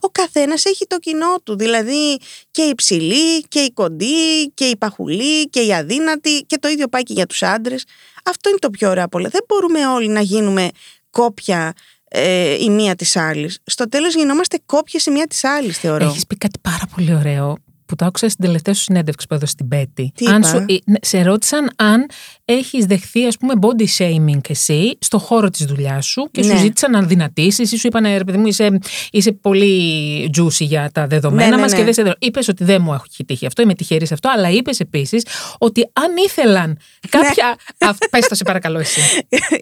Ο 0.00 0.08
καθένας 0.08 0.64
έχει 0.64 0.86
το 0.86 0.98
κοινό 0.98 1.40
του. 1.42 1.56
Δηλαδή 1.56 2.18
και 2.50 2.62
η 2.62 2.74
ψηλή 2.74 3.42
και 3.42 3.60
η 3.60 3.72
κοντή 3.72 4.50
και 4.54 4.64
η 4.64 4.76
παχουλή 4.76 5.48
και 5.48 5.60
η 5.60 5.74
αδύνατη 5.74 6.44
και 6.46 6.58
το 6.58 6.68
ίδιο 6.68 6.88
πάει 6.88 7.02
και 7.02 7.12
για 7.12 7.26
τους 7.26 7.42
άντρες. 7.42 7.84
Αυτό 8.24 8.48
είναι 8.48 8.58
το 8.58 8.70
πιο 8.70 8.90
ωραίο 8.90 9.04
από 9.04 9.18
όλα. 9.18 9.28
Δεν 9.28 9.40
μπορούμε 9.48 9.86
όλοι 9.86 10.08
να 10.08 10.20
γίνουμε 10.20 10.70
κόπια 11.10 11.72
ε, 12.08 12.54
η 12.62 12.70
μία 12.70 12.94
της 12.94 13.16
άλλης. 13.16 13.58
Στο 13.64 13.88
τέλος 13.88 14.14
γινόμαστε 14.14 14.58
κόπιες 14.66 15.06
η 15.06 15.10
μία 15.10 15.26
της 15.26 15.44
άλλης 15.44 15.78
θεωρώ. 15.78 16.04
Έχεις 16.04 16.26
πει 16.26 16.36
κάτι 16.36 16.58
πάρα 16.62 16.86
πολύ 16.94 17.14
ωραίο 17.14 17.56
που 17.88 17.96
το 17.96 18.04
άκουσα 18.04 18.28
στην 18.28 18.44
τελευταία 18.44 18.74
σου 18.74 18.82
συνέντευξη 18.82 19.26
που 19.26 19.34
έδωσε 19.34 19.52
στην 19.52 19.68
Πέτη. 19.68 20.12
Τι 20.14 20.26
αν 20.26 20.38
είπα; 20.38 20.48
σου, 20.48 20.56
ε, 20.56 20.76
ναι, 20.84 20.96
σε 21.00 21.22
ρώτησαν 21.22 21.70
αν 21.76 22.06
έχεις 22.44 22.84
δεχθεί 22.84 23.26
ας 23.26 23.36
πούμε 23.36 23.52
body 23.60 23.86
shaming 23.98 24.40
εσύ 24.50 24.98
στο 25.00 25.18
χώρο 25.18 25.50
της 25.50 25.64
δουλειάς 25.66 26.06
σου 26.06 26.28
και 26.30 26.42
σου 26.42 26.48
Ναι. 26.52 26.58
ζήτησαν 26.58 26.90
να 26.90 27.02
δυνατήσεις 27.02 27.72
ή 27.72 27.76
σου 27.76 27.86
είπαν 27.86 28.04
ρε 28.16 28.24
παιδί 28.24 28.38
μου 28.38 28.46
είσαι, 28.46 28.78
είσαι 29.10 29.32
πολύ 29.32 30.30
juicy 30.38 30.60
για 30.60 30.90
τα 30.94 31.06
δεδομένα 31.06 31.48
Ναι, 31.48 31.56
ναι, 31.56 31.62
μας 31.62 31.70
ναι. 31.72 31.78
και 31.78 31.84
δεν 31.84 31.92
σε 31.94 32.16
Είπες 32.18 32.48
ότι 32.48 32.64
δεν 32.64 32.82
μου 32.82 32.92
έχει 32.94 33.24
τύχει 33.24 33.46
αυτό, 33.46 33.62
είμαι 33.62 33.74
τυχερής 33.74 34.08
σε 34.08 34.14
αυτό, 34.14 34.28
αλλά 34.36 34.50
είπες 34.50 34.80
επίσης 34.80 35.26
ότι 35.58 35.90
αν 35.92 36.16
ήθελαν 36.26 36.68
Ναι. 36.68 36.76
κάποια... 37.10 37.56
Α, 37.78 37.94
πες 38.10 38.28
το 38.28 38.34
σε 38.34 38.44
παρακαλώ 38.44 38.78
εσύ. 38.78 39.00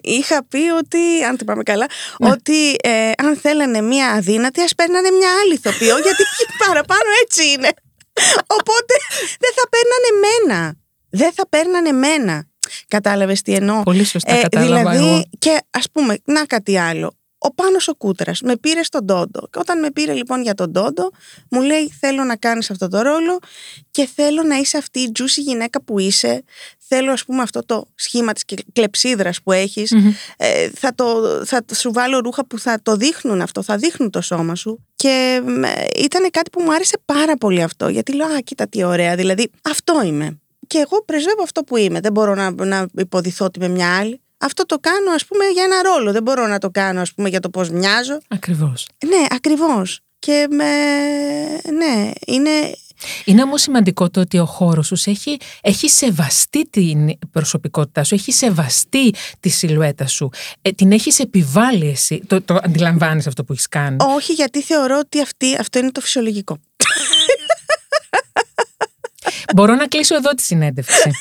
Είχα 0.01 0.45
πει 0.45 0.57
ότι, 0.79 1.23
αν 1.29 1.37
το 1.37 1.43
πάμε 1.43 1.63
καλά, 1.63 1.85
Ναι. 2.19 2.29
ότι 2.29 2.69
ε, 2.83 3.11
αν 3.17 3.37
θέλανε 3.41 3.81
μία 3.81 4.07
αδύνατη, 4.09 4.61
ας 4.61 4.75
παίρνανε 4.75 5.09
μία 5.11 5.29
άλλη 5.43 5.53
ηθοποιό, 5.53 5.95
γιατί 5.97 6.23
παραπάνω 6.67 7.09
έτσι 7.23 7.43
είναι. 7.51 7.69
Οπότε 8.47 8.93
δεν 9.39 9.51
θα 9.55 9.63
παίρνανε 9.69 10.09
μένα. 10.25 10.75
Δεν 11.09 11.31
θα 11.33 11.47
παίρνανε 11.49 11.91
μένα. 11.91 12.45
Κατάλαβες 12.87 13.41
τι 13.41 13.53
εννοώ; 13.53 13.83
Πολύ 13.83 14.03
σωστά 14.03 14.41
κατάλαβα 14.41 14.91
δηλαδή, 14.91 14.97
εγώ. 14.97 15.23
και 15.39 15.61
ας 15.69 15.91
πούμε, 15.91 16.17
να 16.25 16.45
κάτι 16.45 16.77
άλλο. 16.77 17.16
Ο 17.39 17.53
Πάνος 17.53 17.87
ο 17.87 17.95
Κούτρας 17.95 18.41
με 18.41 18.57
πήρε 18.57 18.83
στον 18.83 19.05
Τόντο. 19.05 19.47
Και 19.51 19.59
όταν 19.59 19.79
με 19.79 19.91
πήρε 19.91 20.13
λοιπόν 20.13 20.41
για 20.41 20.53
τον 20.53 20.71
Τόντο, 20.73 21.11
μου 21.49 21.61
λέει 21.61 21.93
θέλω 21.99 22.23
να 22.23 22.35
κάνεις 22.35 22.71
αυτό 22.71 22.87
το 22.87 23.01
ρόλο 23.01 23.39
και 23.91 24.09
θέλω 24.15 24.43
να 24.43 24.55
είσαι 24.55 24.77
αυτή 24.77 24.99
η 24.99 25.11
juicy 25.19 25.41
γυναίκα 25.41 25.81
που 25.81 25.99
είσαι. 25.99 26.43
Θέλω 26.77 27.11
ας 27.11 27.25
πούμε 27.25 27.41
αυτό 27.41 27.65
το 27.65 27.85
σχήμα 27.95 28.33
της 28.33 28.45
κλε- 28.45 28.65
κλεψίδρας 28.73 29.41
που 29.41 29.51
έχεις. 29.51 29.91
Μμμ. 29.91 30.11
Ε, 30.37 30.69
θα, 30.69 30.95
το, 30.95 31.05
θα 31.45 31.63
σου 31.73 31.93
βάλω 31.93 32.19
ρούχα 32.19 32.45
που 32.45 32.59
θα 32.59 32.79
το 32.83 32.95
δείχνουν 32.95 33.41
αυτό, 33.41 33.61
θα 33.61 33.77
δείχνουν 33.77 34.09
το 34.09 34.21
σώμα 34.21 34.55
σου. 34.55 34.85
Και 34.95 35.41
ήταν 35.97 36.29
κάτι 36.31 36.49
που 36.49 36.61
μου 36.61 36.73
άρεσε 36.73 36.97
πάρα 37.05 37.37
πολύ 37.37 37.61
αυτό. 37.61 37.87
Γιατί 37.87 38.15
λέω, 38.15 38.27
Α, 38.27 38.39
κοίτα 38.39 38.67
τι 38.67 38.83
ωραία. 38.83 39.15
Δηλαδή, 39.15 39.51
αυτό 39.61 40.01
είμαι. 40.03 40.39
Και 40.67 40.77
εγώ 40.77 41.03
πρεσβεύω 41.05 41.43
αυτό 41.43 41.61
που 41.63 41.77
είμαι. 41.77 41.99
Δεν 41.99 42.11
μπορώ 42.11 42.35
να, 42.35 42.51
να 42.65 42.85
υποδηθώ 42.97 43.45
ότι 43.45 43.59
είμαι 43.59 43.67
μια 43.73 43.97
άλλη. 43.97 44.21
Αυτό 44.37 44.65
το 44.65 44.77
κάνω, 44.79 45.11
ας 45.11 45.25
πούμε, 45.25 45.45
για 45.45 45.63
ένα 45.63 45.81
ρόλο. 45.81 46.11
Δεν 46.11 46.23
μπορώ 46.23 46.47
να 46.47 46.57
το 46.57 46.69
κάνω, 46.69 47.01
ας 47.01 47.13
πούμε, 47.13 47.29
για 47.29 47.39
το 47.39 47.49
πώς 47.49 47.69
μοιάζω. 47.69 48.17
Ακριβώς. 48.27 48.87
Ναι, 49.05 49.25
ακριβώς. 49.29 49.99
Και 50.19 50.47
με... 50.49 50.65
ναι, 51.71 52.11
είναι... 52.25 52.49
Είναι 53.25 53.41
όμως 53.41 53.61
σημαντικό 53.61 54.09
το 54.09 54.19
ότι 54.19 54.39
ο 54.39 54.45
χώρος 54.45 54.87
σου 54.87 54.95
σε 54.95 55.09
έχει, 55.09 55.37
έχει 55.61 55.89
σεβαστεί 55.89 56.69
την 56.69 57.17
προσωπικότητά 57.31 58.03
σου, 58.03 58.15
έχει 58.15 58.31
σεβαστεί 58.31 59.13
τη 59.39 59.49
σιλουέτα 59.49 60.07
σου, 60.07 60.29
ε, 60.61 60.71
την 60.71 60.91
έχεις 60.91 61.19
επιβάλει 61.19 61.87
εσύ. 61.87 62.21
Το, 62.27 62.41
το 62.41 62.59
αντιλαμβάνεις 62.63 63.27
αυτό 63.27 63.43
που 63.43 63.53
έχεις 63.53 63.67
κάνει. 63.67 63.97
Όχι, 63.99 64.33
γιατί 64.33 64.61
θεωρώ 64.61 64.97
ότι 64.97 65.21
αυτή, 65.21 65.55
αυτό 65.59 65.79
είναι 65.79 65.91
το 65.91 66.01
φυσιολογικό. 66.01 66.57
Μπορώ 69.55 69.75
να 69.75 69.87
κλείσω 69.87 70.15
εδώ 70.15 70.29
τη 70.29 70.41
συνέντευξη. 70.41 71.11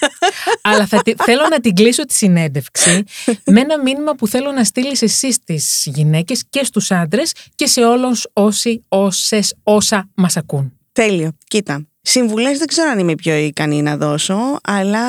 Αλλά 0.62 0.86
θα, 0.86 1.02
τη- 1.02 1.14
θέλω 1.24 1.42
να 1.50 1.60
την 1.60 1.74
κλείσω 1.74 2.04
τη 2.04 2.14
συνέντευξη 2.14 3.02
με 3.44 3.60
ένα 3.60 3.80
μήνυμα 3.82 4.14
που 4.14 4.26
θέλω 4.28 4.52
να 4.52 4.64
στείλεις 4.64 5.02
εσύ 5.02 5.32
στις 5.32 5.82
γυναίκες 5.94 6.44
και 6.50 6.64
στους 6.64 6.90
άντρες 6.90 7.32
και 7.54 7.66
σε 7.66 7.80
όλους 7.84 8.26
όσοι, 8.32 8.84
όσες, 8.88 9.54
όσα 9.62 10.08
μας 10.14 10.36
ακούν. 10.36 10.72
Τέλειο. 10.92 11.36
Κοίτα. 11.48 11.86
Συμβουλές 12.02 12.58
δεν 12.58 12.66
ξέρω 12.66 12.90
αν 12.90 12.98
είμαι 12.98 13.14
πιο 13.14 13.34
ικανή 13.36 13.82
να 13.82 13.96
δώσω, 13.96 14.58
αλλά 14.62 15.00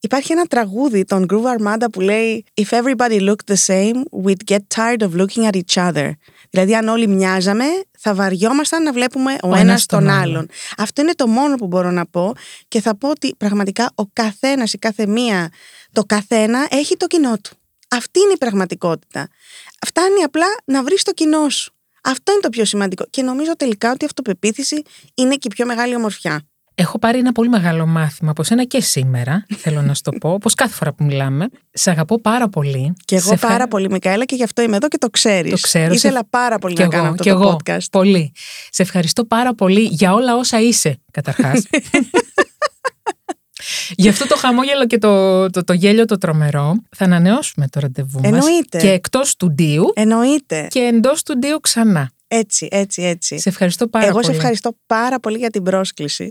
υπάρχει 0.00 0.32
ένα 0.32 0.44
τραγούδι 0.44 1.04
των 1.04 1.26
Groove 1.32 1.58
Armada 1.58 1.86
που 1.92 2.00
λέει 2.00 2.44
If 2.60 2.64
everybody 2.78 3.20
looked 3.20 3.52
the 3.54 3.56
same, 3.66 4.24
we'd 4.24 4.52
get 4.54 4.58
tired 4.76 5.02
of 5.08 5.20
looking 5.20 5.46
at 5.50 5.56
each 5.56 5.76
other. 5.88 6.10
Δηλαδή 6.54 6.74
αν 6.76 6.88
όλοι 6.88 7.06
μοιάζαμε, 7.06 7.64
θα 7.98 8.14
βαριόμασταν 8.14 8.82
να 8.82 8.92
βλέπουμε 8.92 9.32
ο, 9.32 9.48
Ο 9.48 9.48
ένας 9.48 9.60
ένας 9.60 9.86
τον 9.86 9.98
τον 9.98 10.08
άλλον. 10.08 10.22
άλλον. 10.34 10.48
Αυτό 10.76 11.02
είναι 11.02 11.14
το 11.14 11.26
μόνο 11.26 11.56
που 11.56 11.66
μπορώ 11.66 11.90
να 11.90 12.06
πω 12.06 12.34
και 12.68 12.80
θα 12.80 12.96
πω 12.96 13.08
ότι 13.10 13.34
πραγματικά 13.38 13.90
ο 13.94 14.06
καθένας, 14.12 14.72
η 14.72 14.78
κάθε 14.78 15.06
μία, 15.06 15.50
το 15.92 16.02
καθένα 16.04 16.66
έχει 16.70 16.96
το 16.96 17.06
κοινό 17.06 17.38
του. 17.38 17.56
Αυτή 17.88 18.20
είναι 18.20 18.32
η 18.32 18.36
πραγματικότητα. 18.38 19.28
Φτάνει 19.86 20.22
απλά 20.22 20.46
να 20.64 20.82
βρεις 20.82 21.02
το 21.02 21.12
κοινό 21.12 21.48
σου. 21.48 21.72
Αυτό 22.02 22.32
είναι 22.32 22.40
το 22.40 22.48
πιο 22.48 22.64
σημαντικό. 22.64 23.04
Και 23.10 23.22
νομίζω 23.22 23.56
τελικά 23.56 23.90
ότι 23.90 24.04
η 24.04 24.06
αυτοπεποίθηση 24.06 24.82
είναι 25.14 25.34
και 25.34 25.48
η 25.50 25.54
πιο 25.54 25.66
μεγάλη 25.66 25.94
ομορφιά. 25.94 26.40
Έχω 26.76 26.98
πάρει 26.98 27.18
ένα 27.18 27.32
πολύ 27.32 27.48
μεγάλο 27.48 27.86
μάθημα 27.86 28.30
από 28.30 28.42
σένα 28.42 28.64
και 28.64 28.80
σήμερα, 28.80 29.46
θέλω 29.56 29.82
να 29.82 29.94
σου 29.94 30.02
το 30.02 30.10
πω, 30.10 30.30
όπως 30.32 30.54
κάθε 30.54 30.74
φορά 30.74 30.92
που 30.92 31.04
μιλάμε. 31.04 31.48
Σε 31.72 31.90
αγαπώ 31.90 32.20
πάρα 32.20 32.48
πολύ. 32.48 32.92
Και 33.04 33.16
εγώ 33.16 33.28
Σε 33.28 33.34
ευχα- 33.34 33.48
πάρα 33.48 33.68
πολύ, 33.68 33.90
Μικαέλα, 33.90 34.24
και 34.24 34.34
γι' 34.34 34.42
αυτό 34.42 34.62
είμαι 34.62 34.76
εδώ 34.76 34.88
και 34.88 34.98
το 34.98 35.10
ξέρεις. 35.10 35.50
Το 35.50 35.58
ξέρω. 35.60 35.92
Ήθελα 35.94 36.18
Σε- 36.18 36.26
πάρα 36.30 36.58
πολύ 36.58 36.74
Κι 36.74 36.82
να 36.82 36.88
κάνω 36.88 37.02
εγώ, 37.04 37.12
αυτό 37.12 37.22
κι 37.22 37.30
το 37.30 37.34
εγώ, 37.40 37.56
podcast. 37.64 37.84
Πολύ. 37.90 38.32
Σε 38.70 38.82
ευχαριστώ 38.82 39.24
πάρα 39.24 39.54
πολύ 39.54 39.80
για 39.80 40.12
όλα 40.14 40.36
όσα 40.36 40.60
είσαι, 40.60 41.00
καταρχάς. 41.10 41.62
Για 43.96 44.10
αυτό 44.10 44.26
το 44.26 44.36
χαμόγελο 44.36 44.86
και 44.86 44.98
το, 44.98 45.50
το, 45.50 45.64
το 45.64 45.72
γέλιο 45.72 46.04
το 46.04 46.18
τρομερό, 46.18 46.74
θα 46.96 47.04
ανανεώσουμε 47.04 47.68
το 47.68 47.80
ραντεβού 47.80 48.20
μας 48.20 48.28
Εννοείται. 48.32 48.78
και 48.78 48.90
εκτός 48.90 49.28
στουντίου 49.30 49.92
Εννοείται. 49.94 50.66
και 50.70 50.78
εντός 50.80 51.18
στουντίου 51.18 51.60
ξανά. 51.60 52.10
Έτσι, 52.28 52.68
έτσι, 52.70 53.02
έτσι. 53.02 53.38
Σε 53.38 53.48
ευχαριστώ 53.48 53.88
πάρα 53.88 54.04
εγώ 54.06 54.14
πολύ. 54.14 54.24
σε 54.26 54.32
ευχαριστώ 54.32 54.76
πάρα 54.86 55.20
πολύ 55.20 55.38
για 55.38 55.50
την 55.50 55.62
πρόσκληση. 55.62 56.30